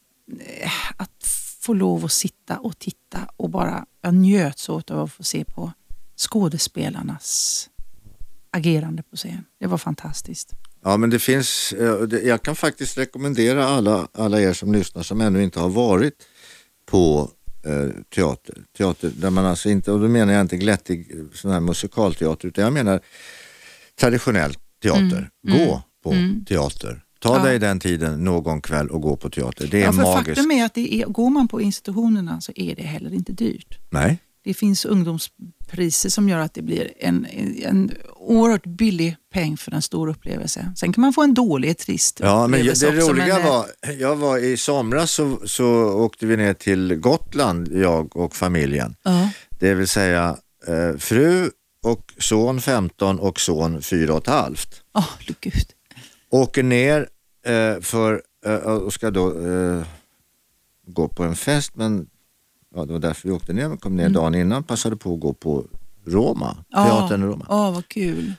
eh, 0.60 0.70
att 0.96 1.26
få 1.60 1.74
lov 1.74 2.04
att 2.04 2.12
sitta 2.12 2.56
och 2.58 2.78
titta 2.78 3.18
och 3.36 3.50
bara, 3.50 3.84
jag 4.02 4.14
njöt 4.14 4.58
så 4.58 4.82
av 4.90 5.00
att 5.00 5.12
få 5.12 5.22
se 5.24 5.44
på 5.44 5.72
skådespelarnas 6.16 7.68
agerande 8.50 9.02
på 9.02 9.16
scen. 9.16 9.44
Det 9.60 9.66
var 9.66 9.78
fantastiskt. 9.78 10.52
Ja, 10.84 10.96
men 10.96 11.10
det 11.10 11.18
finns, 11.18 11.72
eh, 11.72 12.18
jag 12.28 12.42
kan 12.42 12.56
faktiskt 12.56 12.98
rekommendera 12.98 13.64
alla, 13.68 14.08
alla 14.12 14.40
er 14.40 14.52
som 14.52 14.72
lyssnar 14.72 15.02
som 15.02 15.20
ännu 15.20 15.42
inte 15.42 15.60
har 15.60 15.68
varit 15.68 16.14
på 16.86 17.30
eh, 17.64 17.88
teater, 18.14 18.54
teater 18.78 19.10
där 19.16 19.30
man 19.30 19.46
alltså 19.46 19.68
inte, 19.70 19.92
och 19.92 20.00
då 20.00 20.08
menar 20.08 20.32
jag 20.32 20.40
inte 20.40 20.56
glättig 20.56 21.10
eh, 21.10 21.24
sån 21.34 21.50
här 21.50 21.60
musikalteater, 21.60 22.48
utan 22.48 22.64
jag 22.64 22.72
menar 22.72 23.00
traditionell 24.00 24.54
teater. 24.82 25.30
Gå 25.48 25.82
på 26.02 26.14
teater. 26.48 27.02
Ta 27.18 27.28
Mm. 27.34 27.42
Ja. 27.44 27.48
dig 27.50 27.58
den 27.58 27.80
tiden 27.80 28.24
någon 28.24 28.60
kväll 28.60 28.88
och 28.90 29.00
gå 29.00 29.16
på 29.16 29.30
teater. 29.30 29.66
Det 29.70 29.78
är 29.78 29.84
Ja, 29.84 29.92
för 29.92 30.02
magiskt. 30.02 30.26
faktum 30.28 30.50
är 30.50 30.64
att 30.64 30.78
är, 30.78 31.06
går 31.06 31.30
man 31.30 31.48
på 31.48 31.60
institutionerna 31.60 32.40
så 32.40 32.52
är 32.56 32.74
det 32.76 32.82
heller 32.82 33.14
inte 33.14 33.32
dyrt. 33.32 33.78
Nej, 33.90 34.18
Det 34.44 34.54
finns 34.54 34.84
ungdomspriser 34.84 36.08
som 36.08 36.28
gör 36.28 36.38
att 36.38 36.54
det 36.54 36.62
blir 36.62 36.92
en, 36.98 37.26
en, 37.26 37.92
oerhört 38.16 38.66
billig 38.66 39.16
peng 39.32 39.56
för 39.56 39.74
en 39.74 39.82
stor 39.82 40.08
upplevelse. 40.08 40.72
Sen 40.76 40.92
kan 40.92 41.02
man 41.02 41.12
få 41.12 41.22
en 41.22 41.34
dålig, 41.34 41.78
trist 41.78 42.20
Ja, 42.20 42.46
men 42.46 42.60
upplevelse 42.60 42.86
det 42.86 42.98
också, 42.98 43.10
roliga 43.10 43.26
men, 43.26 43.46
eh, 43.46 43.50
var, 43.50 43.66
jag 43.98 44.16
var 44.16 44.38
i 44.38 44.56
somras 44.56 45.10
så, 45.10 45.40
så 45.44 45.66
åkte 45.84 46.26
vi 46.26 46.36
ner 46.36 46.54
till 46.54 46.94
Gotland, 46.94 47.68
jag 47.72 48.16
och 48.16 48.36
familjen. 48.36 48.96
Ja, 49.02 49.30
Det 49.50 49.74
vill 49.74 49.88
säga 49.88 50.36
eh, 50.66 50.96
fru 50.98 51.50
och 51.82 52.12
son 52.18 52.60
15 52.60 53.18
och 53.18 53.40
son 53.40 53.82
4 53.82 54.12
och 54.12 54.18
ett 54.18 54.26
halvt. 54.26 54.82
oh, 54.94 55.10
gud. 55.40 55.66
Åker 56.30 56.62
ner 56.62 57.08
eh, 57.46 57.80
för, 57.80 58.22
eh, 58.46 58.54
och 58.54 58.92
ska 58.92 59.10
då 59.10 59.46
eh, 59.46 59.82
gå 60.86 61.08
på 61.08 61.22
en 61.22 61.36
fest 61.36 61.76
men 61.76 62.06
ja, 62.74 62.84
det 62.84 62.92
var 62.92 63.00
därför 63.00 63.28
vi 63.28 63.34
åkte 63.34 63.52
ner. 63.52 63.68
Vi 63.68 63.76
kom 63.76 63.96
ner 63.96 64.08
dagen 64.08 64.34
innan, 64.34 64.64
passade 64.64 64.96
på 64.96 65.14
att 65.14 65.20
gå 65.20 65.32
på 65.32 65.64
Roma, 66.06 66.56
Ja, 66.68 66.84
teatern 66.84 67.22
i 67.22 67.26
Roma. 67.26 67.46
Ja, 67.48 67.70
vad 67.70 67.88
kul. 67.88 68.32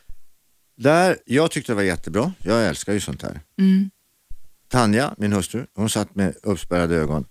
Där, 0.75 1.17
jag 1.25 1.51
tyckte 1.51 1.71
det 1.71 1.75
var 1.75 1.83
jättebra, 1.83 2.33
jag 2.39 2.65
älskar 2.67 2.93
ju 2.93 2.99
sånt 2.99 3.21
här. 3.21 3.41
Mm. 3.59 3.89
Tanja, 4.69 5.13
min 5.17 5.33
hustru, 5.33 5.65
hon 5.75 5.89
satt 5.89 6.15
med 6.15 6.35
uppspärrade 6.43 6.95
ögon. 6.95 7.25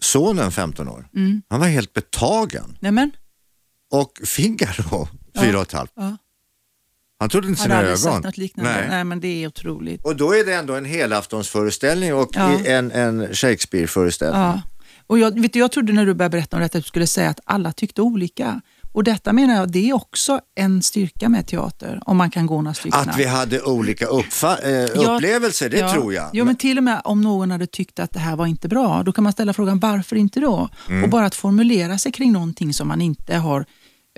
Sonen 0.00 0.52
15 0.52 0.88
år, 0.88 1.08
Mm. 1.16 1.42
han 1.48 1.60
var 1.60 1.66
helt 1.66 1.92
betagen. 1.92 2.76
Nämen, 2.80 3.10
Och 3.90 4.18
Figaro, 4.24 5.08
fyra 5.40 5.56
och 5.56 5.62
ett 5.62 5.72
halvt. 5.72 5.92
ja. 5.94 6.16
Han 7.20 7.28
trodde 7.28 7.48
inte 7.48 7.62
jag 7.62 7.74
hade 7.76 7.96
sina 7.96 8.10
aldrig 8.10 8.12
ögon. 8.12 8.22
sett 8.22 8.24
något 8.24 8.36
liknande. 8.38 8.72
Nej. 8.72 8.88
Nej. 8.88 9.04
men 9.04 9.20
det 9.20 9.28
är 9.44 9.46
otroligt. 9.48 10.04
Och 10.04 10.16
då 10.16 10.34
är 10.34 10.44
det 10.44 10.54
ändå 10.54 10.74
en 10.74 10.84
helaftonsföreställning 10.84 12.14
och 12.14 12.30
Ja. 12.32 12.58
en, 12.64 12.90
en 12.92 13.34
Shakespeare-föreställning. 13.34 14.40
Ja. 14.42 14.62
Och 15.08 15.18
jag, 15.18 15.40
vet 15.40 15.52
du, 15.52 15.58
jag 15.58 15.72
trodde 15.72 15.92
när 15.92 16.06
du 16.06 16.14
började 16.14 16.36
berätta 16.36 16.56
om 16.56 16.62
detta 16.62 16.78
att 16.78 16.84
du 16.84 16.88
skulle 16.88 17.06
säga 17.06 17.30
att 17.30 17.40
alla 17.44 17.72
tyckte 17.72 18.02
olika. 18.02 18.60
Och 18.92 19.04
detta 19.04 19.32
menar 19.32 19.54
jag, 19.54 19.72
det 19.72 19.88
är 19.90 19.94
också 19.94 20.40
en 20.54 20.82
styrka 20.82 21.28
med 21.28 21.46
teater, 21.46 22.02
om 22.06 22.16
man 22.16 22.30
kan 22.30 22.46
gå 22.46 22.62
några 22.62 22.74
stycken. 22.74 23.00
Att 23.00 23.18
vi 23.18 23.24
hade 23.24 23.62
olika 23.62 24.04
eh, 24.04 24.70
Ja, 24.70 25.14
upplevelser, 25.14 25.68
det 25.70 25.78
ja. 25.78 25.92
tror 25.92 26.14
jag. 26.14 26.30
Jo, 26.32 26.44
men 26.44 26.56
till 26.56 26.78
och 26.78 26.84
med 26.84 27.00
om 27.04 27.20
någon 27.20 27.50
hade 27.50 27.66
tyckt 27.66 27.98
att 27.98 28.12
det 28.12 28.18
här 28.18 28.36
var 28.36 28.46
inte 28.46 28.68
bra, 28.68 29.02
då 29.02 29.12
kan 29.12 29.24
man 29.24 29.32
ställa 29.32 29.52
frågan 29.52 29.78
varför 29.78 30.16
inte 30.16 30.40
då? 30.40 30.68
Mm. 30.88 31.04
Och 31.04 31.10
bara 31.10 31.26
att 31.26 31.34
formulera 31.34 31.98
sig 31.98 32.12
kring 32.12 32.32
någonting 32.32 32.74
som 32.74 32.88
man 32.88 33.00
inte 33.00 33.36
har 33.36 33.64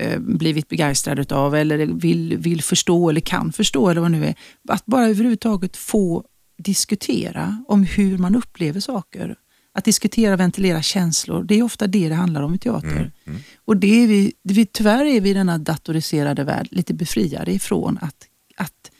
eh, 0.00 0.18
blivit 0.18 0.68
begeistrad 0.68 1.32
av 1.32 1.54
eller 1.54 1.78
vill, 1.86 2.36
vill 2.38 2.62
förstå 2.62 3.10
eller 3.10 3.20
kan 3.20 3.52
förstå 3.52 3.88
eller 3.88 4.00
vad 4.00 4.12
det 4.12 4.18
nu 4.18 4.26
är. 4.26 4.34
Att 4.68 4.86
bara 4.86 5.06
överhuvudtaget 5.08 5.76
få 5.76 6.24
diskutera 6.58 7.64
om 7.68 7.84
hur 7.84 8.18
man 8.18 8.34
upplever 8.36 8.80
saker. 8.80 9.36
Att 9.72 9.84
diskutera 9.84 10.34
och 10.34 10.40
ventilera 10.40 10.82
känslor, 10.82 11.42
det 11.44 11.54
är 11.58 11.62
ofta 11.62 11.86
det 11.86 12.08
det 12.08 12.14
handlar 12.14 12.42
om 12.42 12.54
i 12.54 12.58
teater. 12.58 13.12
Mm, 13.26 13.40
Och 13.64 13.76
det 13.76 14.02
är 14.02 14.06
vi, 14.06 14.32
vi, 14.42 14.66
tyvärr 14.66 15.04
är 15.04 15.20
vi 15.20 15.30
i 15.30 15.34
denna 15.34 15.58
datoriserade 15.58 16.44
värld 16.44 16.68
lite 16.70 16.94
befriade 16.94 17.52
ifrån 17.52 17.98
att, 18.00 18.16
att 18.56 18.90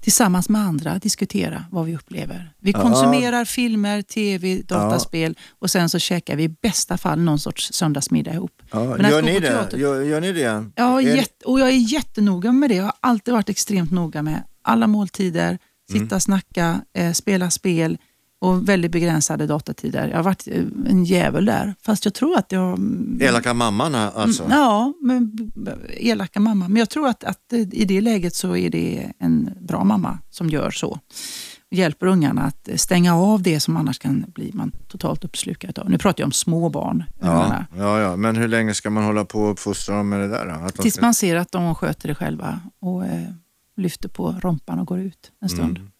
tillsammans 0.00 0.48
med 0.48 0.60
andra 0.60 0.98
diskutera 0.98 1.64
vad 1.70 1.86
vi 1.86 1.96
upplever. 1.96 2.52
Vi 2.60 2.70
Ja. 2.70 2.82
konsumerar 2.82 3.44
filmer, 3.44 4.02
tv, 4.02 4.62
dataspel 4.62 5.38
och 5.58 5.70
sen 5.70 5.88
så 5.88 5.98
käkar 5.98 6.36
vi 6.36 6.42
i 6.42 6.48
bästa 6.48 6.98
fall 6.98 7.20
någon 7.20 7.38
sorts 7.38 7.72
söndagsmiddag 7.72 8.34
ihop. 8.34 8.62
Ja, 8.72 8.84
gör, 9.10 9.22
ni 9.22 9.40
det? 9.40 9.68
Gör, 9.76 10.00
gör 10.02 10.20
ni 10.20 10.32
det? 10.32 10.64
Ja, 10.76 10.94
och 11.44 11.60
jag 11.60 11.68
är 11.68 11.92
jättenoga 11.92 12.52
med 12.52 12.70
det. 12.70 12.74
Jag 12.76 12.84
har 12.84 12.94
alltid 13.00 13.34
varit 13.34 13.48
extremt 13.48 13.90
noga 13.92 14.22
med 14.22 14.42
alla 14.62 14.86
måltider, 14.86 15.58
Mm. 15.90 16.02
sitta, 16.04 16.20
snacka, 16.20 16.80
eh, 16.94 17.12
spela 17.12 17.50
spel 17.50 17.98
och 18.42 18.68
väldigt 18.68 18.92
begränsade 18.92 19.46
datatider. 19.46 20.08
Jag 20.08 20.16
har 20.16 20.22
varit 20.24 20.48
eh, 20.48 20.62
en 20.86 21.04
jävel 21.04 21.44
där. 21.44 21.74
Fast 21.82 22.04
jag 22.04 22.14
tror 22.14 22.38
att 22.38 22.52
jag... 22.52 22.78
Elaka 23.20 23.54
mamman 23.54 23.94
alltså? 23.94 24.44
Mm, 24.44 24.58
Ja, 24.58 24.92
men 25.00 25.36
b- 25.54 25.70
elaka 25.90 26.40
mamma. 26.40 26.68
Men 26.68 26.76
jag 26.76 26.90
tror 26.90 27.08
att, 27.08 27.24
att 27.24 27.52
i 27.52 27.84
det 27.84 28.00
läget 28.00 28.34
så 28.34 28.56
är 28.56 28.70
det 28.70 29.12
en 29.18 29.50
bra 29.60 29.84
mamma 29.84 30.18
som 30.30 30.48
gör 30.48 30.70
så. 30.70 30.98
Hjälper 31.70 32.06
ungarna 32.06 32.42
att 32.42 32.68
stänga 32.80 33.16
av 33.16 33.42
det 33.42 33.60
som 33.60 33.76
annars 33.76 33.98
kan 33.98 34.24
bli 34.34 34.50
man 34.54 34.72
totalt 34.88 35.24
uppslukad 35.24 35.78
av. 35.78 35.90
Nu 35.90 35.98
pratar 35.98 36.20
jag 36.22 36.26
om 36.28 36.32
små 36.32 36.68
barn. 36.68 37.04
Ja, 37.20 37.64
ja, 37.76 38.00
ja, 38.00 38.16
men 38.16 38.36
hur 38.36 38.48
länge 38.48 38.74
ska 38.74 38.90
man 38.90 39.04
hålla 39.04 39.24
på 39.24 39.38
och 39.40 39.50
uppfostra 39.52 39.96
dem 39.96 40.08
med 40.08 40.20
det 40.20 40.28
där? 40.28 40.46
Att 40.46 40.74
Tills 40.74 40.94
ska... 40.94 41.04
man 41.04 41.14
ser 41.14 41.36
att 41.36 41.52
de 41.52 41.74
sköter 41.74 42.08
det 42.08 42.14
själva 42.14 42.60
och 42.80 43.04
eh, 43.06 43.28
lyfter 43.76 44.08
på 44.08 44.34
rompan 44.42 44.78
och 44.78 44.86
går 44.86 44.98
ut 45.00 45.32
en 45.42 45.48
stund. 45.48 45.78
Mm. 45.78 45.91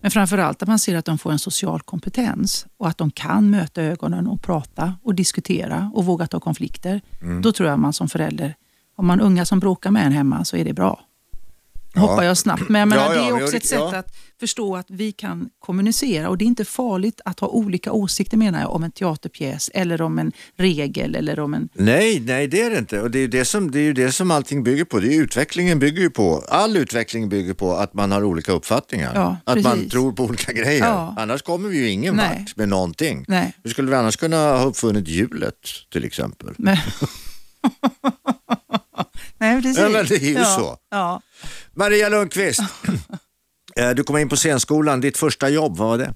Men 0.00 0.10
framförallt 0.10 0.62
att 0.62 0.68
man 0.68 0.78
ser 0.78 0.96
att 0.96 1.04
de 1.04 1.18
får 1.18 1.32
en 1.32 1.38
social 1.38 1.80
kompetens 1.80 2.66
och 2.76 2.88
att 2.88 2.98
de 2.98 3.10
kan 3.10 3.50
möta 3.50 3.82
ögonen 3.82 4.26
och 4.26 4.42
prata 4.42 4.94
och 5.02 5.14
diskutera 5.14 5.90
och 5.94 6.04
våga 6.04 6.26
ta 6.26 6.40
konflikter. 6.40 7.00
Mm. 7.22 7.42
Då 7.42 7.52
tror 7.52 7.68
jag 7.68 7.78
man 7.78 7.92
som 7.92 8.08
förälder, 8.08 8.54
om 8.96 9.06
man 9.06 9.20
unga 9.20 9.44
som 9.44 9.60
bråkar 9.60 9.90
med 9.90 10.06
en 10.06 10.12
hemma 10.12 10.44
så 10.44 10.56
är 10.56 10.64
det 10.64 10.72
bra. 10.72 11.00
Hoppar 11.94 12.22
jag 12.22 12.36
snabbt. 12.36 12.68
Men 12.68 12.78
jag 12.78 12.88
menar, 12.88 13.14
Ja, 13.14 13.20
det 13.20 13.28
är 13.28 13.44
också 13.44 13.56
ett 13.56 13.66
sätt 13.66 13.80
att 13.80 14.16
förstå 14.40 14.76
att 14.76 14.86
vi 14.90 15.12
kan 15.12 15.48
kommunicera 15.58 16.28
och 16.28 16.38
det 16.38 16.44
är 16.44 16.46
inte 16.46 16.64
farligt 16.64 17.20
att 17.24 17.40
ha 17.40 17.48
olika 17.48 17.92
åsikter 17.92 18.36
menar 18.36 18.60
jag 18.60 18.70
om 18.72 18.84
en 18.84 18.90
teaterpjäs 18.90 19.70
eller 19.74 20.02
om 20.02 20.18
en 20.18 20.32
regel 20.56 21.14
eller 21.14 21.40
om 21.40 21.54
en... 21.54 21.68
Nej, 21.72 22.20
nej 22.20 22.46
det 22.46 22.62
är 22.62 22.70
det 22.70 22.78
inte. 22.78 23.00
Och 23.00 23.10
det 23.10 23.18
är, 23.18 23.20
ju 23.20 23.28
det, 23.28 23.44
som, 23.44 23.70
det 23.70 23.78
är 23.78 23.92
det 23.92 24.12
som 24.12 24.30
allting 24.30 24.62
bygger 24.62 24.84
på. 24.84 25.00
Det 25.00 25.14
är, 25.14 25.20
utvecklingen 25.20 25.78
bygger 25.78 26.02
ju 26.02 26.10
på, 26.10 26.44
all 26.48 26.76
utveckling 26.76 27.28
bygger 27.28 27.54
på 27.54 27.72
att 27.72 27.94
man 27.94 28.12
har 28.12 28.24
olika 28.24 28.52
uppfattningar. 28.52 29.12
Ja, 29.14 29.36
att 29.44 29.62
man 29.62 29.72
precis. 29.72 29.92
tror 29.92 30.12
på 30.12 30.24
olika 30.24 30.52
grejer. 30.52 30.84
Ja. 30.84 31.14
Annars 31.18 31.42
kommer 31.42 31.68
vi 31.68 31.78
ju 31.78 31.88
ingen 31.88 32.16
Nej. 32.16 32.38
vart 32.38 32.56
med 32.56 32.68
någonting. 32.68 33.24
Nej. 33.28 33.52
Hur 33.62 33.70
skulle 33.70 33.90
vi 33.90 33.96
annars 33.96 34.16
kunna 34.16 34.36
ha 34.36 34.64
uppfunnit 34.64 35.08
hjulet 35.08 35.68
till 35.92 36.04
exempel? 36.04 36.54
Nej, 39.38 39.62
precis. 39.62 39.78
Men 39.78 39.92
det 39.92 40.14
är 40.14 40.18
ju 40.18 40.32
ja, 40.32 40.44
så. 40.44 40.76
Ja. 40.90 41.20
Maria 41.72 42.08
Lundqvist, 42.08 42.60
eh, 43.76 43.90
du 43.90 44.02
kom 44.04 44.16
in 44.16 44.28
på 44.28 44.36
scenskolan. 44.36 45.00
Ditt 45.00 45.18
första 45.18 45.48
jobb, 45.48 45.76
vad 45.76 45.88
var 45.88 45.98
det? 45.98 46.14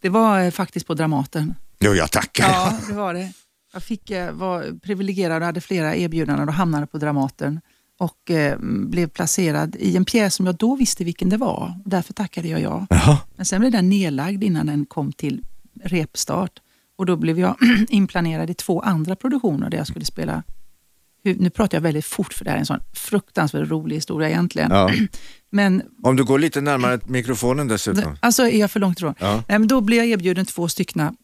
Det 0.00 0.08
var 0.08 0.40
eh, 0.40 0.50
faktiskt 0.50 0.86
på 0.86 0.94
Dramaten. 0.94 1.54
Jo, 1.80 1.94
jag 1.94 2.10
tackar. 2.10 2.48
Ja, 2.48 2.78
det 2.88 2.94
var 2.94 3.14
det. 3.14 3.32
Jag 3.72 3.82
fick, 3.82 4.10
eh, 4.10 4.32
var 4.32 4.78
privilegierad 4.82 5.42
och 5.42 5.46
hade 5.46 5.60
flera 5.60 5.96
erbjudanden 5.96 6.48
och 6.48 6.54
hamnade 6.54 6.86
på 6.86 6.98
Dramaten 6.98 7.60
och 7.98 8.30
eh, 8.30 8.58
blev 8.60 9.08
placerad 9.08 9.76
i 9.76 9.96
en 9.96 10.04
pjäs 10.04 10.34
som 10.34 10.46
jag 10.46 10.54
då 10.54 10.76
visste 10.76 11.04
vilken 11.04 11.28
det 11.28 11.36
var. 11.36 11.80
Därför 11.84 12.12
tackade 12.12 12.48
jag 12.48 12.60
ja. 12.60 12.86
Jaha. 12.90 13.18
Men 13.36 13.46
sen 13.46 13.60
blev 13.60 13.72
den 13.72 13.88
nedlagd 13.88 14.44
innan 14.44 14.66
den 14.66 14.86
kom 14.86 15.12
till 15.12 15.44
repstart. 15.82 16.60
Och 16.96 17.06
då 17.06 17.16
blev 17.16 17.38
jag 17.38 17.56
inplanerad 17.88 18.50
i 18.50 18.54
två 18.54 18.80
andra 18.80 19.16
produktioner 19.16 19.70
där 19.70 19.78
jag 19.78 19.86
skulle 19.86 20.04
spela 20.04 20.42
hu- 21.24 21.36
nu 21.40 21.50
pratar 21.50 21.76
jag 21.78 21.82
väldigt 21.82 22.04
fort 22.04 22.32
för 22.34 22.44
det 22.44 22.50
här 22.50 22.56
är 22.56 22.60
en 22.60 22.66
sån 22.66 22.80
fruktansvärt 22.92 23.68
rolig 23.70 23.96
historia 23.96 24.28
egentligen. 24.28 24.70
Ja. 24.70 24.90
Men 25.50 25.82
Om 26.02 26.16
du 26.16 26.24
går 26.24 26.38
lite 26.38 26.60
närmare 26.60 27.00
mikrofonen 27.04 27.68
dessutom. 27.68 28.16
Alltså 28.20 28.42
är 28.42 28.58
jag 28.60 28.70
för 28.70 28.80
långt 28.80 28.98
ifrån? 28.98 29.14
Ja. 29.18 29.34
Nej, 29.48 29.58
men 29.58 29.68
då 29.68 29.80
blev 29.80 29.98
jag 29.98 30.06
erbjuden 30.08 30.46
två 30.46 30.68
styckna 30.68 31.14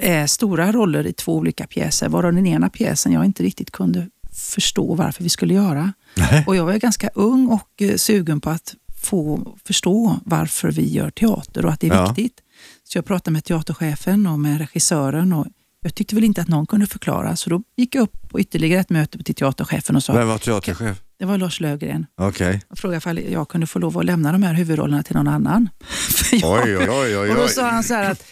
eh, 0.00 0.26
stora 0.26 0.72
roller 0.72 1.06
i 1.06 1.12
två 1.12 1.36
olika 1.36 1.66
pjäser, 1.66 2.08
varav 2.08 2.32
den 2.32 2.46
ena 2.46 2.68
pjäsen 2.70 3.12
jag 3.12 3.24
inte 3.24 3.42
riktigt 3.42 3.70
kunde 3.70 4.08
förstå 4.32 4.94
varför 4.94 5.22
vi 5.22 5.28
skulle 5.28 5.54
göra. 5.54 5.92
Nej. 6.16 6.44
Och 6.46 6.56
jag 6.56 6.64
var 6.64 6.74
ganska 6.74 7.10
ung 7.14 7.48
och 7.48 7.82
eh, 7.82 7.96
sugen 7.96 8.40
på 8.40 8.50
att 8.50 8.74
få 9.02 9.54
förstå 9.64 10.16
varför 10.24 10.70
vi 10.72 10.88
gör 10.92 11.10
teater 11.10 11.64
och 11.66 11.72
att 11.72 11.80
det 11.80 11.86
är 11.88 11.94
Ja. 11.94 12.06
viktigt. 12.12 12.40
Så 12.84 12.98
jag 12.98 13.04
pratade 13.04 13.32
med 13.32 13.44
teaterchefen 13.44 14.26
och 14.26 14.38
med 14.40 14.58
regissören 14.58 15.32
och 15.32 15.46
jag 15.82 15.94
tyckte 15.94 16.14
väl 16.14 16.24
inte 16.24 16.40
att 16.40 16.48
någon 16.48 16.66
kunde 16.66 16.86
förklara, 16.86 17.36
så 17.36 17.50
då 17.50 17.62
gick 17.76 17.94
jag 17.94 18.02
upp 18.02 18.28
på 18.30 18.40
ytterligare 18.40 18.80
ett 18.80 18.90
möte 18.90 19.18
till 19.22 19.34
teaterchefen 19.34 19.96
och 19.96 20.02
sa, 20.02 20.12
Vem 20.12 20.28
var 20.28 20.38
teaterchef? 20.38 21.02
det 21.18 21.24
var 21.24 21.38
Lars 21.38 21.60
Lövgren, 21.60 22.06
Okej. 22.16 22.60
och 22.68 22.78
frågade 22.78 22.96
ifall 22.98 23.18
jag 23.18 23.48
kunde 23.48 23.66
få 23.66 23.78
lov 23.78 23.98
att 23.98 24.04
lämna 24.04 24.32
de 24.32 24.42
här 24.42 24.54
huvudrollerna 24.54 25.02
till 25.02 25.16
någon 25.16 25.28
annan. 25.28 25.68
Jag- 26.32 26.62
Oj, 26.64 26.76
oj, 26.78 26.88
oj, 26.90 27.18
oj. 27.18 27.30
och 27.30 27.36
då 27.36 27.48
sa 27.48 27.70
han 27.70 27.84
så 27.84 27.94
här 27.94 28.10
att 28.10 28.24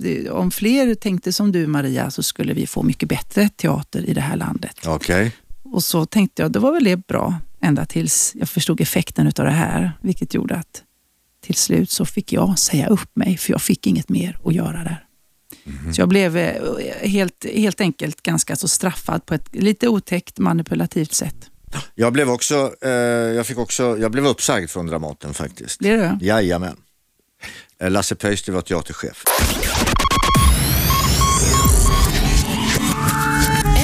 det- 0.00 0.30
om 0.30 0.50
fler 0.50 0.94
tänkte 0.94 1.32
som 1.32 1.52
du 1.52 1.66
Maria 1.66 2.10
så 2.10 2.22
skulle 2.22 2.52
vi 2.54 2.66
få 2.66 2.82
mycket 2.82 3.08
bättre 3.08 3.48
teater 3.48 4.02
i 4.10 4.14
det 4.14 4.20
här 4.20 4.36
landet. 4.36 4.86
Okej. 4.86 5.32
Och 5.64 5.84
så 5.84 6.06
tänkte 6.06 6.42
jag, 6.42 6.52
det 6.52 6.58
var 6.58 6.72
väl 6.72 6.84
det 6.84 7.06
bra, 7.06 7.34
ända 7.60 7.84
tills 7.86 8.32
jag 8.34 8.48
förstod 8.48 8.80
effekten 8.80 9.26
av 9.26 9.32
det 9.32 9.50
här, 9.50 9.92
vilket 10.02 10.34
gjorde 10.34 10.54
att 10.56 10.82
till 11.40 11.54
slut 11.54 11.90
så 11.90 12.04
fick 12.04 12.32
jag 12.32 12.58
säga 12.58 12.86
upp 12.88 13.16
mig, 13.16 13.36
för 13.36 13.52
jag 13.52 13.62
fick 13.62 13.86
inget 13.86 14.08
mer 14.08 14.38
att 14.44 14.54
göra 14.54 14.84
där. 14.84 15.04
Så 15.94 16.00
jag 16.00 16.08
blev 16.08 16.36
eh, 16.36 17.08
helt, 17.08 17.46
helt 17.54 17.80
enkelt 17.80 18.22
ganska 18.22 18.56
så 18.56 18.68
straffad 18.68 19.26
på 19.26 19.34
ett 19.34 19.48
lite 19.52 19.88
otäckt 19.88 20.38
manipulativt 20.38 21.12
sätt. 21.12 21.36
Jag 21.94 22.12
blev 22.12 22.30
också, 22.30 22.74
eh, 22.82 22.90
jag 22.90 23.46
fick 23.46 23.58
också, 23.58 23.98
jag 23.98 24.10
blev 24.10 24.26
uppsagd 24.26 24.70
från 24.70 24.86
Dramaten 24.86 25.34
faktiskt. 25.34 25.78
Blir 25.78 25.96
det? 25.96 26.18
Jajamän. 26.20 26.76
Eh, 27.80 27.90
Lasse 27.90 28.14
Pöysti 28.14 28.50
var 28.50 28.60
teaterchef. 28.60 29.24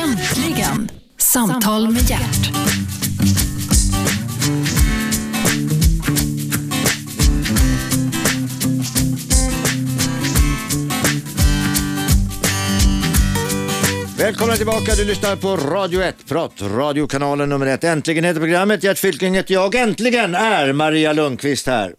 Äntligen! 0.02 0.90
Samtal 1.18 1.90
med 1.90 2.10
hjärt. 2.10 2.63
Välkomna 14.24 14.56
tillbaka, 14.56 14.94
du 14.94 15.04
lyssnar 15.04 15.37
på 15.37 15.56
Radio 15.56 16.02
1, 16.02 16.26
Prat, 16.26 16.52
radiokanalen 16.60 17.48
nummer 17.48 17.66
ett. 17.66 17.84
Äntligen 17.84 18.24
heter 18.24 18.40
programmet, 18.40 18.84
Gert 18.84 18.98
Fylking 18.98 19.34
heter 19.34 19.54
jag. 19.54 19.74
Äntligen 19.74 20.34
är 20.34 20.72
Maria 20.72 21.12
Lundqvist 21.12 21.66
här. 21.66 21.94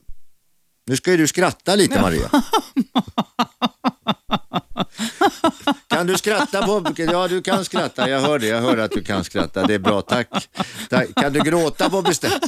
Nu 0.86 0.96
ska 0.96 1.12
ju 1.12 1.18
du 1.18 1.28
skratta 1.28 1.76
lite 1.76 2.02
Maria. 2.02 2.30
Kan 5.88 6.08
du 6.08 6.18
skratta 6.18 6.66
på... 6.66 6.94
Ja, 6.98 7.28
du 7.28 7.42
kan 7.42 7.66
skratta. 7.66 8.10
Jag 8.10 8.22
hör 8.22 8.40
det. 8.40 8.48
Jag 8.48 8.62
hör 8.62 8.78
att 8.78 8.92
du 8.92 9.04
kan 9.04 9.24
skratta. 9.24 9.68
Det 9.68 9.74
är 9.74 9.80
bra, 9.80 10.02
tack. 10.02 10.50
tack. 10.90 11.16
Kan 11.16 11.34
du 11.34 11.40
gråta 11.40 11.90
på 11.90 12.02
beställning? 12.02 12.40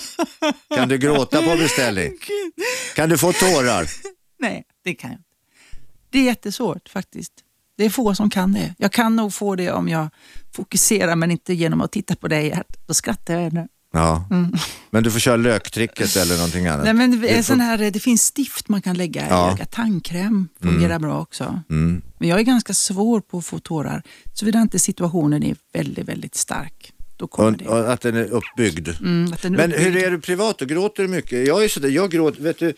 Kan 0.75 0.89
du 0.89 0.97
gråta 0.97 1.41
på 1.41 1.55
beställning? 1.55 2.13
Kan 2.95 3.09
du 3.09 3.17
få 3.17 3.33
tårar? 3.33 3.87
Nej, 4.39 4.63
det 4.83 4.93
kan 4.93 5.09
jag 5.09 5.17
inte. 5.17 5.29
Det 6.09 6.19
är 6.19 6.23
jättesvårt 6.23 6.89
faktiskt. 6.89 7.33
Det 7.77 7.85
är 7.85 7.89
få 7.89 8.15
som 8.15 8.29
kan 8.29 8.53
det. 8.53 8.75
Jag 8.77 8.91
kan 8.91 9.15
nog 9.15 9.33
få 9.33 9.55
det 9.55 9.71
om 9.71 9.89
jag 9.89 10.09
fokuserar 10.55 11.15
men 11.15 11.31
inte 11.31 11.53
genom 11.53 11.81
att 11.81 11.91
titta 11.91 12.15
på 12.15 12.27
dig. 12.27 12.61
Då 12.87 12.93
skrattar 12.93 13.33
jag 13.33 13.43
ännu. 13.43 13.67
Ja, 13.93 14.27
men 14.91 15.03
du 15.03 15.11
får 15.11 15.19
köra 15.19 15.35
löktricket 15.37 16.15
eller 16.15 16.35
någonting 16.35 16.67
annat. 16.67 16.83
Nej, 16.85 16.93
men 16.93 17.21
det, 17.21 17.43
sån 17.43 17.59
här, 17.59 17.91
det 17.91 17.99
finns 17.99 18.23
stift 18.23 18.69
man 18.69 18.81
kan 18.81 18.97
lägga 18.97 19.27
Ja. 19.29 19.49
i 19.49 19.53
ögat. 19.53 19.71
Tandkräm 19.71 20.47
fungerar 20.61 20.99
bra 20.99 21.21
också. 21.21 21.61
Mm. 21.69 22.01
Men 22.19 22.29
jag 22.29 22.39
är 22.39 22.43
ganska 22.43 22.73
svår 22.73 23.21
på 23.21 23.37
att 23.37 23.45
få 23.45 23.59
tårar. 23.59 24.03
Såvida 24.33 24.61
inte 24.61 24.79
situationen 24.79 25.43
är 25.43 25.55
väldigt, 25.73 26.07
väldigt 26.07 26.35
stark. 26.35 26.93
Då 27.17 27.27
kommer 27.27 27.51
Och, 27.51 27.57
det. 27.57 27.67
och 27.67 27.93
att 27.93 28.01
den 28.01 28.15
är 28.15 28.25
uppbyggd. 28.25 28.87
Mm, 28.89 29.33
den 29.41 29.53
är 29.53 29.57
Men 29.57 29.71
uppbyggd. 29.73 29.93
hur 29.93 30.03
är 30.03 30.11
du 30.11 30.19
privat? 30.21 30.61
Och 30.61 30.67
gråter 30.67 31.03
du 31.03 31.09
mycket? 31.09 31.47
Jag 31.47 31.63
är 31.63 31.67
sådär, 31.69 31.89
jag 31.89 32.11
gråter, 32.11 32.43
vet 32.43 32.59
du, 32.59 32.73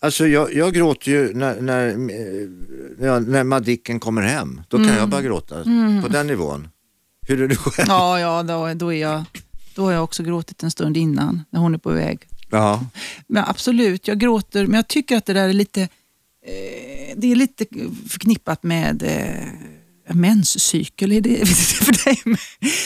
alltså 0.00 0.26
jag, 0.26 0.54
jag 0.54 0.74
gråter 0.74 1.10
ju 1.10 1.34
när, 1.34 1.60
när, 1.60 1.88
eh, 1.88 3.20
när 3.20 3.44
Madicken 3.44 4.00
kommer 4.00 4.22
hem. 4.22 4.60
Då 4.68 4.76
kan 4.76 4.86
Mm. 4.86 4.98
jag 4.98 5.08
bara 5.08 5.22
gråta 5.22 5.64
på 6.02 6.08
den 6.08 6.26
nivån. 6.26 6.68
Hur 7.28 7.42
är 7.42 7.48
du 7.48 7.56
själv? 7.56 7.86
Ja, 7.88 8.20
ja 8.20 8.42
då, 8.42 8.74
då, 8.74 8.92
är 8.92 9.00
jag, 9.00 9.24
då 9.74 9.84
har 9.84 9.92
jag 9.92 10.04
också 10.04 10.22
gråtit 10.22 10.62
en 10.62 10.70
stund 10.70 10.96
innan, 10.96 11.44
när 11.50 11.60
hon 11.60 11.74
är 11.74 11.78
på 11.78 11.90
väg. 11.90 12.20
Ja. 12.50 12.86
Men 13.26 13.44
absolut, 13.46 14.08
jag 14.08 14.18
gråter, 14.18 14.66
men 14.66 14.74
jag 14.74 14.88
tycker 14.88 15.16
att 15.16 15.26
det 15.26 15.32
där 15.32 15.48
är 15.48 15.52
lite, 15.52 15.82
eh, 15.82 15.88
det 17.16 17.32
är 17.32 17.36
lite 17.36 17.66
förknippat 18.08 18.62
med 18.62 19.02
eh, 19.02 20.14
menscykel. 20.14 21.12
Är 21.12 21.20
det, 21.20 21.46
för 21.84 22.04
dig? 22.04 22.36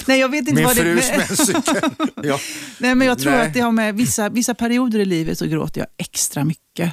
Nej, 0.06 0.20
jag 0.20 0.28
vet 0.28 0.40
inte 0.40 0.54
Min 0.54 0.64
vad 0.64 0.76
det 0.76 0.82
frus 0.82 1.10
menscykel. 1.16 1.90
ja. 2.22 2.38
Nej, 2.78 2.94
men 2.94 3.06
jag 3.06 3.18
tror 3.18 3.32
Nej. 3.32 3.46
att 3.46 3.54
det 3.54 3.60
har 3.60 3.72
med 3.72 3.94
vissa, 3.94 4.28
vissa 4.28 4.54
perioder 4.54 4.98
i 4.98 5.04
livet 5.04 5.38
så 5.38 5.46
gråter 5.46 5.80
jag 5.80 5.88
extra 5.96 6.44
mycket. 6.44 6.92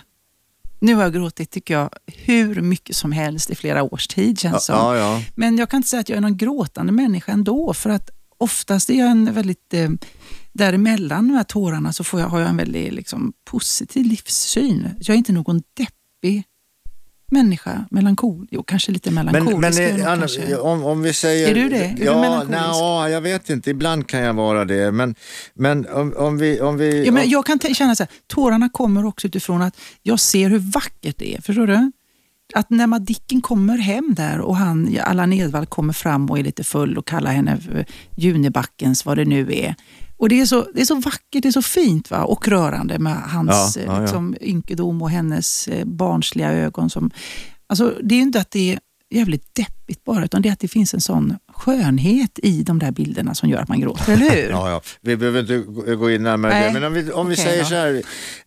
Nu 0.82 0.96
har 0.96 1.04
jag 1.04 1.14
gråtit, 1.14 1.52
tycker 1.52 1.74
jag, 1.74 1.90
hur 2.08 2.62
mycket 2.62 2.96
som 2.96 3.12
helst 3.12 3.50
i 3.50 3.56
flera 3.56 3.84
års 3.84 4.08
tid 4.08 4.40
känns 4.40 4.66
som. 4.66 4.76
Ja, 4.76 4.98
ja. 4.98 5.24
Men 5.36 5.58
jag 5.58 5.70
kan 5.70 5.78
inte 5.78 5.90
säga 5.90 6.00
att 6.00 6.10
jag 6.10 6.18
är 6.18 6.22
någon 6.22 6.38
gråtande 6.38 6.92
människa 6.92 7.32
ändå, 7.32 7.74
för 7.74 7.90
att 7.90 8.10
oftast 8.38 8.90
är 8.90 8.94
jag 8.94 9.12
en 9.12 9.34
väldigt, 9.34 9.74
eh, 9.74 9.90
däremellan 10.54 11.28
de 11.28 11.34
här 11.34 11.44
tårarna 11.44 11.94
så 11.94 12.04
får 12.04 12.20
jag, 12.20 12.28
har 12.28 12.40
jag 12.40 12.50
en 12.50 12.58
väldigt 12.58 12.94
liksom, 12.94 13.34
positiv 13.46 14.06
livssyn. 14.06 14.90
Jag 15.00 15.14
är 15.14 15.18
inte 15.18 15.34
någon 15.34 15.62
deppig 15.74 16.44
människa, 17.32 17.86
melankol. 17.92 18.48
Jo, 18.52 18.64
kanske 18.64 18.92
lite 18.92 19.12
Men, 19.12 19.26
melankolisk. 19.26 19.80
men 19.80 20.02
eh, 20.02 20.12
Anna, 20.12 20.28
om, 20.62 20.84
om 20.84 21.02
vi 21.02 21.14
säger... 21.14 21.50
Är 21.50 21.56
du 21.56 21.70
det? 21.70 21.86
Är 21.86 21.96
du 21.96 22.04
ja, 22.04 22.22
melankolisk? 22.22 22.60
ja, 22.60 23.10
jag 23.10 23.22
vet 23.22 23.50
inte. 23.50 23.70
Ibland 23.70 24.08
kan 24.08 24.20
jag 24.20 24.34
vara 24.34 24.66
det. 24.66 24.92
Men, 24.92 25.16
men 25.54 25.88
om, 25.88 26.14
om 26.18 26.38
vi... 26.38 26.62
Om 26.62 26.78
vi 26.78 27.06
Ja, 27.06 27.12
men 27.12 27.30
jag 27.30 27.46
kan 27.46 27.60
känna 27.60 27.96
så 27.96 28.04
här, 28.04 28.12
tårarna 28.28 28.70
kommer 28.70 29.06
också 29.06 29.28
utifrån 29.28 29.62
att 29.62 29.78
jag 30.02 30.20
ser 30.20 30.50
hur 30.50 30.60
vackert 30.60 31.16
det 31.18 31.36
är. 31.36 31.42
Förstår 31.42 31.68
du? 31.68 31.92
Att 32.54 32.70
när 32.70 32.88
Madicken 32.88 33.42
kommer 33.42 33.78
hem 33.78 34.14
där 34.18 34.40
och 34.40 34.56
han, 34.58 34.98
Allan 35.04 35.34
Edwall 35.34 35.66
kommer 35.66 35.94
fram 35.94 36.30
och 36.30 36.40
är 36.40 36.44
lite 36.44 36.64
full 36.64 36.98
och 36.98 37.08
kallar 37.08 37.32
henne 37.32 37.58
för 37.58 37.86
Junibackens, 38.16 39.06
vad 39.06 39.18
det 39.18 39.26
nu 39.26 39.54
är. 39.54 39.76
Och 40.22 40.30
det 40.30 40.40
är 40.42 40.46
så, 40.46 40.68
det 40.74 40.82
är 40.82 40.86
så 40.86 40.96
vackert, 40.96 41.44
det 41.44 41.46
är 41.48 41.52
så 41.52 41.62
fint 41.62 42.12
va? 42.12 42.24
och 42.24 42.48
rörande 42.48 43.00
med 43.00 43.16
hans 43.22 43.78
Ja, 43.78 43.82
eh, 43.82 43.88
ja, 43.88 43.94
ja. 43.96 44.02
Liksom, 44.02 44.36
ynkedom 44.42 45.02
och 45.02 45.10
hennes 45.10 45.68
eh, 45.68 45.86
barnsliga 45.86 46.52
ögon. 46.54 46.90
Som, 46.90 47.12
alltså, 47.70 47.94
det 48.04 48.16
är 48.16 48.18
ju 48.18 48.22
inte 48.24 48.40
att 48.40 48.52
det 48.52 48.74
är 48.74 48.80
jävligt 49.10 49.56
deppigt 49.56 50.04
bara, 50.04 50.26
utan 50.26 50.42
det 50.42 50.50
är 50.50 50.54
att 50.54 50.60
det 50.60 50.68
finns 50.68 50.94
en 50.94 51.02
sån 51.02 51.36
skönhet 51.54 52.40
i 52.44 52.64
de 52.64 52.80
där 52.80 52.92
bilderna 52.92 53.36
som 53.36 53.50
gör 53.50 53.60
att 53.60 53.68
man 53.68 53.80
gråter, 53.80 54.14
eller 54.14 54.30
hur? 54.30 54.50
Ja, 54.50 54.70
ja. 54.70 54.82
Vi 55.02 55.18
behöver 55.18 55.40
inte 55.40 55.58
gå- 55.96 56.12
in 56.12 56.24
närmare 56.24 56.52
Nej. 56.54 56.68
det. 56.74 56.80
Men 56.80 56.84
om 56.84 56.94
vi, 56.94 57.12
om 57.12 57.28
vi 57.28 57.36
Okej 57.36 57.46
säger 57.46 57.62
då. 57.64 57.68
så 57.70 57.76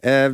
här. 0.09 0.27
Eh, 0.27 0.33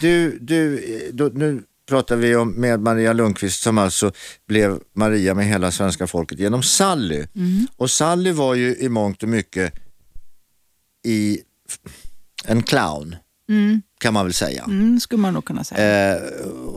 du, 0.00 0.38
du, 0.40 0.82
då, 1.12 1.30
nu 1.34 1.62
pratar 1.88 2.16
vi 2.16 2.36
om 2.36 2.50
med 2.52 2.80
Maria 2.80 3.12
Lundqvist 3.12 3.62
som 3.62 3.78
alltså 3.78 4.12
blev 4.48 4.78
Maria 4.96 5.34
med 5.34 5.46
hela 5.46 5.70
svenska 5.70 6.06
folket 6.06 6.38
genom 6.38 6.62
Sally. 6.62 7.24
Mm. 7.34 7.66
Och 7.76 7.90
Sally 7.90 8.32
var 8.32 8.54
ju 8.54 8.76
i 8.76 8.88
mångt 8.88 9.22
och 9.22 9.28
mycket 9.28 9.72
i 11.06 11.40
en 12.44 12.62
clown, 12.62 13.16
kan 14.00 14.14
man 14.14 14.26
väl 14.26 14.34
säga. 14.34 14.64
Mm, 14.64 15.00
skulle 15.00 15.22
man 15.22 15.34
nog 15.34 15.44
kunna 15.44 15.64
säga. 15.64 16.16
Eh, 16.16 16.22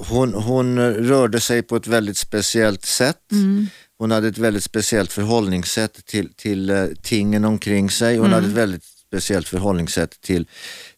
hon, 0.07 0.33
hon 0.33 0.79
rörde 0.79 1.39
sig 1.39 1.61
på 1.61 1.75
ett 1.75 1.87
väldigt 1.87 2.17
speciellt 2.17 2.85
sätt. 2.85 3.31
Mm. 3.31 3.67
Hon 3.97 4.11
hade 4.11 4.27
ett 4.27 4.37
väldigt 4.37 4.63
speciellt 4.63 5.11
förhållningssätt 5.11 6.05
till, 6.05 6.33
till 6.33 6.69
eh, 6.69 6.85
tingen 7.01 7.45
omkring 7.45 7.89
sig. 7.89 8.17
Hon 8.17 8.33
hade 8.33 8.47
ett 8.47 8.53
väldigt 8.53 8.83
speciellt 8.83 9.47
förhållningssätt 9.47 10.21
till, 10.21 10.47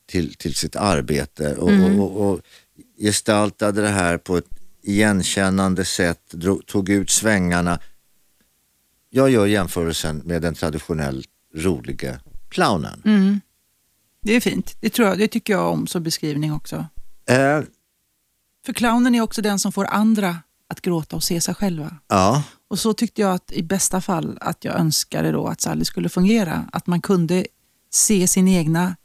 till, 0.06 0.34
till 0.34 0.56
sitt 0.56 0.76
arbete 0.76 1.56
och, 1.56 1.72
och, 1.72 2.00
och, 2.00 2.32
och 2.32 2.42
gestaltade 3.00 3.82
det 3.82 3.88
här 3.88 4.18
på 4.18 4.38
ett 4.38 4.50
igenkännande 4.84 5.86
sätt, 5.86 6.32
drog, 6.32 6.66
tog 6.66 6.90
ut 6.90 7.10
svängarna. 7.10 7.80
Jag 9.10 9.30
gör 9.30 9.46
jämförelsen 9.46 10.18
med 10.18 10.42
den 10.42 10.54
traditionellt 10.54 11.28
roliga 11.56 12.20
clownen. 12.52 13.42
Det 14.22 14.34
är 14.36 14.42
fint. 14.42 14.76
Det, 14.82 14.90
tror 14.90 15.08
jag, 15.08 15.18
det 15.18 15.28
tycker 15.28 15.54
jag 15.54 15.72
om 15.74 15.88
som 15.88 16.04
beskrivning 16.04 16.54
också. 16.54 16.86
Eh, 17.30 17.62
För 18.66 18.74
clownen 18.74 19.16
är 19.16 19.22
också 19.22 19.42
den 19.42 19.60
som 19.60 19.72
får 19.72 19.86
andra 19.86 20.38
att 20.70 20.82
gråta 20.82 21.16
och 21.16 21.24
se 21.24 21.42
sig 21.42 21.56
själva. 21.56 21.96
ja, 22.08 22.44
Och 22.70 22.80
så 22.80 22.94
tyckte 22.94 23.22
jag 23.22 23.32
att 23.34 23.52
i 23.52 23.64
bästa 23.64 24.02
fall 24.02 24.38
att 24.42 24.66
jag 24.66 24.76
önskade 24.76 25.32
då 25.32 25.48
att 25.48 25.62
Sally 25.62 25.86
skulle 25.86 26.10
fungera. 26.10 26.66
Att 26.72 26.88
man 26.88 27.02
kunde 27.02 27.46
se 27.90 28.28
sin 28.28 28.48
egna 28.48 28.96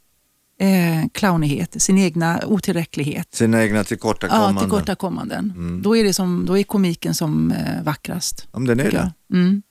eh, 0.59 1.07
clownighet, 1.13 1.81
sin 1.81 1.97
egna 1.97 2.41
otillräcklighet. 2.45 3.35
sina 3.35 3.63
egna 3.63 3.77
Ja, 3.77 3.83
tillkortakommanden. 3.83 4.63
tillkortakommanden. 4.63 5.81
Då, 5.83 5.97
är 5.97 6.03
det 6.03 6.13
som, 6.13 6.45
då 6.45 6.57
är 6.57 6.63
komiken 6.63 7.13
som 7.13 7.51
eh, 7.51 7.83
vackrast. 7.83 8.47
Om 8.51 8.65
den 8.67 8.79
är 8.79 8.91
det. 8.91 9.11
jag. 9.29 9.37
Mm. 9.39 9.61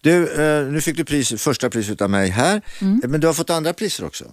Du, 0.00 0.42
eh, 0.42 0.72
nu 0.72 0.80
fick 0.80 0.96
du 0.96 1.04
pris, 1.04 1.42
första 1.42 1.70
priset 1.70 2.00
av 2.00 2.10
mig 2.10 2.28
här, 2.28 2.62
Mm. 2.80 3.00
Eh, 3.04 3.10
men 3.10 3.20
du 3.20 3.26
har 3.26 3.34
fått 3.34 3.50
andra 3.50 3.72
priser 3.72 4.04
också. 4.06 4.24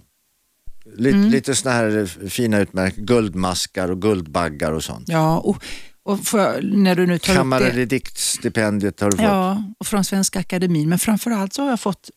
Lite, 0.96 1.16
lite 1.18 1.54
såna 1.54 1.74
här 1.74 1.98
eh, 1.98 2.28
fina 2.28 2.58
utmärkelser, 2.58 3.02
guldmaskar 3.04 3.90
och 3.90 4.02
guldbaggar 4.02 4.72
och 4.72 4.84
sånt. 4.84 5.08
Ja, 5.08 5.38
och, 5.38 5.62
och 6.02 6.20
för, 6.20 6.62
när 6.62 6.94
du 6.94 7.06
nu 7.06 7.18
tar. 7.18 7.34
Kammarediktstipendiet 7.34 9.00
har 9.00 9.10
du 9.10 9.16
fått. 9.16 9.24
Ja, 9.26 9.62
och 9.78 9.86
från 9.86 10.04
Svenska 10.04 10.38
Akademin. 10.40 10.88
Men 10.88 10.98
framförallt 10.98 11.52
så 11.54 11.62
har 11.62 11.70
jag 11.70 11.80
fått 11.80 12.10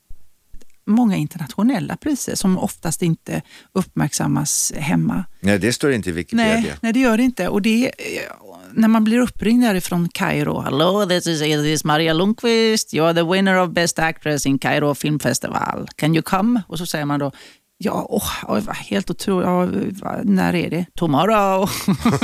många 0.85 1.17
internationella 1.17 1.95
priser 1.95 2.35
som 2.35 2.57
oftast 2.57 3.01
inte 3.01 3.41
uppmärksammas 3.73 4.73
hemma. 4.75 5.25
Nej, 5.39 5.59
det 5.59 5.73
står 5.73 5.91
inte 5.91 6.09
i 6.09 6.13
Wikipedia. 6.13 6.53
Nej, 6.53 6.73
nej, 6.81 6.93
det 6.93 6.99
gör 6.99 7.17
det 7.17 7.23
inte. 7.23 7.47
Och 7.47 7.61
det, 7.61 7.85
eh, 7.85 7.91
när 8.73 8.87
man 8.87 9.03
blir 9.03 9.19
uppringd 9.19 9.63
därifrån 9.63 10.09
Kairo. 10.09 10.61
Hello, 10.61 11.05
this 11.05 11.27
is, 11.27 11.39
this 11.39 11.65
is 11.65 11.83
Maria 11.83 12.13
Lundqvist. 12.13 12.93
You 12.93 13.05
are 13.05 13.13
the 13.13 13.23
winner 13.23 13.55
of 13.55 13.71
Best 13.71 13.99
Actress 13.99 14.45
in 14.45 14.59
Kairo 14.59 14.95
Film 14.95 15.19
Festival. 15.19 15.89
Can 15.95 16.15
you 16.15 16.21
come? 16.21 16.61
Och 16.67 16.77
så 16.77 16.85
säger 16.85 17.05
man 17.05 17.19
då, 17.19 17.31
ja, 17.83 18.05
oj, 18.47 18.61
vad 18.65 18.75
helt 18.75 19.09
otroligt. 19.09 19.47
Ja, 19.47 19.65
vad- 20.09 20.25
när 20.25 20.55
är 20.55 20.69
det? 20.69 20.85
Tomorrow. 20.95 21.69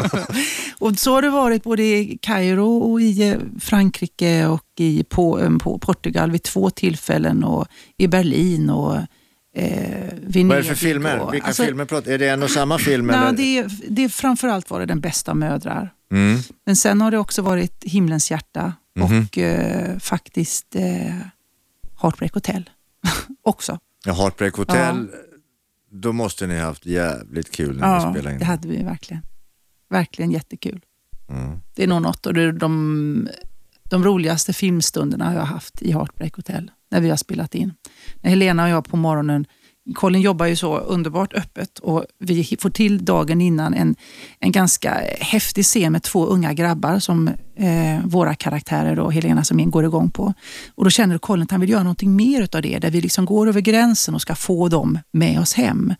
och 0.79 0.99
så 0.99 1.13
har 1.13 1.21
det 1.21 1.29
varit 1.29 1.63
både 1.63 1.83
i 1.83 2.17
Kairo 2.21 2.77
och 2.77 3.01
i 3.01 3.29
eh, 3.29 3.37
Frankrike 3.59 4.45
och 4.47 4.63
i 4.79 5.03
på, 5.03 5.39
eh, 5.39 5.57
på 5.57 5.79
Portugal 5.79 6.31
vid 6.31 6.43
två 6.43 6.69
tillfällen 6.69 7.43
och 7.43 7.67
i 7.97 8.07
Berlin 8.07 8.69
och 8.69 8.95
eh, 9.55 10.07
Venedig. 10.21 10.45
Vad 10.47 10.57
är 10.57 10.61
det 10.61 10.67
för 10.67 10.75
filmer? 10.75 11.19
Och, 11.19 11.33
Vilka 11.33 11.47
alltså, 11.47 11.63
filmer 11.63 11.85
pratar 11.85 12.11
Är 12.11 12.17
det 12.17 12.29
en 12.29 12.43
och 12.43 12.51
samma 12.51 12.77
film? 12.77 13.07
Nej, 13.07 13.15
eller? 13.17 13.31
det, 13.31 13.57
är- 13.57 13.71
det 13.89 14.03
är 14.03 14.09
framförallt 14.09 14.69
var 14.69 14.79
det 14.79 14.85
Den 14.85 14.99
bästa 14.99 15.33
mödrar. 15.33 15.93
Mm. 16.11 16.39
Men 16.65 16.75
sen 16.75 17.01
har 17.01 17.11
det 17.11 17.17
också 17.17 17.41
varit 17.41 17.83
Himlens 17.83 18.31
hjärta 18.31 18.73
Mhm. 18.95 19.03
och 19.27 19.37
eh, 19.37 19.97
faktiskt 19.97 20.75
eh, 20.75 21.15
Heartbreak 22.01 22.33
Hotel 22.33 22.69
också. 23.43 23.79
Ja, 24.05 24.13
Heartbreak 24.13 24.55
Hotel, 24.55 25.07
då 25.89 26.13
måste 26.13 26.47
ni 26.47 26.55
ha 26.59 26.65
haft 26.65 26.85
jävligt 26.85 27.51
kul 27.51 27.77
när 27.77 27.87
ni 27.99 28.03
Ja, 28.05 28.11
spelade 28.11 28.33
in. 28.33 28.39
det 28.39 28.45
hade 28.45 28.67
vi 28.67 28.83
verkligen. 28.83 29.21
Verkligen 29.89 30.31
jättekul. 30.31 30.81
Mm. 31.29 31.59
Det 31.75 31.83
är 31.83 31.87
nog 31.87 32.01
något 32.01 32.25
och 32.25 32.37
är 32.37 32.51
de, 32.51 33.29
de 33.89 34.03
roligaste 34.03 34.53
filmstunderna 34.53 35.25
har 35.25 35.33
jag 35.33 35.41
haft 35.41 35.81
i 35.81 35.91
Heartbreak 35.91 36.35
Hotel 36.35 36.71
när 36.91 37.01
vi 37.01 37.09
har 37.09 37.17
spelat 37.17 37.55
in. 37.55 37.73
När 38.21 38.29
Helena 38.29 38.63
och 38.63 38.69
jag 38.69 38.85
på 38.85 38.97
morgonen 38.97 39.45
Colin 39.95 40.21
jobbar 40.21 40.45
ju 40.45 40.55
så 40.55 40.77
underbart 40.77 41.33
öppet 41.33 41.79
och 41.79 42.05
vi 42.19 42.57
får 42.59 42.69
till 42.69 43.05
dagen 43.05 43.41
innan 43.41 43.73
en, 43.73 43.95
en 44.39 44.51
ganska 44.51 45.01
häftig 45.19 45.65
scen 45.65 45.91
med 45.91 46.03
två 46.03 46.25
unga 46.25 46.53
grabbar 46.53 46.99
som 46.99 47.27
eh, 47.55 48.05
våra 48.05 48.35
karaktärer 48.35 48.99
och 48.99 49.13
Helena 49.13 49.43
som 49.43 49.59
in 49.59 49.71
går 49.71 49.85
igång 49.85 50.09
på. 50.09 50.33
Och 50.75 50.83
då 50.83 50.89
känner 50.89 51.17
Colin 51.17 51.43
att 51.43 51.51
han 51.51 51.61
vill 51.61 51.69
göra 51.69 51.83
någonting 51.83 52.15
mer 52.15 52.41
utav 52.41 52.61
det, 52.61 52.79
där 52.79 52.91
vi 52.91 53.01
liksom 53.01 53.25
går 53.25 53.47
över 53.47 53.61
gränsen 53.61 54.15
och 54.15 54.21
ska 54.21 54.35
få 54.35 54.69
dem 54.69 54.99
med 55.11 55.39
oss 55.39 55.53
hem. 55.53 55.93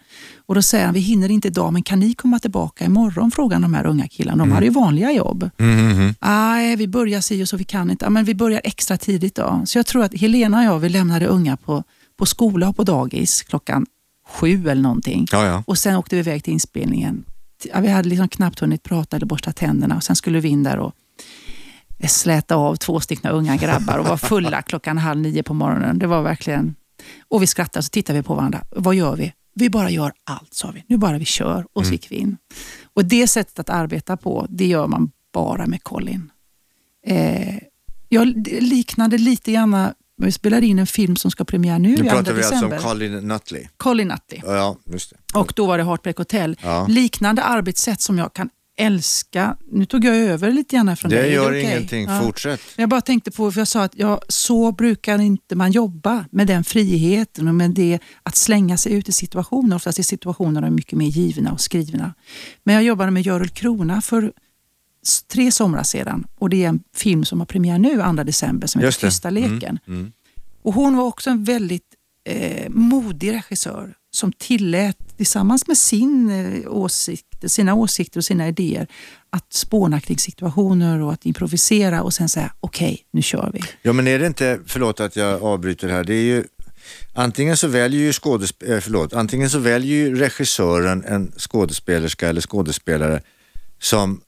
Och 0.45 0.56
då 0.56 0.62
säger 0.62 0.86
han, 0.86 0.93
vi 0.93 1.00
hinner 1.00 1.32
inte 1.32 1.47
idag, 1.47 1.73
men 1.73 1.84
kan 1.84 2.00
ni 2.00 2.13
komma 2.13 2.39
tillbaka 2.39 2.86
imorgon? 2.86 3.32
Frågar 3.32 3.60
de 3.60 3.73
här 3.73 3.86
unga 3.86 4.08
killarna. 4.08 4.43
De 4.43 4.52
hade 4.52 4.65
ju 4.65 4.71
vanliga 4.71 5.12
jobb. 5.12 5.50
Mm, 5.58 6.13
Nej, 6.21 6.76
vi 6.76 6.88
börjar 6.88 7.21
si 7.21 7.43
och 7.43 7.50
så, 7.50 7.58
vi 7.58 7.63
kan 7.63 7.91
inte. 7.91 8.06
Ja, 8.06 8.10
men 8.10 8.26
vi 8.26 8.36
börjar 8.36 8.62
extra 8.63 8.97
tidigt 8.97 9.36
då. 9.36 9.62
Så 9.65 9.78
jag 9.78 9.86
tror 9.86 10.04
att 10.04 10.13
Helena 10.13 10.58
och 10.58 10.63
jag, 10.63 10.80
vi 10.80 10.89
lämnade 10.89 11.26
unga 11.28 11.58
på, 11.58 11.84
på 12.17 12.25
skola 12.25 12.69
och 12.69 12.75
på 12.75 12.84
dagis 12.84 13.43
klockan 13.43 13.86
sju 14.27 14.69
eller 14.69 14.82
någonting. 14.82 15.27
Ja, 15.32 15.45
ja. 15.45 15.63
Och 15.67 15.77
sen 15.77 15.95
åkte 15.95 16.15
vi 16.15 16.19
iväg 16.19 16.43
till 16.43 16.53
inspelningen. 16.53 17.25
Ja, 17.63 17.80
vi 17.80 17.88
hade 17.88 18.10
liksom 18.10 18.27
knappt 18.27 18.60
hunnit 18.60 18.84
prata 18.84 19.15
eller 19.15 19.25
borsta 19.25 19.51
tänderna 19.51 19.95
och 19.95 20.03
sen 20.03 20.15
skulle 20.15 20.39
vi 20.39 20.49
in 20.49 20.63
där 20.63 20.77
och 20.77 20.93
släta 22.08 22.56
av 22.56 22.75
två 22.75 22.99
stycken 22.99 23.32
unga 23.32 23.56
grabbar 23.56 23.97
och 23.97 24.06
var 24.06 24.17
fulla 24.17 24.62
klockan 24.67 24.97
halv 24.97 25.21
nio 25.21 25.43
på 25.43 25.53
morgonen. 25.53 25.99
Det 25.99 26.08
var 26.08 26.21
verkligen... 26.21 26.75
Och 27.27 27.41
vi 27.41 27.47
skrattade 27.47 27.80
och 27.80 27.86
så 27.86 27.89
tittade 27.89 28.19
vi 28.19 28.23
på 28.23 28.36
varandra. 28.36 28.63
Vad 28.69 28.95
gör 28.95 29.15
vi? 29.15 29.34
Vi 29.53 29.69
bara 29.69 29.89
gör 29.89 30.13
allt, 30.23 30.53
sa 30.53 30.71
vi. 30.71 30.84
Nu 30.88 30.97
bara 30.97 31.17
vi 31.17 31.25
kör 31.25 31.65
och 31.73 31.86
så 31.86 31.91
gick 31.91 32.12
vi 32.12 32.15
in. 32.15 32.38
Och 32.93 33.06
det 33.06 33.27
sättet 33.27 33.60
att 33.60 33.69
arbeta 33.69 34.17
på, 34.17 34.45
det 34.49 34.67
gör 34.67 34.88
man 34.88 35.12
bara 35.34 35.67
med 35.67 35.84
Colin. 35.84 36.32
Eh, 37.06 37.58
jag 38.10 38.27
liknade 38.62 39.17
lite 39.17 39.51
grann, 39.51 39.93
vi 40.25 40.32
spelade 40.32 40.65
in 40.65 40.80
en 40.80 40.88
film 40.88 41.15
som 41.15 41.32
ska 41.32 41.43
premiär 41.45 41.80
nu 41.80 41.88
Nu 41.89 41.93
i 41.93 41.97
2 41.97 42.03
pratar 42.10 42.34
vi 42.34 42.41
december. 42.41 42.75
alltså 42.75 42.88
om 42.89 42.93
Colin 42.93 43.13
Nutley. 43.27 43.67
Colin 43.77 44.08
Nutley. 44.08 44.41
Ja, 44.45 44.77
just 44.86 45.10
det. 45.10 45.39
Och 45.39 45.53
då 45.56 45.65
var 45.65 45.77
det 45.77 45.84
Heartbreak 45.84 46.17
Hotel. 46.17 46.58
Ja. 46.63 46.88
Liknande 46.89 47.43
arbetssätt 47.43 48.01
som 48.01 48.17
jag 48.17 48.34
kan 48.34 48.49
älska. 48.80 49.58
Nu 49.71 49.86
tog 49.86 50.06
jag 50.06 50.15
över 50.15 50.51
lite 50.51 50.75
grann 50.75 50.97
från 50.97 51.12
Det 51.12 51.17
dig. 51.21 51.30
Är 51.30 51.34
gör 51.34 51.47
okej? 51.49 51.62
ingenting, 51.63 52.06
Ja. 52.06 52.21
fortsätt. 52.21 52.62
Jag 52.75 52.89
bara 52.89 53.01
tänkte 53.01 53.32
på, 53.32 53.51
för 53.51 53.62
jag 53.62 53.67
sa 53.67 53.84
att 53.84 53.91
ja, 53.95 54.21
så 54.27 54.71
brukar 54.71 55.19
inte 55.21 55.56
man 55.56 55.71
jobba 55.71 56.25
med 56.32 56.47
den 56.47 56.63
friheten 56.63 57.47
och 57.47 57.56
med 57.56 57.71
det 57.71 57.99
att 58.23 58.36
slänga 58.36 58.77
sig 58.77 58.93
ut 58.93 59.10
i 59.10 59.12
situationer. 59.12 59.75
Oftast 59.75 59.99
är 59.99 60.03
situationerna 60.03 60.69
mycket 60.69 60.97
mer 60.97 61.08
givna 61.08 61.51
och 61.51 61.62
skrivna. 61.62 62.13
Men 62.63 62.75
jag 62.75 62.84
jobbade 62.84 63.12
med 63.12 63.23
Görel 63.23 63.49
Krona 63.49 64.01
för 64.01 64.32
tre 65.27 65.51
somrar 65.51 65.83
sedan 65.83 66.27
och 66.37 66.49
det 66.49 66.63
är 66.63 66.69
en 66.69 66.83
film 66.95 67.25
som 67.25 67.39
har 67.39 67.45
premiär 67.45 67.79
nu 67.79 68.01
2 68.15 68.23
december 68.23 68.67
som 68.67 68.81
heter. 68.81 69.07
Tysta 69.07 69.29
leken. 69.29 69.79
Mm. 69.87 70.11
Och 70.61 70.73
hon 70.73 70.97
var 70.97 71.03
också 71.03 71.29
en 71.29 71.43
väldigt 71.43 71.83
eh, 72.29 72.69
modig 72.69 73.33
regissör 73.33 73.93
som 74.11 74.33
tillät 74.33 75.17
tillsammans 75.17 75.67
med 75.67 75.77
sin 75.77 76.29
eh, 76.29 76.71
åsikt, 76.71 77.51
sina 77.51 77.73
åsikter 77.73 78.19
och 78.19 78.25
sina 78.25 78.47
idéer 78.47 78.87
att 79.29 79.53
spåna 79.53 79.99
kring 79.99 80.17
situationer 80.17 81.01
och 81.01 81.13
att 81.13 81.25
improvisera 81.25 82.01
och 82.01 82.13
sen 82.13 82.29
säga 82.29 82.53
okej, 82.59 83.05
nu 83.11 83.21
kör 83.21 83.51
vi. 83.53 83.61
Ja, 83.81 83.93
men 83.93 84.07
är 84.07 84.19
det 84.19 84.27
inte, 84.27 84.59
förlåt 84.65 84.99
att 84.99 85.15
jag 85.15 85.43
avbryter 85.43 85.89
här, 85.89 86.03
det 86.03 86.13
är 86.13 86.23
ju 86.23 86.43
Antingen 87.13 87.57
så 87.57 87.67
väljer 87.67 88.01
ju 88.01 88.11
skådesp- 88.11 88.73
eh, 88.73 88.79
förlåt, 88.79 89.13
antingen 89.13 89.49
så 89.49 89.59
väljer 89.59 89.95
ju 89.95 90.15
regissören 90.15 91.03
en 91.03 91.31
skådespelerska 91.37 92.29
eller 92.29 92.41
skådespelare 92.41 93.21
som 93.79 94.21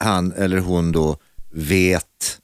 han 0.00 0.32
eller 0.32 0.58
hon 0.58 0.92
då 0.92 1.16
vet 1.52 2.38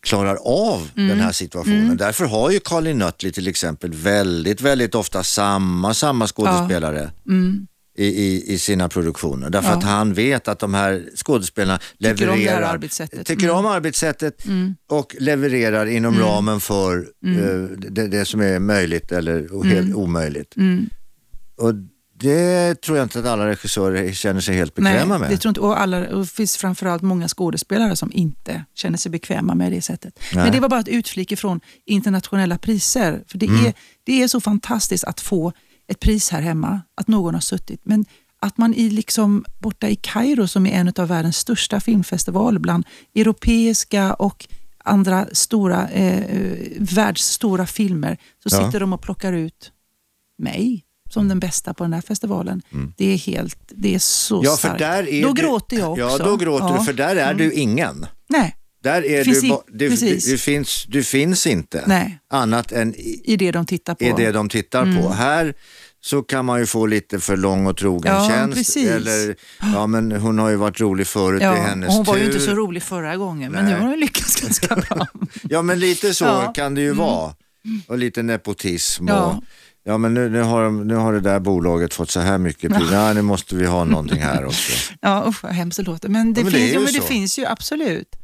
klarar 0.00 0.38
av 0.44 0.90
den 0.94 1.20
här 1.20 1.32
situationen. 1.32 1.96
Därför 1.96 2.24
har 2.24 2.50
ju 2.50 2.60
Colin 2.60 2.98
Nutley 2.98 3.32
till 3.32 3.48
exempel 3.48 3.92
väldigt, 3.94 4.60
väldigt 4.60 4.94
ofta 4.94 5.22
samma, 5.22 5.94
samma 5.94 6.26
skådespelare 6.26 7.10
i, 7.96 8.06
i, 8.06 8.52
i 8.54 8.58
sina 8.58 8.88
produktioner. 8.88 9.50
Därför 9.50 9.68
Ja. 9.68 9.76
att 9.76 9.84
han 9.84 10.14
vet 10.14 10.48
att 10.48 10.58
de 10.58 10.74
här 10.74 11.02
skådespelarna 11.16 11.78
Tycker 11.78 12.10
om 12.10 12.16
det 12.18 12.24
här 12.24 12.36
levererar, 12.36 12.62
arbetssättet. 12.74 13.26
tycker 13.26 13.50
om 13.50 13.66
arbetssättet 13.66 14.44
och 14.88 15.16
levererar 15.18 15.86
inom 15.86 16.18
ramen 16.18 16.60
för 16.60 16.96
eh, 17.26 17.78
det, 17.90 18.08
det 18.08 18.24
som 18.24 18.40
är 18.40 18.58
möjligt 18.58 19.12
eller 19.12 19.64
helt 19.64 19.94
omöjligt. 19.94 20.54
Och 21.56 21.72
det 22.16 22.80
tror 22.80 22.98
jag 22.98 23.04
inte 23.04 23.18
att 23.18 23.26
alla 23.26 23.46
regissörer 23.46 24.12
känner 24.12 24.40
sig 24.40 24.56
helt 24.56 24.74
bekväma 24.74 25.18
med. 25.18 25.30
det 25.30 25.36
tror 25.36 25.50
inte, 25.50 25.60
och, 25.60 25.80
alla, 25.80 26.08
och 26.08 26.20
det 26.20 26.26
finns 26.26 26.56
framförallt 26.56 27.02
många 27.02 27.28
skådespelare 27.28 27.96
som 27.96 28.12
inte 28.12 28.64
känner 28.74 28.98
sig 28.98 29.10
bekväma 29.10 29.54
med 29.54 29.72
det 29.72 29.82
sättet. 29.82 30.18
Nej. 30.34 30.44
Men 30.44 30.52
det 30.52 30.60
var 30.60 30.68
bara 30.68 30.80
ett 30.80 30.88
utflik 30.88 31.32
ifrån 31.32 31.60
internationella 31.86 32.58
priser. 32.58 33.22
För 33.26 33.38
det, 33.38 33.46
Mm. 33.46 33.66
är, 33.66 33.72
det 34.04 34.22
är 34.22 34.28
så 34.28 34.40
fantastiskt 34.40 35.04
att 35.04 35.20
få 35.20 35.52
ett 35.88 36.00
pris 36.00 36.30
här 36.30 36.40
hemma, 36.40 36.80
att 36.94 37.08
någon 37.08 37.34
har 37.34 37.40
suttit. 37.40 37.80
Men 37.84 38.04
att 38.40 38.58
man 38.58 38.74
i 38.74 38.90
liksom, 38.90 39.44
borta 39.58 39.88
i 39.88 39.96
Kairo, 39.96 40.46
som 40.48 40.66
är 40.66 40.70
en 40.80 40.92
av 40.96 41.08
världens 41.08 41.36
största 41.36 41.80
filmfestivaler, 41.80 42.58
bland 42.60 42.86
europeiska 43.14 44.14
och 44.14 44.46
andra 44.84 45.26
stora, 45.32 45.88
eh, 45.88 46.18
eh, 46.18 46.58
världsstora 46.78 47.66
filmer, 47.66 48.18
så 48.42 48.56
Ja. 48.56 48.66
sitter 48.66 48.80
de 48.80 48.92
och 48.92 49.02
plockar 49.02 49.32
ut 49.32 49.72
mig 50.38 50.83
som 51.14 51.28
den 51.28 51.40
bästa 51.40 51.74
på 51.74 51.84
den 51.84 51.92
här 51.92 52.00
festivalen. 52.00 52.62
Det 52.96 53.12
är 53.12 53.16
helt, 53.18 53.58
det 53.76 53.94
är 53.94 53.98
så 53.98 54.34
Mm. 54.34 54.44
Ja, 54.44 54.56
starkt. 54.56 54.80
är 54.82 55.22
då 55.22 55.32
du, 55.32 55.42
gråter 55.42 55.76
jag 55.78 55.92
också. 55.92 56.02
Ja, 56.02 56.18
då 56.18 56.36
gråter 56.36 56.64
Ja. 56.64 56.68
Mm. 56.70 56.78
du, 56.80 56.84
för 56.86 56.92
där 56.92 57.16
är 57.16 57.34
du 57.34 57.52
ingen. 57.52 58.06
Nej, 58.28 58.56
Där 58.82 59.04
är 59.06 59.24
Finns 59.24 59.40
du, 59.40 59.46
i- 59.46 59.50
du, 59.68 59.88
du, 59.88 60.16
du, 60.16 60.38
finns, 60.38 60.84
du 60.88 61.02
finns 61.04 61.46
inte 61.46 61.84
Nej. 61.86 62.18
annat 62.30 62.72
än 62.72 62.94
i, 62.94 63.20
i 63.24 63.36
det 63.36 63.52
de 63.52 63.66
tittar 63.66 63.94
på. 63.94 64.04
i 64.04 64.12
det 64.16 64.32
de 64.32 64.48
tittar 64.48 65.02
på. 65.02 65.08
Här 65.12 65.54
så 66.00 66.22
kan 66.22 66.44
man 66.44 66.60
ju 66.60 66.66
få 66.66 66.86
lite 66.86 67.20
för 67.20 67.36
lång 67.36 67.66
och 67.66 67.76
trogen 67.76 68.14
Ja, 68.14 68.28
tjänst. 68.30 68.56
precis. 68.58 68.88
Eller, 68.90 69.36
ja 69.74 69.86
men 69.86 70.12
hon 70.12 70.38
har 70.38 70.48
ju 70.50 70.56
varit 70.56 70.80
rolig 70.80 71.06
förut, 71.06 71.40
det 71.40 71.46
är 71.46 71.56
Ja, 71.56 71.62
hennes 71.62 71.88
hon 71.94 72.04
var 72.04 72.14
tur. 72.14 72.20
ju 72.20 72.26
inte 72.26 72.40
så 72.40 72.50
rolig 72.54 72.82
förra 72.82 73.16
gången, 73.16 73.52
men 73.52 73.64
Nej. 73.64 73.74
nu 73.74 73.80
har 73.80 73.88
hon 73.88 74.00
lyckats 74.00 74.40
ganska 74.40 74.76
bra. 74.88 75.06
Ja 75.42 75.62
men 75.62 75.78
lite 75.78 76.14
så 76.14 76.24
Ja. 76.24 76.40
Mm. 76.42 76.52
kan 76.52 76.74
det 76.74 76.80
ju 76.80 76.92
vara. 76.92 77.34
Och 77.86 77.98
lite 77.98 78.22
nepotism. 78.22 79.08
Ja. 79.08 79.24
Och, 79.24 79.42
ja 79.84 79.98
men 79.98 80.14
nu, 80.14 80.28
nu, 80.28 80.42
har 80.42 80.64
de, 80.64 80.86
nu 80.86 80.94
har 80.94 81.12
det 81.12 81.20
där 81.20 81.40
bolaget 81.40 81.94
fått 81.94 82.10
så 82.10 82.20
här 82.20 82.38
mycket 82.38 82.74
pris. 82.74 82.88
Ja. 82.92 83.12
nu 83.12 83.22
måste 83.22 83.56
vi 83.56 83.66
ha 83.66 83.84
någonting 83.84 84.20
här 84.22 84.44
också. 84.46 84.92
Ja, 85.00 85.24
usch 85.26 85.42
vad 85.44 85.52
hemskt 85.52 85.76
det 85.76 85.82
låter. 85.82 86.08
Men 86.08 86.32
det, 86.34 86.40
Ja, 86.40 86.44
men 86.44 86.52
det 86.52 86.58
finns, 86.58 86.74
ju 86.74 86.78
men 86.80 86.92
det 86.92 87.00
finns 87.00 87.38
ju 87.38 87.46
absolut. 87.46 88.16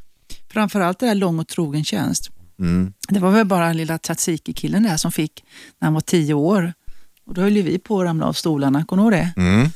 Framförallt 0.52 0.98
det 0.98 1.06
här 1.06 1.14
lång 1.14 1.38
och 1.38 1.48
trogen 1.48 1.84
tjänst. 1.84 2.30
Mm. 2.58 2.92
Det 3.08 3.20
var 3.20 3.30
väl 3.30 3.46
bara 3.46 3.72
lilla 3.72 3.98
Tsatsiki-killen 3.98 4.82
där 4.82 4.96
som 4.96 5.12
fick 5.12 5.44
när 5.80 5.86
han 5.86 5.94
var 5.94 6.00
tio 6.00 6.34
år. 6.34 6.72
Och 7.26 7.34
då 7.34 7.42
höll 7.42 7.56
ju 7.56 7.62
vi 7.62 7.78
på 7.78 8.00
att 8.00 8.06
ramla 8.06 8.26
av 8.26 8.32
stolarna, 8.32 8.84
kommer 8.84 9.02
du 9.10 9.16
ihåg 9.16 9.24
det? 9.36 9.42
Mm. 9.42 9.68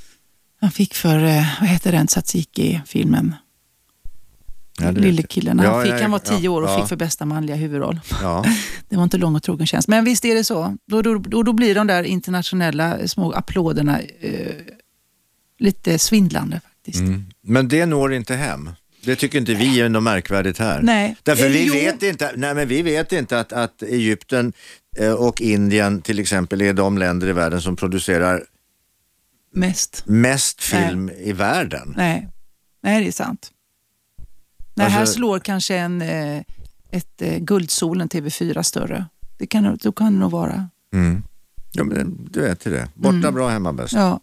Han 0.61 0.71
fick 0.71 0.95
för, 0.95 1.25
eh, 1.25 1.47
vad 1.61 1.69
heter 1.69 1.93
den 1.93 2.07
Tsatsiki-filmen? 2.07 3.35
Ja, 4.81 4.91
Lille 4.91 5.23
killen. 5.23 5.59
Han, 5.59 5.83
fick, 5.83 5.93
ja, 5.93 6.03
han 6.03 6.11
var 6.11 6.19
tio 6.19 6.49
år 6.49 6.63
och 6.63 6.81
fick 6.81 6.89
för 6.89 6.97
bästa 6.97 7.25
manliga 7.25 7.57
huvudroll. 7.57 8.01
Det 8.89 8.97
var 8.97 9.05
inte 9.05 9.19
lång 9.19 9.37
och 9.37 9.43
trogen 9.43 9.67
tjänst. 9.67 9.89
Men 9.89 10.05
visst 10.05 10.25
är 10.25 10.35
det 10.35 10.45
så. 10.45 10.77
Då, 10.87 11.03
då, 11.03 11.19
då, 11.19 11.43
då 11.43 11.53
blir 11.53 11.75
de 11.75 11.87
där 11.87 12.03
internationella 12.03 13.09
små 13.09 13.33
applåderna 13.33 14.01
eh, 14.01 14.55
lite 15.59 15.99
svindlande 15.99 16.61
faktiskt. 16.61 17.01
Mm. 17.01 17.25
Men 17.43 17.69
det 17.69 17.87
når 17.87 18.13
inte 18.13 18.35
hem. 18.35 18.71
Det 19.05 19.17
tycker 19.17 19.39
inte 19.39 19.55
vi 19.55 19.81
är 19.81 19.89
något 19.89 20.03
märkvärdigt 20.03 20.59
här. 20.59 20.83
Nej. 20.83 21.17
Därför 21.23 21.49
vi 21.49 21.67
jo. 21.67 21.75
vet 21.75 22.03
inte, 22.03 22.33
nej 22.37 22.55
men 22.55 22.69
vi 22.69 22.83
vet 22.83 23.13
inte 23.13 23.41
att, 23.41 23.53
att 23.53 23.83
Egypten 23.83 24.53
eh, 24.97 25.13
och 25.13 25.41
Indien 25.41 26.03
till 26.03 26.19
exempel 26.19 26.63
är 26.63 26.73
de 26.73 26.99
länder 26.99 27.29
i 27.29 27.33
världen 27.33 27.61
som 27.61 27.77
producerar 27.77 28.45
Mest. 29.55 30.03
mest 30.07 30.63
film 30.63 31.11
i 31.11 31.33
världen. 31.33 31.95
Nej. 31.97 32.29
Nej, 32.83 33.03
det 33.03 33.09
är 33.09 33.13
sant. 33.13 33.51
Nej, 34.75 34.91
här 34.91 35.01
Alltså- 35.01 35.15
slår 35.15 35.39
kanske 35.39 35.77
en, 35.77 36.03
eh, 36.03 36.43
ett 36.91 37.23
eh, 37.23 37.39
Guldsolen 37.39 38.09
TV4 38.09 38.63
större. 38.63 39.07
Det 39.39 39.47
kan, 39.47 39.79
då 39.83 39.93
kan 39.93 40.13
det 40.13 40.19
nog 40.19 40.31
vara. 40.31 40.69
Mm. 40.95 41.23
Ja, 41.73 41.85
men 41.85 42.29
du 42.31 42.41
vet 42.41 42.67
ju 42.67 42.71
det. 42.71 42.89
Borta 42.95 43.33
bra, 43.33 43.49
hemma 43.49 43.73
bäst. 43.73 43.93
Ja. 43.93 44.21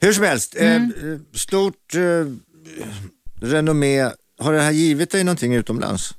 Hur 0.00 0.12
som 0.12 0.24
helst, 0.24 0.56
Mm. 0.58 0.92
eh, 1.02 1.18
stort 1.38 1.94
eh, 1.94 2.26
renommé. 3.40 4.10
Har 4.38 4.52
det 4.52 4.60
här 4.62 4.70
givit 4.70 5.10
dig 5.10 5.24
någonting 5.24 5.54
utomlands? 5.54 6.14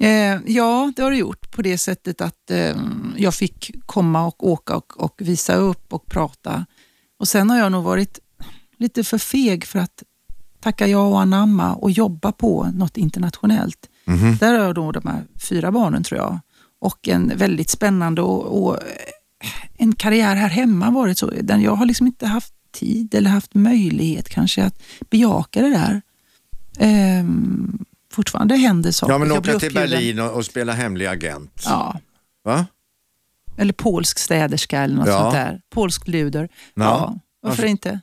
Eh, 0.00 0.38
ja, 0.46 0.92
det 0.96 1.02
har 1.02 1.10
det 1.10 1.16
gjort 1.16 1.50
på 1.50 1.62
det 1.62 1.78
sättet 1.78 2.20
att 2.20 2.50
eh, 2.50 2.76
jag 3.16 3.34
fick 3.34 3.70
komma 3.86 4.26
och 4.26 4.46
åka 4.48 4.76
och, 4.76 5.00
och 5.04 5.14
visa 5.18 5.54
upp 5.54 5.92
och 5.92 6.06
prata. 6.06 6.66
Och 7.18 7.28
Sen 7.28 7.50
har 7.50 7.58
jag 7.58 7.72
nog 7.72 7.84
varit 7.84 8.18
lite 8.78 9.04
för 9.04 9.18
feg 9.18 9.64
för 9.64 9.78
att 9.78 10.02
tacka 10.62 10.86
ja 10.86 11.06
och 11.08 11.20
anamma 11.20 11.74
och 11.74 11.90
jobba 11.90 12.32
på 12.32 12.70
något 12.74 12.96
internationellt. 12.96 13.88
Mhm. 14.04 14.36
Där 14.36 14.58
har 14.58 14.64
jag 14.64 14.74
då 14.74 14.92
de 14.92 15.06
här 15.06 15.22
fyra 15.48 15.72
barnen 15.72 16.02
tror 16.04 16.20
jag 16.20 16.38
och 16.80 17.08
en 17.08 17.32
väldigt 17.36 17.70
spännande 17.70 18.22
och, 18.22 18.62
och 18.64 18.74
eh, 18.76 18.82
en 19.78 19.94
karriär 19.94 20.34
här 20.36 20.48
hemma 20.48 20.90
varit 20.90 21.18
så. 21.18 21.30
Den 21.42 21.62
jag 21.62 21.74
har 21.74 21.86
liksom 21.86 22.06
inte 22.06 22.26
haft 22.26 22.54
tid 22.72 23.14
eller 23.14 23.30
haft 23.30 23.54
möjlighet 23.54 24.28
kanske 24.28 24.64
att 24.64 24.82
bejaka 25.10 25.62
det 25.62 25.70
där. 25.70 26.02
Ehm, 26.78 27.84
fortfarande 28.12 28.56
händer 28.56 28.90
saker. 28.92 29.12
Ja, 29.12 29.18
men 29.18 29.32
åka 29.32 29.58
till. 29.58 29.74
Berlin 29.74 30.18
och, 30.20 30.30
och 30.30 30.44
spela 30.46 30.72
hemlig 30.72 31.06
agent. 31.06 31.62
Ja, 31.64 31.98
Va? 32.44 32.66
eller 33.56 33.72
polsk 33.72 34.18
städerska 34.18 34.80
eller 34.80 34.96
något 34.96 35.06
Ja. 35.08 35.20
sånt 35.20 35.34
där. 35.34 35.60
Polsk 35.70 36.08
luder. 36.08 36.48
Ja. 36.74 36.82
Ja, 36.84 37.18
varför 37.42 37.56
Varför- 37.56 37.66
inte? 37.66 38.00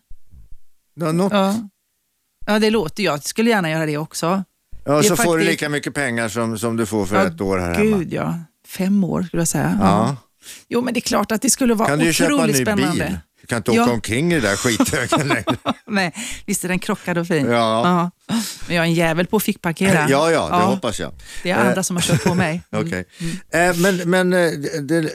Ja, 0.93 1.12
något. 1.12 1.34
Ja. 1.34 1.56
Ja, 2.54 2.60
det 2.60 2.70
låter 2.70 3.04
Jag 3.04 3.24
skulle 3.24 3.50
gärna 3.50 3.70
göra 3.70 3.86
det 3.86 3.98
också. 3.98 4.44
Ja, 4.86 4.98
Det 4.98 5.04
så 5.04 5.14
är 5.14 5.18
får 5.18 5.24
du 5.38 5.44
faktiskt- 5.44 5.52
lika 5.52 5.70
mycket 5.70 5.94
pengar 5.94 6.30
som, 6.30 6.58
som 6.58 6.78
du 6.78 6.86
får 6.86 7.06
för 7.06 7.16
Ja, 7.16 7.24
ett 7.28 7.42
år 7.42 7.58
här 7.58 7.74
hemma. 7.74 7.98
Gud 7.98 8.14
ja, 8.14 8.40
fem 8.68 9.04
år 9.04 9.24
skulle 9.24 9.42
jag 9.42 9.48
säga. 9.48 9.78
Ja. 9.82 10.16
Jo, 10.68 10.82
men 10.82 10.94
det 10.94 10.98
är 11.00 11.02
klart 11.02 11.32
att 11.32 11.42
det 11.42 11.50
skulle 11.50 11.74
vara 11.74 11.90
Kan 11.90 12.00
du 12.00 12.14
köpa 12.14 12.28
en 12.30 12.36
otroligt 12.36 12.56
ny 12.56 12.62
spännande. 12.66 13.04
bil? 13.06 13.18
Kan 13.50 13.58
inte 13.58 13.72
åka 13.72 13.80
Ja. 13.80 13.92
omkring 13.92 14.32
i 14.34 14.36
det 14.36 14.42
där 14.48 14.56
skithögen 14.56 15.28
längre. 15.28 15.56
Nej, 15.88 16.14
visst 16.46 16.64
är 16.64 16.68
den 16.68 16.80
krockad 16.80 17.18
och 17.18 17.28
fin. 17.28 17.52
Ja. 17.52 18.12
Men 18.68 18.76
jag 18.76 18.86
är 18.86 18.90
en 18.90 18.94
jävel 18.94 19.28
på 19.28 19.38
att 19.38 19.44
fickparkera. 19.44 20.10
Ja, 20.10 20.32
ja, 20.32 20.50
det 20.50 20.64
hoppas 20.64 21.00
jag. 21.00 21.12
Det 21.44 21.52
är 21.52 21.58
andra 21.68 21.84
som 21.84 21.96
har 21.96 22.04
kört 22.04 22.24
på 22.24 22.34
mig. 22.36 22.62
Mm. 22.72 22.88
Okej. 22.88 23.06
Eh, 23.54 23.76
men 23.78 24.10
men 24.10 24.34
eh, 24.34 24.52
det, 24.82 25.10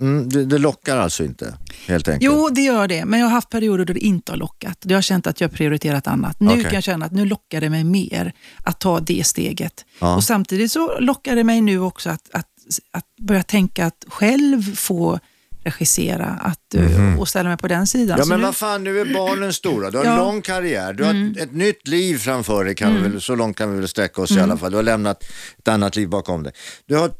mm, 0.00 0.28
det, 0.28 0.44
det 0.44 0.58
lockar 0.58 0.96
alltså 0.96 1.24
inte, 1.24 1.54
helt 1.86 2.08
enkelt? 2.08 2.24
Jo, 2.32 2.48
det 2.48 2.60
gör 2.60 2.88
det. 2.88 3.04
Men 3.04 3.20
jag 3.20 3.26
har 3.26 3.32
haft 3.32 3.50
perioder 3.50 3.84
då 3.84 3.92
det 3.92 4.00
inte 4.00 4.32
har 4.32 4.36
lockat. 4.36 4.78
Då 4.80 4.88
har 4.92 4.96
jag 4.96 5.04
känt 5.04 5.26
att 5.26 5.40
jag 5.40 5.48
har 5.48 5.56
prioriterat 5.56 6.06
annat. 6.06 6.40
Nu 6.40 6.48
Okej. 6.50 6.62
kan 6.64 6.74
jag 6.74 6.82
känna 6.82 7.06
att 7.06 7.12
nu 7.12 7.24
lockar 7.24 7.60
det 7.60 7.70
mig 7.70 7.84
mer 7.84 8.32
att 8.64 8.80
ta 8.80 9.00
det 9.00 9.26
steget. 9.26 9.84
Ja. 9.98 10.16
Och 10.16 10.24
Samtidigt 10.24 10.72
så 10.72 10.98
lockar 11.00 11.36
det 11.36 11.44
mig 11.44 11.60
nu 11.60 11.80
också 11.80 12.10
att, 12.10 12.28
att, 12.32 12.46
att 12.90 13.06
börja 13.20 13.42
tänka 13.42 13.86
att 13.86 14.04
själv 14.08 14.76
få 14.76 15.18
regissera 15.64 16.26
att, 16.26 16.74
eh, 16.74 17.18
och 17.20 17.28
ställa 17.28 17.48
mig 17.48 17.58
på 17.58 17.68
den 17.68 17.86
sidan. 17.86 18.18
Ja 18.18 18.24
Så 18.24 18.28
men 18.28 18.40
nu, 18.40 18.46
vad 18.46 18.56
fan, 18.56 18.84
nu 18.84 19.00
är 19.00 19.04
barnen 19.14 19.52
stora. 19.52 19.90
Du 19.90 19.98
har 19.98 20.04
en 20.04 20.10
Ja. 20.10 20.16
Mm. 20.16 20.26
lång 20.26 20.42
karriär, 20.42 20.92
du 20.92 21.04
har 21.04 21.10
ett, 21.32 21.36
ett 21.42 21.54
nytt 21.54 21.88
liv 21.88 22.18
framför 22.18 22.64
dig, 22.64 22.74
kan 22.74 22.94
vi 22.94 23.00
väl, 23.00 23.20
så 23.20 23.34
långt 23.34 23.56
kan 23.56 23.72
vi 23.72 23.78
väl 23.78 23.88
sträcka 23.88 24.22
oss 24.22 24.30
i 24.30 24.34
Mm. 24.34 24.44
alla 24.50 24.58
fall. 24.58 24.70
Du 24.70 24.76
har 24.76 24.82
lämnat 24.82 25.24
ett 25.58 25.68
annat 25.68 25.96
liv 25.96 26.08
bakom 26.08 26.42
dig. 26.42 26.52
Du, 26.86 26.96
har, 26.96 27.10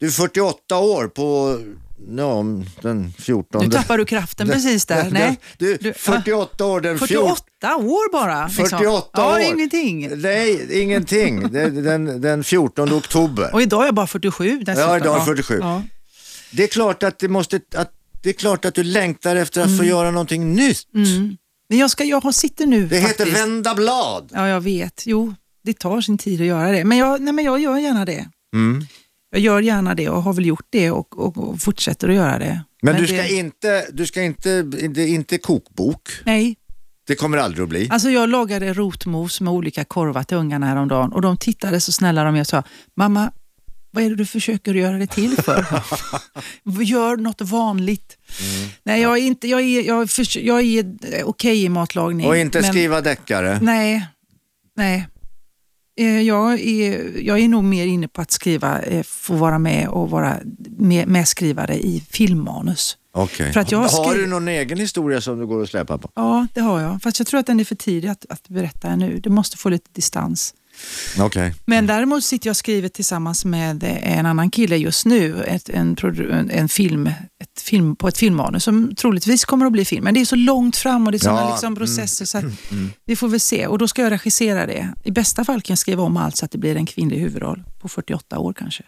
du 0.00 0.06
är 0.06 0.10
48 0.10 0.76
år 0.78 1.08
på 1.08 1.58
ja, 2.16 2.44
den 2.82 3.12
14. 3.18 3.64
nu 3.64 3.70
tappar 3.70 3.98
du 3.98 4.04
kraften 4.04 4.48
precis 4.52 4.86
där. 4.86 5.04
Den- 5.04 5.12
Nej. 5.12 5.38
Du, 5.58 5.76
Du- 5.76 5.92
48 5.92 6.64
år 6.64 6.80
den 6.80 6.98
14. 6.98 7.36
48 7.36 7.76
år 7.76 8.12
bara. 8.12 8.46
liksom. 8.46 8.64
48 8.68 9.08
ja, 9.12 9.34
år. 9.34 9.40
ingenting. 9.40 10.10
Nej, 10.20 10.82
ingenting. 10.82 11.52
Den, 11.52 12.20
den 12.20 12.44
14 12.44 12.92
oktober. 12.92 13.50
Och 13.54 13.62
idag 13.62 13.82
är 13.82 13.86
jag 13.86 13.94
bara 13.94 14.06
47 14.06 14.58
dessutom. 14.58 14.90
Ja, 14.90 14.96
idag 14.96 15.20
är 15.20 15.24
47. 15.24 15.58
Ja. 15.62 15.82
Det 16.50 16.62
är 16.64 16.68
klart 16.68 17.02
att 17.02 17.18
det 17.18 17.28
måste, 17.28 17.60
att, 17.74 17.92
det 18.22 18.28
är 18.28 18.32
klart 18.32 18.64
att 18.64 18.74
du 18.74 18.82
längtar 18.82 19.36
efter 19.36 19.60
att 19.62 19.76
få 19.78 19.84
göra 19.84 20.10
någonting 20.10 20.54
nytt. 20.54 20.94
Mm. 20.94 21.36
Men 21.68 21.78
jag, 21.78 21.90
ska, 21.90 22.04
jag 22.04 22.34
sitter 22.34 22.66
nu 22.66 22.86
Det 22.86 23.00
faktiskt. 23.02 23.20
heter 23.28 23.40
vända 23.40 23.74
blad. 23.74 24.30
Ja, 24.34 24.48
jag 24.48 24.60
vet. 24.60 25.02
Jo, 25.06 25.34
det 25.64 25.78
tar 25.78 26.00
sin 26.00 26.18
tid 26.18 26.40
att 26.40 26.46
göra 26.46 26.72
det. 26.72 26.84
Men 26.84 26.98
jag, 26.98 27.20
nej, 27.20 27.32
men 27.32 27.44
jag 27.44 27.60
gör 27.60 27.76
gärna 27.76 28.04
det. 28.04 28.28
Mm. 28.54 28.86
Jag 29.30 29.40
gör 29.40 29.60
gärna 29.60 29.94
det 29.94 30.08
och 30.08 30.22
har 30.22 30.32
väl 30.32 30.46
gjort 30.46 30.66
det 30.70 30.90
och, 30.90 31.18
och, 31.18 31.36
och 31.38 31.60
fortsätter 31.60 32.08
att 32.08 32.14
göra 32.14 32.38
det. 32.38 32.62
Men, 32.82 32.96
du 33.00 33.06
ska, 33.06 33.16
det, 33.16 33.32
inte, 33.32 33.86
du 33.92 34.06
ska 34.06 34.22
inte, 34.22 34.62
det 34.62 35.02
är 35.02 35.08
inte 35.08 35.38
kokbok. 35.38 36.08
Nej, 36.24 36.56
Det 37.06 37.14
kommer 37.14 37.38
aldrig 37.38 37.62
att 37.62 37.68
bli. 37.68 37.88
alltså 37.90 38.10
jag 38.10 38.28
lagade 38.28 38.72
rotmos 38.72 39.40
med 39.40 39.52
olika 39.52 39.84
korvar 39.84 40.22
till 40.22 40.36
ungarna 40.36 40.66
häromdagen 40.66 41.12
och 41.12 41.22
de 41.22 41.36
tittade 41.36 41.80
så 41.80 41.92
snälla 41.92 42.24
de 42.24 42.40
och 42.40 42.46
sa, 42.46 42.62
mamma, 42.96 43.32
vad 43.98 44.04
är 44.06 44.10
det 44.10 44.16
du 44.16 44.26
försöker 44.26 44.74
göra 44.74 44.98
det 44.98 45.06
till 45.06 45.36
för? 45.36 45.66
Gör 46.82 47.16
något 47.16 47.40
vanligt. 47.40 48.18
Mm. 48.40 48.68
Nej, 48.82 49.02
jag 49.02 49.18
är, 49.18 49.22
inte, 49.22 49.48
jag 49.48 49.60
är, 49.60 49.82
jag 49.82 50.02
är, 50.02 50.38
jag 50.46 50.62
är 50.62 50.84
eh, 51.18 51.24
okej 51.24 51.64
i 51.64 51.68
matlagning. 51.68 52.26
Och 52.26 52.36
inte 52.36 52.60
men- 52.60 52.70
skriva 52.70 53.00
deckare. 53.00 53.58
Nej, 53.62 54.06
nej. 54.76 55.08
Eh, 56.00 56.20
Jag 56.20 56.60
är, 56.60 57.12
jag 57.26 57.38
är 57.38 57.48
nog 57.48 57.64
mer 57.64 57.86
inne 57.86 58.08
på 58.08 58.20
att 58.20 58.30
skriva, 58.30 58.82
eh, 58.82 59.02
få 59.02 59.34
vara 59.34 59.58
med 59.58 59.88
och 59.88 60.10
vara 60.10 60.36
med, 60.78 61.08
medskrivare 61.08 61.76
i 61.78 62.00
filmmanus. 62.10 62.96
Okej. 63.12 63.52
För 63.52 63.60
att 63.60 63.72
jag 63.72 63.78
Har 63.78 63.88
skri- 63.88 64.20
du 64.20 64.26
någon 64.26 64.48
egen 64.48 64.78
historia 64.78 65.20
som 65.20 65.38
du 65.38 65.46
går 65.46 65.58
och 65.62 65.68
släpar 65.68 65.98
på? 65.98 66.10
Ja, 66.14 66.46
det 66.54 66.60
har 66.60 66.80
jag. 66.80 67.02
Fast 67.02 67.18
jag 67.20 67.26
tror 67.26 67.40
att 67.40 67.46
den 67.46 67.60
är 67.60 67.64
för 67.64 67.74
tidig 67.74 68.08
att, 68.08 68.26
att 68.28 68.48
berätta 68.48 68.88
ännu. 68.88 69.20
Det 69.20 69.30
måste 69.30 69.56
få 69.56 69.68
lite 69.68 69.90
distans. 69.92 70.54
Okej. 71.18 71.54
Men 71.64 71.86
däremot 71.86 72.24
sitter 72.24 72.48
jag 72.48 72.52
och 72.52 72.56
skriver 72.56 72.88
tillsammans 72.88 73.44
med 73.44 73.84
en 74.02 74.26
annan 74.26 74.50
kille 74.50 74.76
just 74.76 75.06
nu, 75.06 75.42
ett, 75.42 75.68
en, 75.68 75.96
en, 76.50 76.68
film, 76.68 77.06
ett 77.42 77.60
film 77.60 77.96
på 77.96 78.08
ett 78.08 78.18
filmmanus 78.18 78.64
som 78.64 78.94
troligtvis 78.94 79.44
kommer 79.44 79.66
att 79.66 79.72
bli 79.72 79.84
film. 79.84 80.04
Men 80.04 80.14
det 80.14 80.20
är 80.20 80.24
så 80.24 80.36
långt 80.36 80.76
fram 80.76 81.06
och 81.06 81.12
det 81.12 81.16
är 81.16 81.20
sådana 81.20 81.40
Ja, 81.40 81.50
liksom 81.50 81.76
processer 81.76 82.24
så 82.24 82.38
att 82.38 82.44
vi 83.04 83.16
får 83.16 83.28
väl 83.28 83.40
se. 83.40 83.66
Och 83.66 83.78
då 83.78 83.88
ska 83.88 84.02
jag 84.02 84.12
regissera 84.12 84.66
det. 84.66 84.88
I 85.04 85.10
bästa 85.10 85.44
fall 85.44 85.62
kan 85.62 85.72
jag 85.72 85.78
skriva 85.78 86.02
om 86.02 86.16
allt 86.16 86.36
så 86.36 86.44
att 86.44 86.50
det 86.50 86.58
blir 86.58 86.76
en 86.76 86.86
kvinnlig 86.86 87.18
huvudroll 87.18 87.64
på 87.80 87.88
48 87.88 88.38
år 88.38 88.52
kanske. 88.52 88.84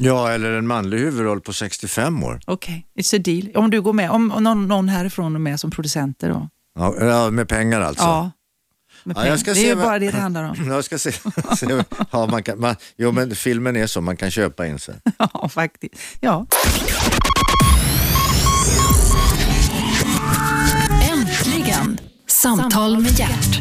Ja, 0.00 0.30
eller 0.30 0.52
en 0.52 0.66
manlig 0.66 0.98
huvudroll 0.98 1.40
på 1.40 1.52
65 1.52 2.22
år. 2.22 2.40
Okej, 2.46 2.86
it's 2.98 3.16
a 3.16 3.22
deal. 3.24 3.64
Om 3.64 3.70
du 3.70 3.82
går 3.82 3.92
med, 3.92 4.10
om 4.10 4.32
om 4.32 4.44
någon, 4.44 4.68
någon 4.68 4.88
härifrån 4.88 5.34
är 5.34 5.38
med 5.38 5.60
som 5.60 5.70
producenter 5.70 6.28
då? 6.28 6.48
Ja, 6.78 7.30
med 7.30 7.48
pengar 7.48 7.80
alltså. 7.80 8.04
Ja. 8.04 8.30
Med 9.08 9.16
Ja, 9.16 9.20
jag 9.20 9.24
pengar. 9.24 9.36
ska 9.36 9.50
det 9.52 9.58
är 9.58 9.62
se 9.62 9.66
ju 9.68 9.74
vad- 9.74 9.84
bara 9.86 9.98
det 9.98 10.10
det 10.10 10.18
handlar 10.18 10.44
om. 10.44 10.68
Jag 10.70 10.84
ska 10.84 10.98
se. 10.98 11.12
se 11.58 11.82
ja, 12.10 12.26
man 12.26 12.42
kan, 12.42 12.60
man, 12.60 12.76
jo, 12.96 13.12
men 13.12 13.34
filmen 13.34 13.76
är 13.76 13.86
så, 13.86 14.00
man 14.00 14.16
kan 14.16 14.30
köpa 14.30 14.66
in 14.66 14.78
sig. 14.78 14.94
Ja, 15.18 15.48
faktiskt. 15.48 15.94
Ja. 16.20 16.46
Samtal 22.26 22.98
med 23.00 23.18
hjärt. 23.18 23.60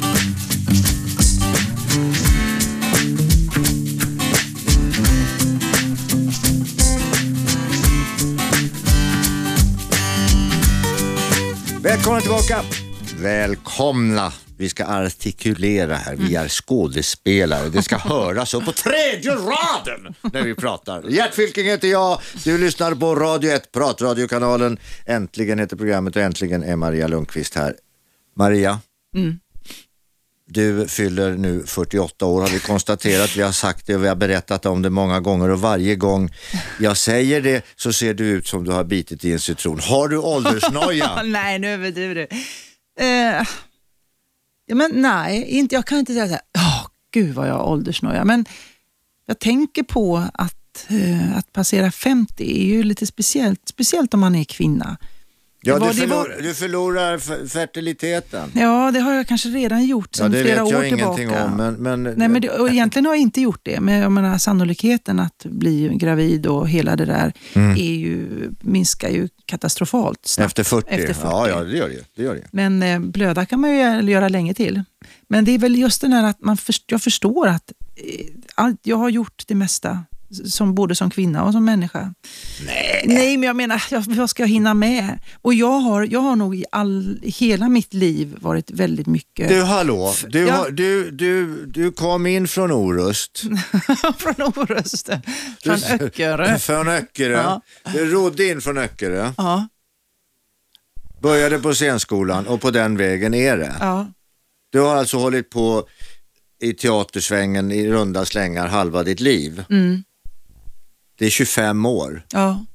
Välkomna 11.81 12.21
tillbaka! 12.21 12.61
Välkomna! 13.21 14.31
Vi 14.57 14.69
ska 14.69 14.85
artikulera 14.85 15.95
här, 15.95 16.15
vi 16.15 16.35
är 16.35 16.47
skådespelare. 16.47 17.69
Det 17.69 17.83
ska 17.83 17.97
höras 17.97 18.53
upp 18.53 18.65
på 18.65 18.71
tredje 18.71 19.31
raden 19.31 20.15
när 20.33 20.43
vi 20.43 20.55
pratar. 20.55 21.09
Gert 21.09 21.33
Fylking 21.33 21.65
heter 21.65 21.87
jag, 21.87 22.21
du 22.43 22.57
lyssnar 22.57 22.95
på 22.95 23.15
Radio 23.15 23.51
1, 23.51 23.71
pratradiokanalen. 23.71 24.79
Äntligen 25.05 25.59
heter 25.59 25.77
programmet 25.77 26.15
och 26.15 26.21
äntligen 26.21 26.63
är 26.63 26.75
Maria 26.75 27.07
Lundqvist 27.07 27.55
här. 27.55 27.75
Maria, 28.35 28.79
du 30.49 30.87
fyller 30.87 31.31
nu 31.31 31.63
48 31.65 32.25
år 32.25 32.41
har 32.41 32.49
vi 32.49 32.59
konstaterat. 32.59 33.35
Vi 33.35 33.41
har 33.41 33.51
sagt 33.51 33.87
det 33.87 33.95
och 33.95 34.03
vi 34.03 34.07
har 34.07 34.15
berättat 34.15 34.65
om 34.65 34.81
det 34.81 34.89
många 34.89 35.19
gånger 35.19 35.49
och 35.49 35.61
varje 35.61 35.95
gång 35.95 36.33
jag 36.79 36.97
säger 36.97 37.41
det 37.41 37.65
så 37.75 37.93
ser 37.93 38.13
du 38.13 38.25
ut 38.25 38.47
som 38.47 38.63
du 38.63 38.71
har 38.71 38.83
bitit 38.83 39.25
i 39.25 39.31
en 39.31 39.39
citron. 39.39 39.79
Har 39.79 40.07
du 40.07 40.17
åldersnoja? 40.17 41.21
nej, 41.25 41.59
nu 41.59 41.67
överdriver 41.67 42.15
du. 42.15 42.27
Eh, 43.05 43.47
ja, 44.67 44.75
men 44.75 44.91
nej, 44.93 45.43
inte, 45.43 45.75
jag 45.75 45.85
kan 45.85 45.99
inte 45.99 46.13
säga 46.13 46.27
så 46.27 46.31
här, 46.31 46.41
oh, 46.57 46.87
gud 47.11 47.35
vad 47.35 47.47
jag 47.47 47.53
har 47.53 47.63
åldersnoja. 47.63 48.25
Men 48.25 48.45
jag 49.25 49.39
tänker 49.39 49.83
på 49.83 50.23
att, 50.33 50.85
eh, 50.89 51.37
att 51.37 51.53
passera 51.53 51.91
50 51.91 52.61
är 52.61 52.65
ju 52.65 52.83
lite 52.83 53.05
speciellt, 53.05 53.67
speciellt 53.67 54.13
om 54.13 54.19
man 54.19 54.35
är 54.35 54.43
kvinna. 54.43 54.97
Ja, 55.61 55.79
Det 55.79 55.91
du, 55.93 56.01
det 56.01 56.05
var- 56.07 56.23
förlorar, 56.23 56.41
du 56.41 56.53
förlorar 56.53 57.17
fertiliteten. 57.47 58.51
Ja, 58.53 58.91
det 58.91 58.99
har 58.99 59.13
jag 59.13 59.27
kanske 59.27 59.49
redan 59.49 59.85
gjort 59.85 60.09
Ja, 60.11 60.17
sedan 60.17 60.31
det 60.31 60.43
flera 60.43 60.63
vet 60.63 60.71
jag 60.71 60.79
år 60.79 60.85
ingenting 60.85 61.15
tillbaka. 61.15 61.45
om. 61.45 61.51
Men, 61.57 61.73
men, 61.73 62.03
Nej, 62.03 62.27
men 62.27 62.41
det, 62.41 62.49
och 62.49 62.69
egentligen 62.69 63.05
har 63.05 63.13
jag 63.13 63.21
inte 63.21 63.41
gjort 63.41 63.59
det, 63.63 63.79
men 63.79 63.95
jag 63.95 64.11
menar, 64.11 64.37
sannolikheten 64.37 65.19
att 65.19 65.45
bli 65.45 65.89
gravid 65.93 66.45
och 66.45 66.69
hela 66.69 66.95
det 66.95 67.05
där 67.05 67.33
är 67.55 67.93
ju, 67.95 68.27
minskar 68.61 69.09
ju 69.09 69.29
katastrofalt 69.45 70.19
snabbt. 70.25 70.47
efter 70.59 70.63
40? 70.63 70.87
Efter 70.89 71.13
40. 71.13 71.19
Ja, 71.27 71.49
ja, 71.49 71.63
det 71.63 71.77
gör 71.77 71.89
det. 71.89 72.03
det, 72.15 72.23
gör 72.23 72.35
det. 72.35 72.47
Men 72.51 72.83
eh, 72.83 72.99
blöda 72.99 73.45
kan 73.45 73.61
man 73.61 73.69
ju 73.69 73.77
göra- 74.11 74.27
länge 74.29 74.53
till. 74.53 74.83
Men 75.29 75.45
det 75.45 75.51
är 75.51 75.59
väl 75.59 75.77
just 75.77 76.01
den 76.01 76.13
här 76.13 76.23
att 76.29 76.41
man 76.41 76.57
först, 76.57 76.83
jag 76.87 77.01
förstår 77.01 77.47
att 77.47 77.71
eh, 77.95 78.25
allt, 78.55 78.79
jag 78.83 78.97
har 78.97 79.09
gjort 79.09 79.43
det 79.47 79.55
mesta, 79.55 79.99
som, 80.49 80.75
både 80.75 80.95
som 80.95 81.09
kvinna 81.09 81.43
och 81.43 81.51
som 81.53 81.65
människa. 81.65 82.13
Nej, 82.65 83.03
Nej 83.07 83.37
men 83.37 83.47
jag 83.47 83.55
menar, 83.55 83.83
jag, 83.91 84.01
vad 84.07 84.29
ska 84.29 84.43
jag 84.43 84.47
hinna 84.47 84.73
med? 84.73 85.19
Och 85.41 85.53
jag 85.53 85.79
har, 85.79 86.07
jag 86.11 86.19
har 86.19 86.35
nog 86.35 86.55
i 86.55 86.65
all, 86.71 87.19
hela 87.23 87.69
mitt 87.69 87.93
liv 87.93 88.35
varit 88.41 88.71
väldigt 88.71 89.07
mycket 89.07 89.49
Du, 89.49 89.61
hallå. 89.63 90.13
Du, 90.27 90.39
Ja. 90.47 90.53
har, 90.55 90.69
du, 90.71 91.11
du, 91.11 91.65
du 91.65 91.91
kom 91.91 92.25
in 92.27 92.47
från 92.47 92.71
Orust. 92.71 93.41
från 94.17 94.41
Orust, 94.55 95.09
från 95.63 95.79
Du- 95.97 96.05
Öckerö. 96.05 96.57
Från 96.59 96.87
Öckerö. 96.87 97.33
Ja. 97.41 97.61
Du 97.93 98.05
rodde 98.11 98.45
in 98.47 98.61
från 98.61 98.77
Öckerö. 98.77 99.31
Ja, 99.37 99.67
Började 101.21 101.59
på 101.59 101.73
scenskolan 101.73 102.47
och 102.47 102.61
på 102.61 102.71
den 102.71 102.97
vägen 102.97 103.33
är 103.33 103.57
det. 103.57 103.75
ja. 103.79 104.07
Du 104.71 104.79
har 104.79 104.95
alltså 104.95 105.17
hållit 105.17 105.49
på 105.49 105.87
i 106.61 106.73
teatersvängen 106.73 107.71
i 107.71 107.87
runda 107.91 108.25
slängar 108.25 108.67
halva 108.67 109.03
ditt 109.03 109.19
liv. 109.19 109.63
Mm, 109.69 110.03
Det 111.17 111.25
är 111.25 111.29
25 111.29 111.85
år. 111.85 112.25
ja. 112.31 112.65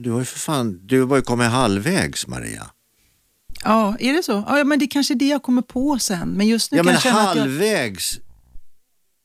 Du 0.00 0.10
har 0.10 0.18
ju 0.18 0.24
för 0.24 0.38
fan, 0.38 0.80
du 0.86 1.04
har 1.04 1.16
ju 1.16 1.22
kommit 1.22 1.46
halvvägs 1.50 2.26
Maria. 2.26 2.66
Ja, 3.64 3.96
är 4.00 4.12
det 4.12 4.22
så? 4.22 4.44
Ja, 4.48 4.64
men 4.64 4.78
det 4.78 4.84
är 4.84 4.90
kanske 4.90 5.14
är 5.14 5.18
det 5.18 5.28
jag 5.28 5.42
kommer 5.42 5.62
på 5.62 5.98
sen. 5.98 6.28
Men 6.28 6.46
just 6.46 6.72
nu 6.72 6.78
Ja 6.78 6.82
kan 6.82 6.86
men 6.86 6.94
jag 6.94 7.02
känna 7.02 7.20
att 7.30 7.36
jag... 7.36 7.42
halvvägs. 7.42 8.18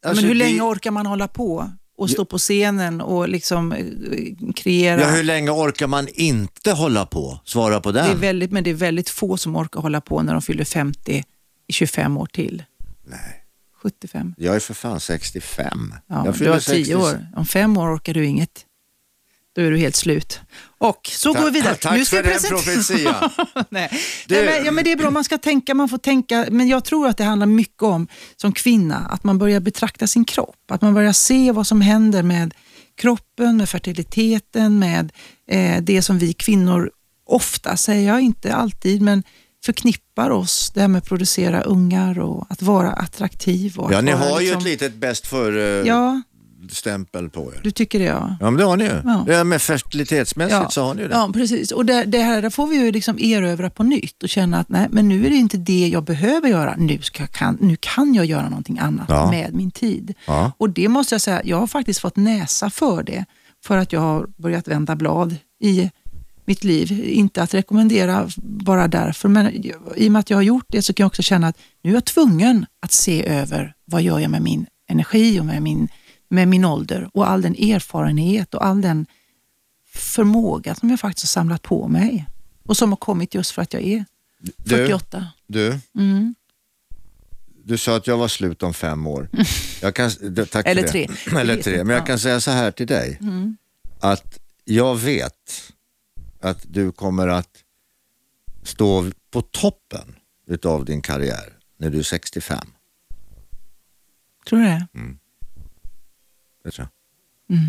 Ja, 0.01 0.09
Alltså, 0.09 0.21
men 0.21 0.27
hur 0.27 0.35
det- 0.39 0.45
länge 0.45 0.61
orkar 0.61 0.91
man 0.91 1.05
hålla 1.05 1.27
på 1.27 1.71
och 1.97 2.09
stå 2.09 2.25
på 2.25 2.37
scenen 2.37 3.01
och 3.01 3.29
liksom 3.29 3.71
eh, 3.71 3.85
kreera? 4.55 5.01
Ja, 5.01 5.07
hur 5.07 5.23
länge 5.23 5.49
orkar 5.51 5.87
man 5.87 6.07
inte 6.13 6.71
hålla 6.71 7.05
på? 7.05 7.39
Svara 7.45 7.79
på 7.79 7.91
det 7.91 7.99
är 7.99 8.07
den. 8.09 8.19
väldigt, 8.19 8.51
men 8.51 8.63
det 8.63 8.69
är 8.69 8.73
väldigt 8.73 9.09
få 9.09 9.37
som 9.37 9.55
orkar 9.55 9.81
hålla 9.81 10.01
på 10.01 10.21
när 10.21 10.33
de 10.33 10.41
fyller 10.41 10.63
50 10.65 11.23
i 11.67 11.73
25 11.73 12.17
år 12.17 12.25
till. 12.25 12.63
Nej, 13.05 13.42
75. 13.83 14.33
jag 14.37 14.55
är 14.55 14.59
för 14.59 14.73
fan 14.73 14.99
65. 14.99 15.93
Ja, 16.07 16.25
jag 16.25 16.35
du 16.37 16.49
har 16.49 16.59
10 16.59 16.85
60. 16.85 16.95
år. 16.95 17.27
Om 17.35 17.45
fem 17.45 17.77
år 17.77 17.95
orkar 17.95 18.13
du 18.13 18.25
inget. 18.25 18.65
Då 19.55 19.61
är 19.61 19.71
du 19.71 19.77
helt 19.77 19.95
slut. 19.95 20.39
Och 20.77 21.09
så 21.13 21.33
går 21.33 21.43
vi 21.45 21.49
vidare. 21.51 21.75
Tack 21.75 21.97
Nu 21.97 22.05
ska 22.05 22.15
för 22.17 22.23
den 22.23 22.39
profetian. 22.49 23.29
Nej. 23.69 23.89
Du- 24.27 24.35
Nej, 24.35 24.45
men, 24.45 24.65
ja, 24.65 24.71
men 24.71 24.83
det 24.83 24.91
är 24.91 24.95
bra, 24.97 25.09
man 25.11 25.23
ska 25.23 25.37
tänka, 25.37 25.73
man 25.73 25.89
får 25.89 25.97
tänka, 25.97 26.47
men 26.51 26.67
jag 26.67 26.83
tror 26.85 27.07
att 27.07 27.17
det 27.17 27.23
handlar 27.23 27.47
mycket 27.47 27.83
om, 27.83 28.07
som 28.35 28.51
kvinna, 28.51 28.97
att 28.97 29.23
man 29.23 29.37
börjar 29.37 29.59
betrakta 29.59 30.07
sin 30.07 30.25
kropp. 30.25 30.71
Att 30.71 30.81
man 30.81 30.93
börjar 30.93 31.13
se 31.13 31.51
vad 31.51 31.67
som 31.67 31.81
händer 31.81 32.23
med 32.23 32.53
kroppen, 32.95 33.57
med 33.57 33.69
fertiliteten, 33.69 34.79
med 34.79 35.11
eh, 35.47 35.81
det 35.81 36.01
som 36.01 36.19
vi 36.19 36.33
kvinnor 36.33 36.91
ofta, 37.25 37.77
säger 37.77 38.07
jag 38.07 38.21
inte 38.21 38.55
alltid, 38.55 39.01
men 39.01 39.23
förknippar 39.65 40.29
oss, 40.29 40.71
det 40.73 40.81
här 40.81 40.87
med 40.87 40.99
att 40.99 41.05
producera 41.07 41.61
ungar 41.61 42.19
och 42.19 42.45
att 42.49 42.61
vara 42.61 42.91
attraktiv. 42.93 43.77
Och 43.77 43.93
Ja, 43.93 44.01
ni 44.01 44.11
har 44.11 44.39
ju 44.39 44.45
liksom, 44.45 44.57
ett 44.57 44.63
litet 44.63 44.95
bäst 44.95 45.27
för 45.27 45.51
Ja, 45.85 46.21
stämpel 46.71 47.29
på 47.29 47.53
er. 47.53 47.59
du 47.63 47.71
tycker 47.71 47.99
det 47.99 48.05
ja. 48.05 48.37
Ja, 48.39 48.49
men 48.51 48.57
det 48.57 48.63
har 48.63 48.77
ni 48.77 48.83
ju. 48.83 49.01
Ja. 49.05 49.25
Ja. 49.27 49.43
med 49.43 49.61
fertilitetsmässigt 49.61 50.71
så 50.73 50.83
har 50.83 50.93
ni 50.95 51.01
ju 51.01 51.07
det. 51.07 51.13
Ja, 51.15 51.29
precis. 51.33 51.71
Och 51.71 51.85
det, 51.85 52.03
det 52.03 52.19
här 52.21 52.49
får 52.49 52.67
vi 52.67 52.75
ju 52.75 52.91
liksom 52.91 53.19
erövra 53.19 53.69
på 53.69 53.83
nytt 53.83 54.23
och 54.23 54.29
känna 54.29 54.59
att 54.59 54.69
nej, 54.69 54.87
men 54.91 55.09
nu 55.09 55.25
är 55.25 55.29
det 55.29 55.35
inte 55.35 55.57
det 55.57 55.87
jag 55.87 56.03
behöver 56.03 56.49
göra. 56.49 56.75
Nu, 56.77 57.01
ska 57.01 57.27
kan, 57.27 57.57
nu 57.61 57.77
kan 57.79 58.13
jag 58.13 58.25
göra 58.25 58.49
någonting 58.49 58.79
annat 58.79 59.05
Ja. 59.09 59.31
med 59.31 59.53
min 59.53 59.71
tid. 59.71 60.13
Ja. 60.27 60.51
Och 60.57 60.69
det 60.69 60.87
måste 60.87 61.13
jag 61.15 61.21
säga, 61.21 61.41
jag 61.43 61.59
har 61.59 61.67
faktiskt 61.67 61.99
fått 61.99 62.15
näsa 62.15 62.69
för 62.69 63.03
det. 63.03 63.25
För 63.65 63.77
att 63.77 63.93
jag 63.93 63.99
har 63.99 64.27
börjat 64.37 64.67
vända 64.67 64.95
blad 64.95 65.35
i 65.63 65.89
mitt 66.47 66.63
liv. 66.63 66.91
Inte 67.09 67.43
att 67.43 67.53
rekommendera 67.53 68.29
bara 68.43 68.87
därför, 68.87 69.29
men 69.29 69.47
i 69.95 70.07
och 70.07 70.11
med 70.11 70.19
att 70.19 70.29
jag 70.29 70.37
har 70.37 70.41
gjort 70.41 70.65
det 70.67 70.81
så 70.81 70.93
kan 70.93 71.03
jag 71.03 71.07
också 71.07 71.21
känna 71.21 71.47
att 71.47 71.57
nu 71.81 71.89
är 71.89 71.93
jag 71.93 72.05
tvungen 72.05 72.65
att 72.79 72.91
se 72.91 73.25
över 73.27 73.73
vad 73.85 74.01
gör 74.01 74.19
jag 74.19 74.31
med 74.31 74.41
min 74.41 74.65
energi 74.89 75.39
och 75.39 75.45
med 75.45 75.61
min, 75.61 75.87
med 76.29 76.47
min 76.47 76.65
ålder 76.65 77.09
och 77.13 77.29
all 77.29 77.41
den 77.41 77.55
erfarenhet 77.55 78.53
och 78.53 78.65
all 78.65 78.81
den 78.81 79.05
förmåga 79.95 80.75
som 80.75 80.89
jag 80.89 80.99
faktiskt 80.99 81.25
har 81.25 81.41
samlat 81.41 81.61
på 81.61 81.87
mig 81.87 82.25
och 82.65 82.77
som 82.77 82.89
har 82.91 82.97
kommit 82.97 83.35
just 83.35 83.51
för 83.51 83.61
att 83.61 83.73
jag 83.73 83.83
är 83.83 84.05
Du, 84.39 84.51
48. 84.77 85.27
du, 85.47 85.79
Mm. 85.95 86.35
du 87.65 87.77
sa 87.77 87.95
att 87.95 88.07
jag 88.07 88.17
var 88.17 88.27
slut 88.27 88.63
om 88.63 88.73
fem 88.73 89.07
år. 89.07 89.29
Jag 89.81 89.95
kan, 89.95 90.11
tack 90.51 90.67
Eller 90.67 90.83
tre. 90.87 91.07
Eller 91.37 91.61
tre. 91.61 91.77
Men 91.77 91.89
jag 91.89 91.97
jag. 91.99 92.07
kan 92.07 92.19
säga 92.19 92.39
så 92.39 92.51
här 92.51 92.71
till 92.71 92.87
dig. 92.87 93.17
Mm. 93.21 93.57
Att 93.99 94.39
jag 94.65 94.95
vet 94.95 95.72
att 96.43 96.65
du 96.67 96.91
kommer 96.91 97.27
att 97.27 97.63
stå 98.63 99.11
på 99.31 99.41
toppen 99.41 100.15
utav 100.47 100.85
din 100.85 101.01
karriär 101.01 101.57
när 101.77 101.89
du 101.89 101.99
är 101.99 102.03
65. 102.03 102.67
Tror 104.45 104.59
du 104.59 104.65
det? 104.65 104.87
Det 106.63 106.71
tror 106.71 106.87
jag. 106.87 107.59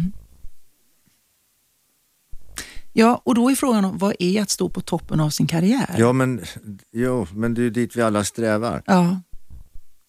Ja, 2.97 3.23
och 3.25 3.35
då 3.35 3.51
är 3.51 3.55
frågan 3.55 3.85
om 3.85 3.99
vad 3.99 4.15
är 4.19 4.43
att 4.43 4.51
stå 4.51 4.69
på 4.69 4.81
toppen 4.81 5.21
av 5.21 5.31
sin 5.31 5.47
karriär? 5.47 5.95
Ja, 5.99 6.13
men, 6.13 6.45
jo, 6.93 7.27
men 7.33 7.55
det 7.55 7.61
är 7.61 7.65
ju 7.65 7.71
dit 7.71 7.97
vi 7.97 8.03
alla 8.03 8.25
strävar. 8.25 8.83
Ja. 8.87 9.21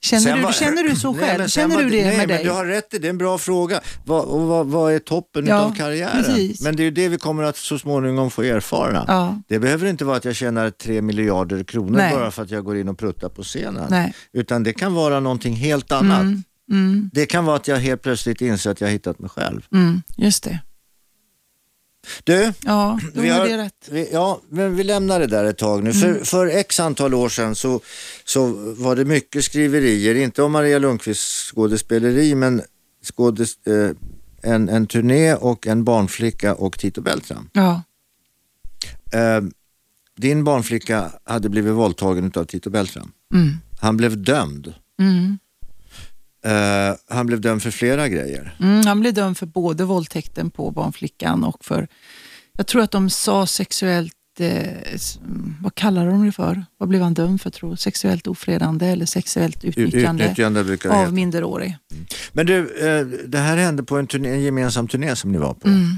Känner, 0.05 0.21
Sen 0.23 0.35
du, 0.37 0.41
var- 0.43 0.51
känner 0.51 0.83
du 0.83 0.95
så 0.95 1.11
Nej, 1.11 1.21
själv? 1.21 1.39
sen 1.39 1.49
känner 1.49 1.75
var 1.75 1.83
du 1.83 1.89
det 1.89 1.95
nej, 2.05 2.17
med 2.17 2.17
men 2.17 2.27
dig? 2.27 2.43
Du 2.43 2.49
har 2.51 2.65
rätt 2.65 2.93
i 2.93 2.97
det, 2.97 3.07
är 3.07 3.09
en 3.09 3.17
bra 3.17 3.37
fråga. 3.37 3.81
Vad, 4.05 4.25
och 4.25 4.41
vad, 4.41 4.67
vad 4.67 4.93
är 4.93 4.99
toppen 4.99 5.45
Ja, 5.47 5.59
av 5.59 5.75
karriären? 5.75 6.23
precis. 6.23 6.61
Men 6.61 6.75
det 6.75 6.81
är 6.83 6.85
ju 6.85 6.91
det 6.91 7.09
vi 7.09 7.17
kommer 7.17 7.43
att 7.43 7.57
så 7.57 7.79
småningom 7.79 8.31
få 8.31 8.43
erfara. 8.43 9.05
Ja. 9.07 9.41
Det 9.47 9.59
behöver 9.59 9.87
inte 9.87 10.05
vara 10.05 10.17
att 10.17 10.25
jag 10.25 10.35
tjänar 10.35 10.69
tre 10.69 11.01
miljarder 11.01 11.63
kronor 11.63 11.97
Nej. 11.97 12.13
bara 12.13 12.31
för 12.31 12.43
att 12.43 12.51
jag 12.51 12.63
går 12.65 12.77
in 12.77 12.87
och 12.89 12.97
pruttar 12.97 13.29
på 13.29 13.43
scenen. 13.43 13.87
Nej. 13.89 14.13
Utan 14.33 14.63
det 14.63 14.73
kan 14.73 14.93
vara 14.93 15.19
någonting 15.19 15.55
helt 15.55 15.91
annat. 15.91 16.21
Mm, 16.21 16.43
mm, 16.71 17.09
Det 17.13 17.25
kan 17.25 17.45
vara 17.45 17.55
att 17.55 17.67
jag 17.67 17.77
helt 17.77 18.01
plötsligt 18.01 18.41
inser 18.41 18.71
att 18.71 18.81
jag 18.81 18.87
har 18.87 18.91
hittat 18.93 19.19
mig 19.19 19.29
själv. 19.29 19.61
mm, 19.73 20.01
just 20.17 20.43
det. 20.43 20.59
Du, 22.23 22.53
Ja, 22.65 22.99
vi 23.13 23.29
har, 23.29 23.47
det 23.47 23.57
rätt. 23.57 23.89
Vi, 23.91 24.09
ja, 24.13 24.41
men 24.49 24.75
vi 24.75 24.83
lämnar 24.83 25.19
det 25.19 25.27
där 25.27 25.43
ett 25.45 25.57
tag 25.57 25.83
nu. 25.83 25.91
Mm. 25.91 26.01
För, 26.01 26.25
för 26.25 26.47
x 26.47 26.79
antal 26.79 27.13
år 27.13 27.29
sedan 27.29 27.55
så, 27.55 27.81
så 28.25 28.45
var 28.77 28.95
det 28.95 29.05
mycket 29.05 29.45
skriverier, 29.45 30.15
inte 30.15 30.43
om 30.43 30.51
Maria 30.51 30.79
Lundqvists 30.79 31.51
skådespeleri, 31.51 32.35
men 32.35 32.61
skådes, 33.03 33.67
eh, 33.67 33.89
en, 34.41 34.69
en 34.69 34.87
turné 34.87 35.33
och 35.35 35.67
en 35.67 35.83
barnflicka 35.83 36.55
och 36.55 36.79
Tito 36.79 37.01
Beltram. 37.01 37.49
Ja, 37.53 37.81
Eh, 39.13 39.41
din 40.17 40.43
barnflicka 40.43 41.11
hade 41.23 41.49
blivit 41.49 41.73
våldtagen 41.73 42.31
av 42.35 42.45
Tito 42.45 42.69
Beltram. 42.69 43.11
mm, 43.33 43.57
Han 43.79 43.97
blev 43.97 44.23
dömd. 44.23 44.73
mm, 44.99 45.37
Eh, 46.45 46.95
han 47.09 47.25
blev 47.25 47.41
dömd 47.41 47.63
för 47.63 47.71
flera 47.71 48.07
grejer. 48.07 48.55
mm. 48.59 48.85
Han 48.85 48.99
blev 48.99 49.13
dömd 49.13 49.37
för 49.37 49.45
både 49.45 49.85
våldtäkten 49.85 50.51
på 50.51 50.71
barnflickan 50.71 51.43
och 51.43 51.65
för, 51.65 51.87
jag 52.57 52.67
tror 52.67 52.81
att 52.81 52.91
de 52.91 53.09
sa 53.09 53.45
sexuellt 53.47 54.13
eh, 54.39 54.67
mm, 55.23 55.55
vad 55.61 55.75
kallar 55.75 56.07
de 56.07 56.25
det 56.25 56.31
för? 56.31 56.65
Vad 56.77 56.89
blev 56.89 57.01
han 57.01 57.13
dömd 57.13 57.41
för 57.41 57.49
tror? 57.49 57.75
Sexuellt 57.75 58.27
ofredande 58.27 58.85
eller 58.87 59.05
sexuellt 59.05 59.63
utnyttjande, 59.63 60.23
Utnyttjande 60.23 60.77
av 60.89 61.13
minderårig. 61.13 61.77
Men 62.33 62.45
du, 62.45 62.87
eh, 62.87 63.05
det 63.27 63.37
här 63.37 63.57
hände 63.57 63.83
på 63.83 63.97
en, 63.97 64.07
turné, 64.07 64.29
en 64.29 64.41
gemensam 64.41 64.87
turné 64.87 65.15
som 65.15 65.31
ni 65.31 65.37
var 65.37 65.53
på. 65.53 65.67
Mm. 65.67 65.89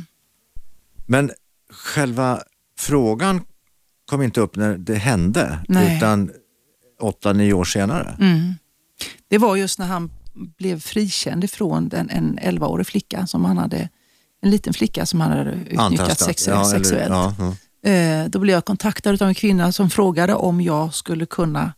Men 1.06 1.32
själva 1.72 2.42
frågan 2.80 3.42
kom 4.06 4.22
inte 4.22 4.42
upp 4.42 4.56
när 4.56 4.78
det 4.78 4.96
hände, 4.96 5.60
Nej. 5.68 5.98
utan 5.98 6.32
åtta, 7.00 7.34
nio 7.34 7.54
år 7.54 7.64
senare. 7.66 8.18
Mm. 8.20 8.54
Det 9.28 9.38
var 9.38 9.56
just 9.56 9.80
när 9.80 9.86
han 9.88 10.10
blev 10.58 10.80
frikänd 10.80 11.44
ifrån 11.44 11.90
den, 11.90 12.10
en 12.10 12.40
11-årig 12.40 12.88
flicka 12.88 13.28
som 13.28 13.46
han 13.46 13.58
hade, 13.58 13.90
en 14.42 14.50
liten 14.52 14.74
flicka 14.74 15.06
som 15.06 15.22
han 15.22 15.32
hade 15.32 15.52
utnyttjat 15.52 15.80
Antastat. 15.80 16.18
sex, 16.28 16.48
Ja, 16.48 16.54
eller- 16.54 16.64
sexuellt. 16.80 17.10
ja, 17.10 17.36
ja. 17.40 17.54
Eh, 17.90 18.26
då 18.30 18.40
blev 18.40 18.54
jag 18.54 18.66
kontaktad 18.66 19.22
av 19.22 19.28
en 19.28 19.36
kvinna 19.36 19.72
som 19.72 19.90
frågade 19.90 20.34
om 20.36 20.62
jag 20.62 20.94
skulle 20.94 21.26
kunna 21.26 21.74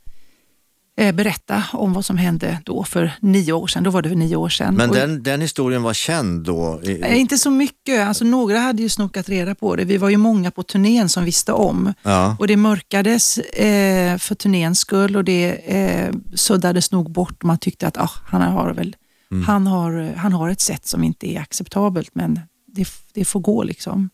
berätta 1.14 1.64
om 1.74 1.94
vad 1.94 2.06
som 2.06 2.18
hände 2.18 2.58
då 2.66 2.84
för 2.84 3.12
nio 3.20 3.54
år 3.54 3.68
sedan. 3.68 3.84
Då 3.84 3.90
var 3.90 4.02
det 4.02 4.10
för 4.10 4.16
nio 4.16 4.36
år 4.36 4.50
sedan. 4.50 4.76
Men 4.76 4.92
den, 4.92 5.24
den 5.24 5.42
historien 5.42 5.84
var 5.84 5.94
känd 5.94 6.44
då? 6.46 6.82
Eh, 6.84 7.20
Inte 7.20 7.38
så 7.38 7.50
mycket. 7.52 8.08
Alltså, 8.08 8.26
några 8.26 8.60
hade 8.60 8.82
ju 8.82 8.90
snokat 8.90 9.30
reda 9.30 9.56
på 9.56 9.76
det. 9.76 9.86
Vi 9.86 9.98
var 9.98 10.10
ju 10.10 10.18
många 10.18 10.52
på 10.52 10.64
turnén 10.64 11.10
som 11.10 11.26
visste 11.26 11.54
om. 11.54 11.94
ja. 12.04 12.36
Och 12.40 12.48
det 12.48 12.58
mörkades 12.58 13.38
eh, 13.38 14.18
för 14.18 14.36
turnéns 14.36 14.80
skull 14.80 15.16
och 15.18 15.24
det 15.24 15.50
eh, 15.52 16.14
suddades 16.36 16.92
nog 16.92 17.12
bort. 17.12 17.44
Man 17.44 17.58
tyckte 17.58 17.88
att 17.88 17.98
ah, 17.98 18.12
han, 18.26 18.42
har 18.42 18.74
väl, 18.74 18.96
Mm. 19.32 19.44
han, 19.44 19.68
har, 19.68 20.14
han 20.18 20.34
har 20.34 20.50
ett 20.50 20.62
sätt 20.62 20.88
som 20.88 21.04
inte 21.04 21.28
är 21.32 21.40
acceptabelt 21.42 22.10
men 22.14 22.40
det, 22.76 22.88
det 23.14 23.26
får 23.26 23.40
gå 23.40 23.64
liksom. 23.64 24.10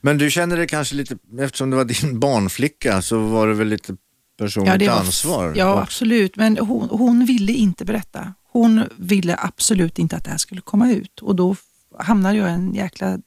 Men 0.00 0.18
du 0.18 0.30
känner 0.30 0.56
det 0.56 0.66
kanske 0.66 0.94
lite, 0.94 1.16
eftersom 1.40 1.70
det 1.70 1.76
var 1.76 1.84
din 1.84 2.20
barnflicka 2.20 3.02
så 3.02 3.18
var 3.18 3.46
det 3.48 3.54
väl 3.54 3.68
lite 3.68 3.94
personligt 4.38 4.88
var- 4.88 4.98
ansvar? 5.00 5.54
Ja, 5.56 5.82
absolut. 5.82 6.36
Men 6.36 6.58
hon, 6.58 6.88
hon 6.90 7.24
ville 7.24 7.52
inte 7.52 7.84
berätta. 7.84 8.34
Hon 8.52 8.84
ville 8.96 9.36
absolut 9.38 9.98
inte 9.98 10.16
att 10.16 10.24
det 10.24 10.30
här 10.30 10.38
skulle 10.38 10.60
komma 10.60 10.90
ut. 10.90 11.18
Och 11.22 11.36
då 11.36 11.56
hamnade 11.98 12.36
jag 12.36 12.48
i 12.50 12.52
en 12.52 12.74
jäkla 12.74 13.18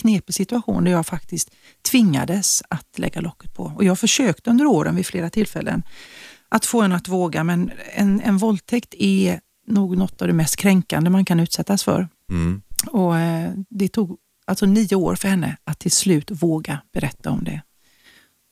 knepig 0.00 0.34
situation 0.34 0.84
där 0.84 0.90
jag 0.92 1.06
faktiskt 1.06 1.50
tvingades 1.90 2.62
att 2.70 2.98
lägga 2.98 3.20
locket 3.20 3.54
på. 3.54 3.72
Och 3.76 3.84
jag 3.84 3.98
försökte 3.98 4.50
under 4.50 4.66
åren 4.66 4.96
vid 4.96 5.06
flera 5.06 5.30
tillfällen 5.30 5.82
att 6.48 6.66
få 6.66 6.82
henne 6.82 6.96
att 6.96 7.08
våga, 7.08 7.44
men 7.44 7.70
en, 7.94 8.20
en 8.20 8.38
våldtäkt 8.38 8.94
är 8.98 9.40
nog 9.66 9.96
något 9.96 10.22
av 10.22 10.28
det 10.28 10.34
mest 10.34 10.56
kränkande 10.56 11.10
man 11.10 11.24
kan 11.24 11.40
utsättas 11.40 11.84
för. 11.84 12.08
Mm. 12.30 12.62
Och 12.86 13.18
eh, 13.18 13.50
Det 13.70 13.88
tog 13.88 14.16
alltså 14.46 14.66
nio 14.66 14.94
år 14.96 15.14
för 15.14 15.28
henne 15.28 15.56
att 15.64 15.78
till 15.78 15.90
slut 15.92 16.30
våga 16.30 16.80
berätta 16.92 17.30
om 17.30 17.44
det. 17.44 17.62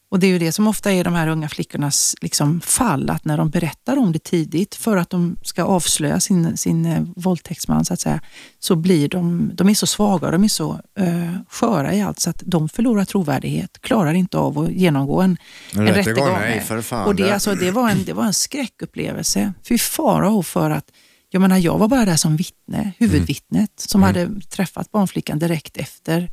Och 0.09 0.19
Det 0.19 0.27
är 0.27 0.29
ju 0.29 0.39
det 0.39 0.53
som 0.53 0.67
ofta 0.67 0.93
är 0.93 1.05
de 1.05 1.15
här 1.15 1.29
unga 1.29 1.49
flickornas 1.49 2.15
liksom, 2.21 2.61
fall, 2.61 3.11
att 3.11 3.25
när 3.25 3.37
de 3.37 3.51
berättar 3.51 3.97
om 3.97 4.13
det 4.13 4.25
tidigt 4.25 4.75
för 4.75 4.97
att 4.97 5.11
de 5.11 5.37
ska 5.43 5.65
avslöja 5.65 6.21
sin, 6.21 6.57
sin 6.57 6.87
eh, 6.87 7.03
våldtäktsman, 7.17 7.85
så 7.85 7.95
att 7.95 8.01
säga, 8.01 8.21
så 8.59 8.77
blir 8.77 9.09
de, 9.09 9.51
de 9.55 9.69
är 9.69 9.75
så 9.75 9.87
svaga 9.87 10.31
de 10.31 10.45
är 10.45 10.49
så 10.49 10.81
eh, 10.99 11.33
sköra 11.49 11.95
i 11.95 12.03
allt 12.03 12.21
så 12.21 12.31
att 12.31 12.43
de 12.47 12.69
förlorar 12.69 13.05
trovärdighet, 13.05 13.79
klarar 13.81 14.15
inte 14.15 14.39
av 14.39 14.59
att 14.59 14.73
genomgå 14.73 15.21
en, 15.23 15.37
En 15.75 15.87
rättegång, 15.87 16.33
nej, 16.33 16.61
för 16.61 16.83
fan. 16.83 17.07
och 17.07 17.15
det, 17.15 17.33
alltså, 17.33 17.55
det, 17.55 17.71
var 17.71 17.91
en, 17.91 18.05
det 18.05 18.13
var 18.13 18.25
en 18.25 18.35
skräckupplevelse. 18.35 19.53
Fy 19.69 19.79
farao 19.79 20.43
för 20.43 20.71
att 20.71 20.91
jag 21.31 21.41
menar, 21.41 21.59
jag 21.59 21.79
var 21.79 21.89
bara 21.89 22.05
där 22.05 22.17
som 22.17 22.37
vittne, 22.37 22.93
huvudvittnet, 22.99 23.71
som 23.77 24.03
hade 24.03 24.41
träffat 24.41 24.93
barnflickan 24.93 25.39
direkt 25.39 25.77
efter 25.77 26.31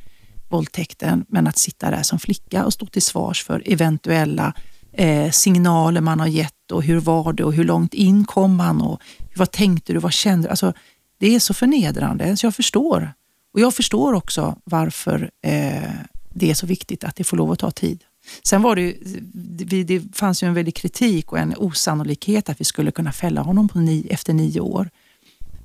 våldtäkten. 0.54 1.24
Men 1.28 1.46
att 1.46 1.58
sitta 1.58 1.90
där 1.90 2.02
som 2.02 2.18
flicka 2.18 2.64
och 2.64 2.72
stå 2.72 2.86
till 2.86 3.02
svars 3.02 3.44
för 3.44 3.62
eventuella 3.66 4.54
eh, 4.92 5.30
signaler 5.30 6.00
man 6.00 6.20
har 6.20 6.26
gett 6.26 6.72
och 6.72 6.82
hur 6.82 7.00
var 7.00 7.32
det 7.32 7.44
och 7.44 7.52
hur 7.52 7.64
långt 7.64 7.94
in 7.94 8.24
kom 8.24 8.56
man 8.56 8.80
och 8.80 9.00
vad 9.36 9.50
tänkte 9.50 9.92
du, 9.92 9.98
vad 9.98 10.12
kände 10.12 10.46
du? 10.46 10.50
Alltså, 10.50 10.72
det 11.18 11.34
är 11.34 11.40
så 11.40 11.54
förnedrande, 11.54 12.36
så 12.36 12.46
jag 12.46 12.54
förstår. 12.54 13.12
Och 13.54 13.60
jag 13.60 13.74
förstår 13.74 14.12
också 14.12 14.58
varför 14.64 15.30
eh, 15.42 15.90
det 16.34 16.50
är 16.50 16.54
så 16.54 16.66
viktigt 16.66 17.04
att 17.04 17.16
det 17.16 17.24
får 17.24 17.36
lov 17.36 17.50
att 17.52 17.58
ta 17.58 17.70
tid. 17.70 18.04
Sen 18.42 18.62
var 18.62 18.76
det 18.76 18.82
ju, 18.82 19.84
det, 19.84 20.16
fanns 20.16 20.42
ju 20.42 20.46
en 20.46 20.54
väldig 20.54 20.74
kritik 20.74 21.32
och 21.32 21.38
en 21.38 21.54
osannolikhet 21.56 22.48
att 22.48 22.60
vi 22.60 22.64
skulle 22.64 22.90
kunna 22.90 23.12
fälla 23.12 23.42
honom 23.42 23.68
på 23.68 23.78
ni, 23.78 24.06
efter 24.10 24.32
nio 24.32 24.60
år. 24.60 24.90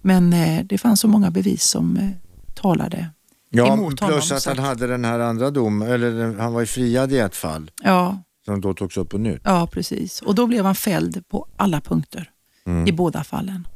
Men 0.01 0.33
eh, 0.33 0.65
det 0.65 0.77
fanns 0.77 0.99
så 0.99 1.07
många 1.07 1.31
bevis 1.31 1.63
som 1.63 1.97
eh, 1.97 2.09
talade 2.53 3.09
Ja, 3.49 3.91
plus 3.97 4.31
att 4.31 4.45
han 4.45 4.59
hade 4.59 4.87
den 4.87 5.05
här 5.05 5.19
andra 5.19 5.51
dom, 5.51 5.81
eller 5.81 6.37
han 6.39 6.53
var 6.53 6.59
ju 6.59 6.65
friad 6.65 7.11
i 7.13 7.17
ett 7.17 7.35
fall 7.35 7.71
Ja, 7.83 8.23
som 8.45 8.61
då 8.61 8.73
togs 8.73 8.97
upp 8.97 9.09
på 9.09 9.17
nytt. 9.17 9.41
ja, 9.43 9.67
precis. 9.71 10.21
Och 10.21 10.35
då 10.35 10.47
blev 10.47 10.65
han 10.65 10.75
fälld 10.75 11.27
på 11.27 11.47
alla 11.57 11.81
punkter 11.81 12.29
Mm. 12.65 12.87
i 12.87 12.91
båda 12.91 13.23
fallen. 13.23 13.67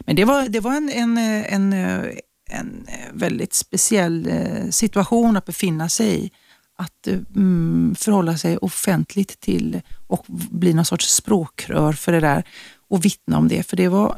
Men 0.00 0.16
det 0.16 0.24
var, 0.24 0.48
det 0.48 0.60
var 0.60 0.74
en, 0.76 0.88
en, 0.90 1.18
eh, 1.18 1.54
en, 1.54 1.72
eh, 1.72 2.10
en 2.50 2.86
eh, 2.88 2.94
väldigt 3.12 3.54
speciell 3.54 4.28
situation 4.70 5.36
att 5.36 5.44
befinna 5.44 5.88
sig 5.88 6.24
i. 6.24 6.30
Att 6.76 7.06
mm, 7.06 7.94
förhålla 7.98 8.38
sig 8.38 8.56
offentligt 8.58 9.40
till 9.40 9.80
och 10.06 10.24
bli 10.50 10.72
någon 10.74 10.84
sorts 10.84 11.14
språkrör 11.14 11.92
för 11.92 12.12
det 12.12 12.20
där 12.20 12.44
och 12.88 13.04
vittna 13.04 13.38
om 13.38 13.48
det. 13.48 13.62
För 13.62 13.76
det 13.76 13.88
var, 13.88 14.16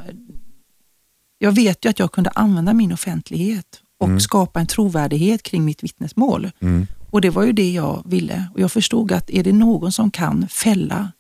jag 1.43 1.53
vet 1.53 1.85
ju 1.85 1.89
att 1.89 1.99
jag 1.99 2.13
kunde 2.13 2.31
använda 2.31 2.73
min 2.73 2.93
offentlighet 2.93 3.67
och 3.99 4.23
skapa 4.23 4.61
en 4.61 4.67
trovärdighet 4.67 5.43
kring 5.43 5.65
mitt 5.65 5.83
vittnesmål. 5.83 6.51
Och 7.11 7.21
det 7.21 7.31
var 7.31 7.43
ju 7.43 7.53
det 7.53 7.73
jag 7.73 8.03
ville. 8.07 8.47
Och 8.55 8.61
jag 8.61 8.73
förstod 8.73 9.13
att 9.13 9.31
är 9.31 9.45
det 9.45 9.53
någon 9.53 9.93
som 9.93 10.11
kan 10.11 10.49
fälla 10.49 11.13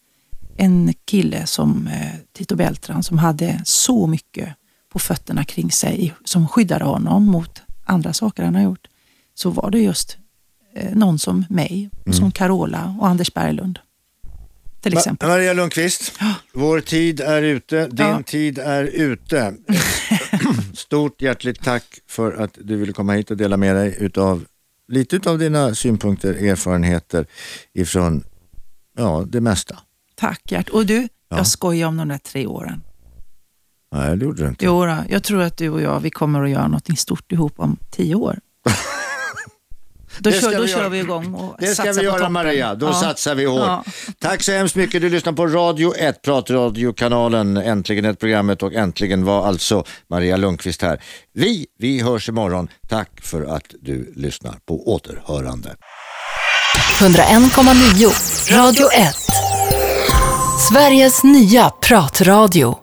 en 0.56 0.94
kille 1.04 1.46
som 1.46 1.86
eh, 1.86 2.14
Tito 2.32 2.56
Beltran 2.56 3.02
som 3.02 3.18
hade 3.18 3.60
så 3.64 4.06
mycket 4.06 4.48
på 4.92 4.98
fötterna 4.98 5.44
kring 5.44 5.70
sig 5.70 6.14
som 6.24 6.48
skyddade 6.48 6.84
honom 6.84 7.26
mot 7.26 7.62
andra 7.84 8.12
saker 8.12 8.42
han 8.42 8.54
har 8.54 8.62
gjort, 8.62 8.86
så 9.34 9.50
var 9.50 9.70
det 9.70 9.78
just 9.78 10.16
eh, 10.74 10.96
någon 10.96 11.18
som 11.18 11.44
mig, 11.48 11.90
och 12.06 12.14
som 12.14 12.30
Carola 12.32 12.96
och 13.00 13.08
Anders 13.08 13.34
Berglund. 13.34 13.78
Till 14.82 14.94
Ma- 14.94 14.98
exempel. 14.98 15.28
Maria 15.28 15.52
Lundqvist, 15.52 16.12
Ja. 16.20 16.34
vår 16.52 16.80
tid 16.80 17.20
är 17.20 17.42
ute, 17.42 17.86
din 17.86 18.06
Ja. 18.06 18.22
tid 18.22 18.58
är 18.58 18.84
ute. 18.84 19.54
Stort 20.74 21.22
hjärtligt 21.22 21.62
tack 21.64 21.84
för 22.08 22.32
att 22.32 22.58
du 22.62 22.76
ville 22.76 22.92
komma 22.92 23.12
hit 23.12 23.30
och 23.30 23.36
dela 23.36 23.56
med 23.56 23.76
dig 23.76 23.96
utav 24.00 24.44
lite 24.88 25.16
utav 25.16 25.38
dina 25.38 25.74
synpunkter, 25.74 26.34
erfarenheter 26.34 27.26
ifrån 27.74 28.24
ja, 28.96 29.24
det 29.28 29.40
mesta. 29.40 29.78
Tack 30.14 30.40
Gert. 30.52 30.68
Och 30.68 30.86
du, 30.86 31.08
Ja. 31.28 31.36
jag 31.36 31.46
skojar 31.46 31.88
om 31.88 31.96
de 31.96 32.08
där 32.08 32.18
tre 32.18 32.46
åren. 32.46 32.82
Nej, 33.94 34.16
det 34.16 34.24
gjorde 34.24 34.42
du 34.42 34.48
inte. 34.48 34.64
Jo, 34.64 34.86
då, 34.86 34.96
jag 35.08 35.22
tror 35.22 35.42
att 35.42 35.56
du 35.56 35.68
och 35.70 35.82
jag 35.82 36.00
vi 36.00 36.10
kommer 36.10 36.42
att 36.44 36.50
göra 36.50 36.68
något 36.68 36.98
stort 36.98 37.32
ihop 37.32 37.52
om 37.56 37.76
tio 37.90 38.14
år. 38.14 38.38
Då, 40.22 40.30
Det 40.30 40.40
kör, 40.40 40.56
då 40.56 40.62
vi 40.62 40.68
kör 40.68 40.88
vi 40.88 40.98
igång 40.98 41.34
och 41.34 41.56
Det 41.58 41.66
ska 41.66 41.92
vi 41.92 42.02
göra. 42.02 42.28
Maria, 42.28 42.74
då 42.74 42.86
Ja. 42.86 42.92
satsar 42.92 43.34
vi 43.34 43.44
hårt. 43.44 43.60
Ja. 43.66 43.84
Tack 44.20 44.42
så 44.42 44.52
hemskt 44.52 44.76
mycket. 44.76 45.00
Du 45.02 45.08
lyssnar 45.10 45.32
på 45.32 45.46
Radio 45.46 45.94
1, 45.96 46.22
pratradiokanalen 46.22 47.56
Äntligen 47.56 48.04
ett 48.04 48.20
programmet 48.20 48.62
och 48.62 48.72
äntligen 48.74 49.24
var 49.24 49.46
alltså 49.46 49.84
Maria 50.10 50.36
Lundqvist 50.36 50.82
här. 50.82 51.02
Vi, 51.34 51.66
vi 51.78 52.00
hörs 52.02 52.28
imorgon. 52.28 52.68
Tack 52.88 53.08
för 53.22 53.56
att 53.56 53.74
du 53.80 54.12
lyssnar 54.16 54.54
på 54.68 54.88
återhörande. 54.94 55.74
101,9 57.00 58.56
Radio 58.56 58.86
1. 58.92 59.14
Sveriges 60.70 61.24
nya 61.24 61.70
pratradio. 61.70 62.81